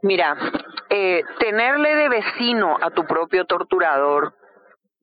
[0.00, 0.38] Mira,
[0.88, 4.37] eh, tenerle de vecino a tu propio torturador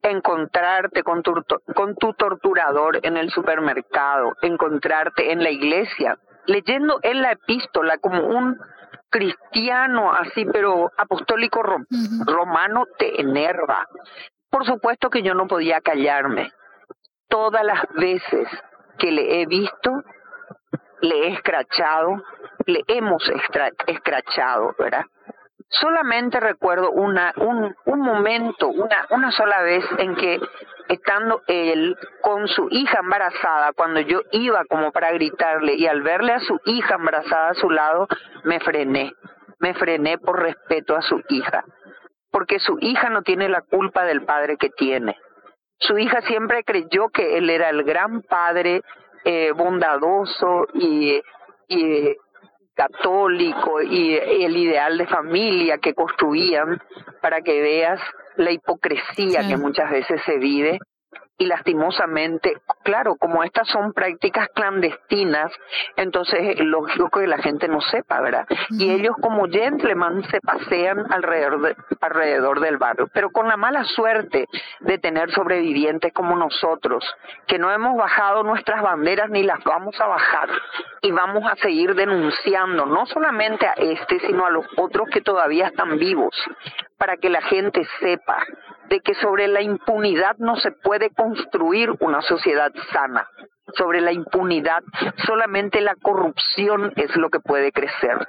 [0.10, 1.34] encontrarte con tu,
[1.76, 8.26] con tu torturador en el supermercado, encontrarte en la iglesia, leyendo en la epístola como
[8.26, 8.58] un
[9.10, 11.64] cristiano así, pero apostólico
[12.26, 13.88] romano, te enerva.
[14.50, 16.52] Por supuesto que yo no podía callarme.
[17.28, 18.48] Todas las veces
[19.00, 19.92] que le he visto,
[21.02, 22.24] le he escrachado,
[22.66, 23.24] le hemos
[23.88, 25.06] escrachado, ¿verdad?
[25.70, 30.40] Solamente recuerdo una, un, un momento, una, una sola vez en que
[30.88, 36.34] estando él con su hija embarazada, cuando yo iba como para gritarle y al verle
[36.34, 38.08] a su hija embarazada a su lado,
[38.44, 39.14] me frené,
[39.60, 41.64] me frené por respeto a su hija,
[42.32, 45.18] porque su hija no tiene la culpa del padre que tiene.
[45.80, 48.82] Su hija siempre creyó que él era el gran padre
[49.26, 51.22] eh, bondadoso y,
[51.68, 52.16] y
[52.76, 56.82] católico y el ideal de familia que construían
[57.22, 58.00] para que veas
[58.36, 60.80] la hipocresía que muchas veces se vive
[61.38, 65.52] y lastimosamente, claro, como estas son prácticas clandestinas,
[65.98, 68.48] entonces es lógico que la gente no sepa, ¿verdad?
[68.70, 74.48] Y ellos como gentlemen se pasean alrededor, alrededor del barrio, pero con la mala suerte
[74.80, 77.04] de tener sobrevivientes como nosotros,
[77.48, 80.50] que no hemos bajado nuestras banderas ni las vamos a bajar
[81.02, 85.68] y vamos a seguir denunciando no solamente a este, sino a los otros que todavía
[85.68, 86.36] están vivos,
[86.98, 88.38] para que la gente sepa
[88.90, 93.28] de que sobre la impunidad no se puede construir una sociedad sana.
[93.74, 94.84] Sobre la impunidad
[95.26, 98.28] solamente la corrupción es lo que puede crecer.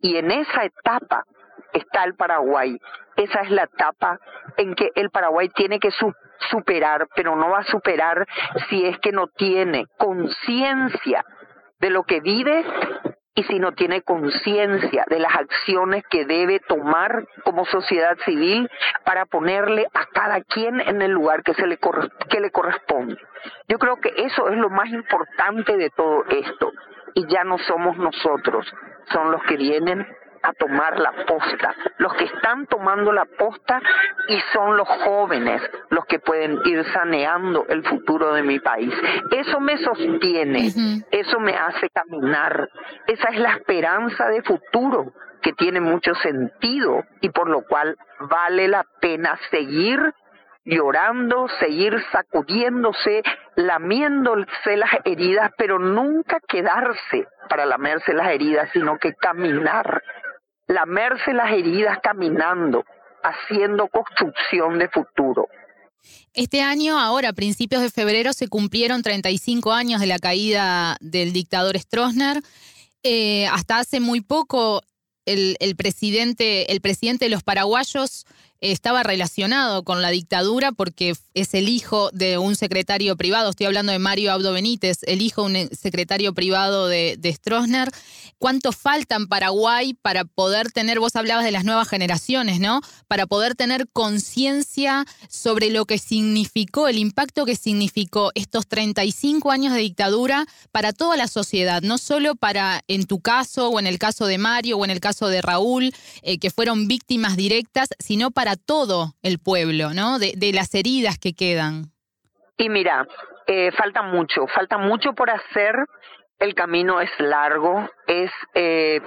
[0.00, 1.24] Y en esa etapa
[1.72, 2.78] está el Paraguay.
[3.16, 4.18] Esa es la etapa
[4.56, 5.90] en que el Paraguay tiene que
[6.50, 8.26] superar, pero no va a superar
[8.68, 11.24] si es que no tiene conciencia
[11.78, 12.64] de lo que vive
[13.34, 18.68] y si no tiene conciencia de las acciones que debe tomar como sociedad civil
[19.04, 23.16] para ponerle a cada quien en el lugar que se le que le corresponde.
[23.68, 26.72] Yo creo que eso es lo más importante de todo esto
[27.14, 28.66] y ya no somos nosotros,
[29.12, 30.06] son los que vienen
[30.42, 33.80] a tomar la posta, los que están tomando la posta
[34.28, 38.94] y son los jóvenes los que pueden ir saneando el futuro de mi país.
[39.30, 40.72] Eso me sostiene,
[41.10, 42.68] eso me hace caminar,
[43.06, 45.12] esa es la esperanza de futuro
[45.42, 50.14] que tiene mucho sentido y por lo cual vale la pena seguir
[50.64, 53.22] llorando, seguir sacudiéndose,
[53.56, 60.02] lamiéndose las heridas, pero nunca quedarse para lamerse las heridas, sino que caminar
[60.70, 62.84] lamerse las heridas caminando,
[63.22, 65.48] haciendo construcción de futuro.
[66.32, 71.32] Este año, ahora, a principios de febrero, se cumplieron 35 años de la caída del
[71.32, 72.40] dictador Stroessner.
[73.02, 74.82] Eh, hasta hace muy poco,
[75.26, 78.26] el, presidente, el presidente de los paraguayos
[78.60, 83.92] estaba relacionado con la dictadura porque es el hijo de un secretario privado, estoy hablando
[83.92, 87.90] de Mario Abdo Benítez, el hijo de un secretario privado de, de Stroessner.
[88.38, 92.80] ¿Cuánto falta en Paraguay para poder tener, vos hablabas de las nuevas generaciones, ¿no?
[93.06, 99.74] Para poder tener conciencia sobre lo que significó, el impacto que significó estos 35 años
[99.74, 103.98] de dictadura para toda la sociedad, no solo para, en tu caso, o en el
[103.98, 105.92] caso de Mario, o en el caso de Raúl,
[106.22, 110.18] eh, que fueron víctimas directas, sino para todo el pueblo, ¿no?
[110.18, 111.92] De, las heridas que quedan.
[112.56, 113.06] Y mira,
[113.46, 115.74] eh, falta mucho, falta mucho por hacer.
[116.38, 119.00] El camino es largo, es eh,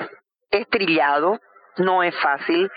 [0.52, 1.40] estrillado,
[1.78, 2.70] no es fácil,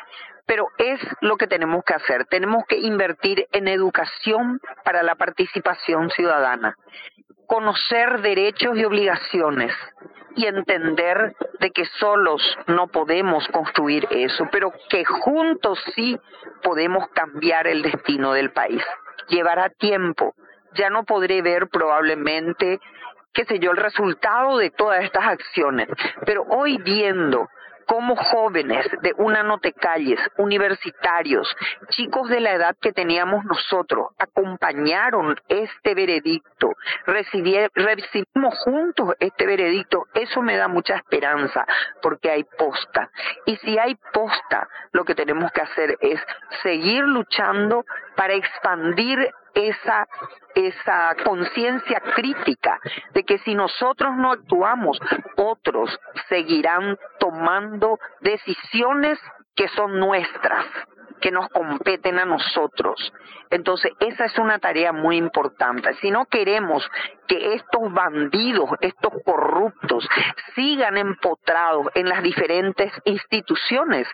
[0.47, 2.25] pero es lo que tenemos que hacer.
[2.27, 6.77] Tenemos que invertir en educación para la participación ciudadana,
[7.47, 9.73] conocer derechos y obligaciones,
[10.37, 16.19] y entender de que solos no podemos construir eso, pero que juntos sí
[16.63, 18.83] podemos cambiar el destino del país.
[19.29, 20.35] Llevará tiempo.
[20.75, 22.81] Ya no podré ver probablemente,
[23.33, 25.89] qué sé yo, el resultado de todas estas acciones,
[26.27, 27.49] pero hoy viendo
[27.87, 29.43] cómo jóvenes de una
[29.81, 31.55] calles, universitarios,
[31.91, 36.73] chicos de la edad que teníamos nosotros, acompañaron este veredicto,
[37.07, 41.65] recibimos juntos este veredicto, eso me da mucha esperanza,
[42.03, 43.11] porque hay posta.
[43.45, 46.21] Y si hay posta, lo que tenemos que hacer es
[46.63, 47.85] seguir luchando
[48.17, 49.19] para expandir
[49.55, 50.07] esa,
[51.25, 52.79] conciencia crítica
[53.15, 54.99] de que si nosotros no actuamos,
[55.37, 55.99] otros
[56.29, 59.19] seguirán tomando decisiones
[59.55, 60.67] que son nuestras,
[61.21, 63.13] que nos competen a nosotros.
[63.51, 65.95] Entonces, esa es una tarea muy importante.
[65.95, 66.87] Si no queremos
[67.27, 70.07] que estos bandidos, estos corruptos,
[70.55, 74.07] sigan empotrados en las diferentes instituciones,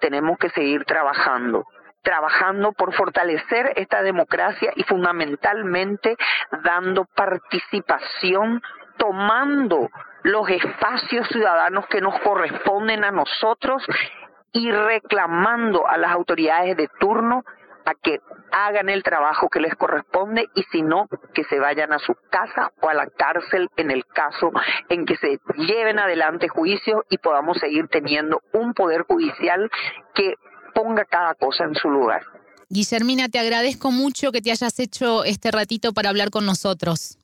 [0.00, 1.64] tenemos que seguir trabajando
[2.08, 6.16] trabajando por fortalecer esta democracia y fundamentalmente
[6.64, 8.62] dando participación,
[8.96, 9.90] tomando
[10.22, 13.84] los espacios ciudadanos que nos corresponden a nosotros
[14.52, 17.42] y reclamando a las autoridades de turno
[17.84, 18.20] a que
[18.52, 22.72] hagan el trabajo que les corresponde y si no, que se vayan a su casa
[22.80, 24.50] o a la cárcel en el caso
[24.88, 29.70] en que se lleven adelante juicios y podamos seguir teniendo un poder judicial
[30.14, 30.36] que
[30.78, 32.22] ponga cada cosa en su lugar.
[32.68, 37.18] Guillermina, te agradezco mucho que te hayas hecho este ratito para hablar con nosotros.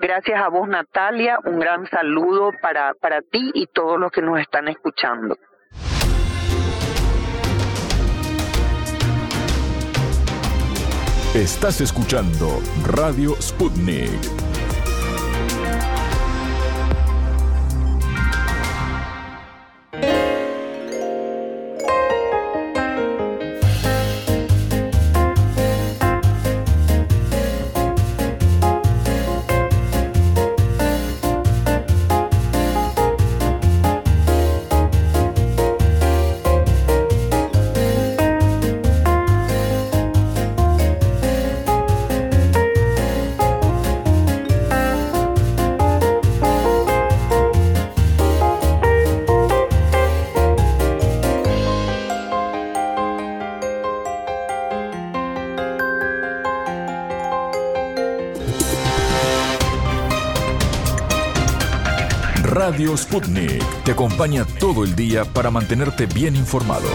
[0.00, 1.38] Gracias a vos, Natalia.
[1.44, 5.36] Un gran saludo para, para ti y todos los que nos están escuchando.
[11.34, 14.55] Estás escuchando Radio Sputnik.
[62.96, 66.88] Sputnik te acompaña todo el día para mantenerte bien informado.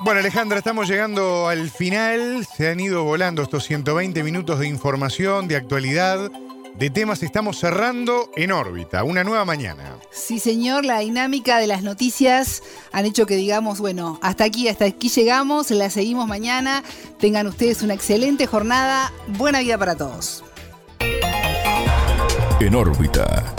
[0.00, 2.46] Bueno, Alejandra, estamos llegando al final.
[2.46, 6.30] Se han ido volando estos 120 minutos de información, de actualidad,
[6.74, 7.22] de temas.
[7.22, 9.96] Estamos cerrando en órbita, una nueva mañana.
[10.10, 14.84] Sí, señor, la dinámica de las noticias han hecho que digamos, bueno, hasta aquí, hasta
[14.84, 16.82] aquí llegamos, la seguimos mañana.
[17.18, 19.12] Tengan ustedes una excelente jornada.
[19.26, 20.44] Buena vida para todos.
[22.60, 23.54] En órbita.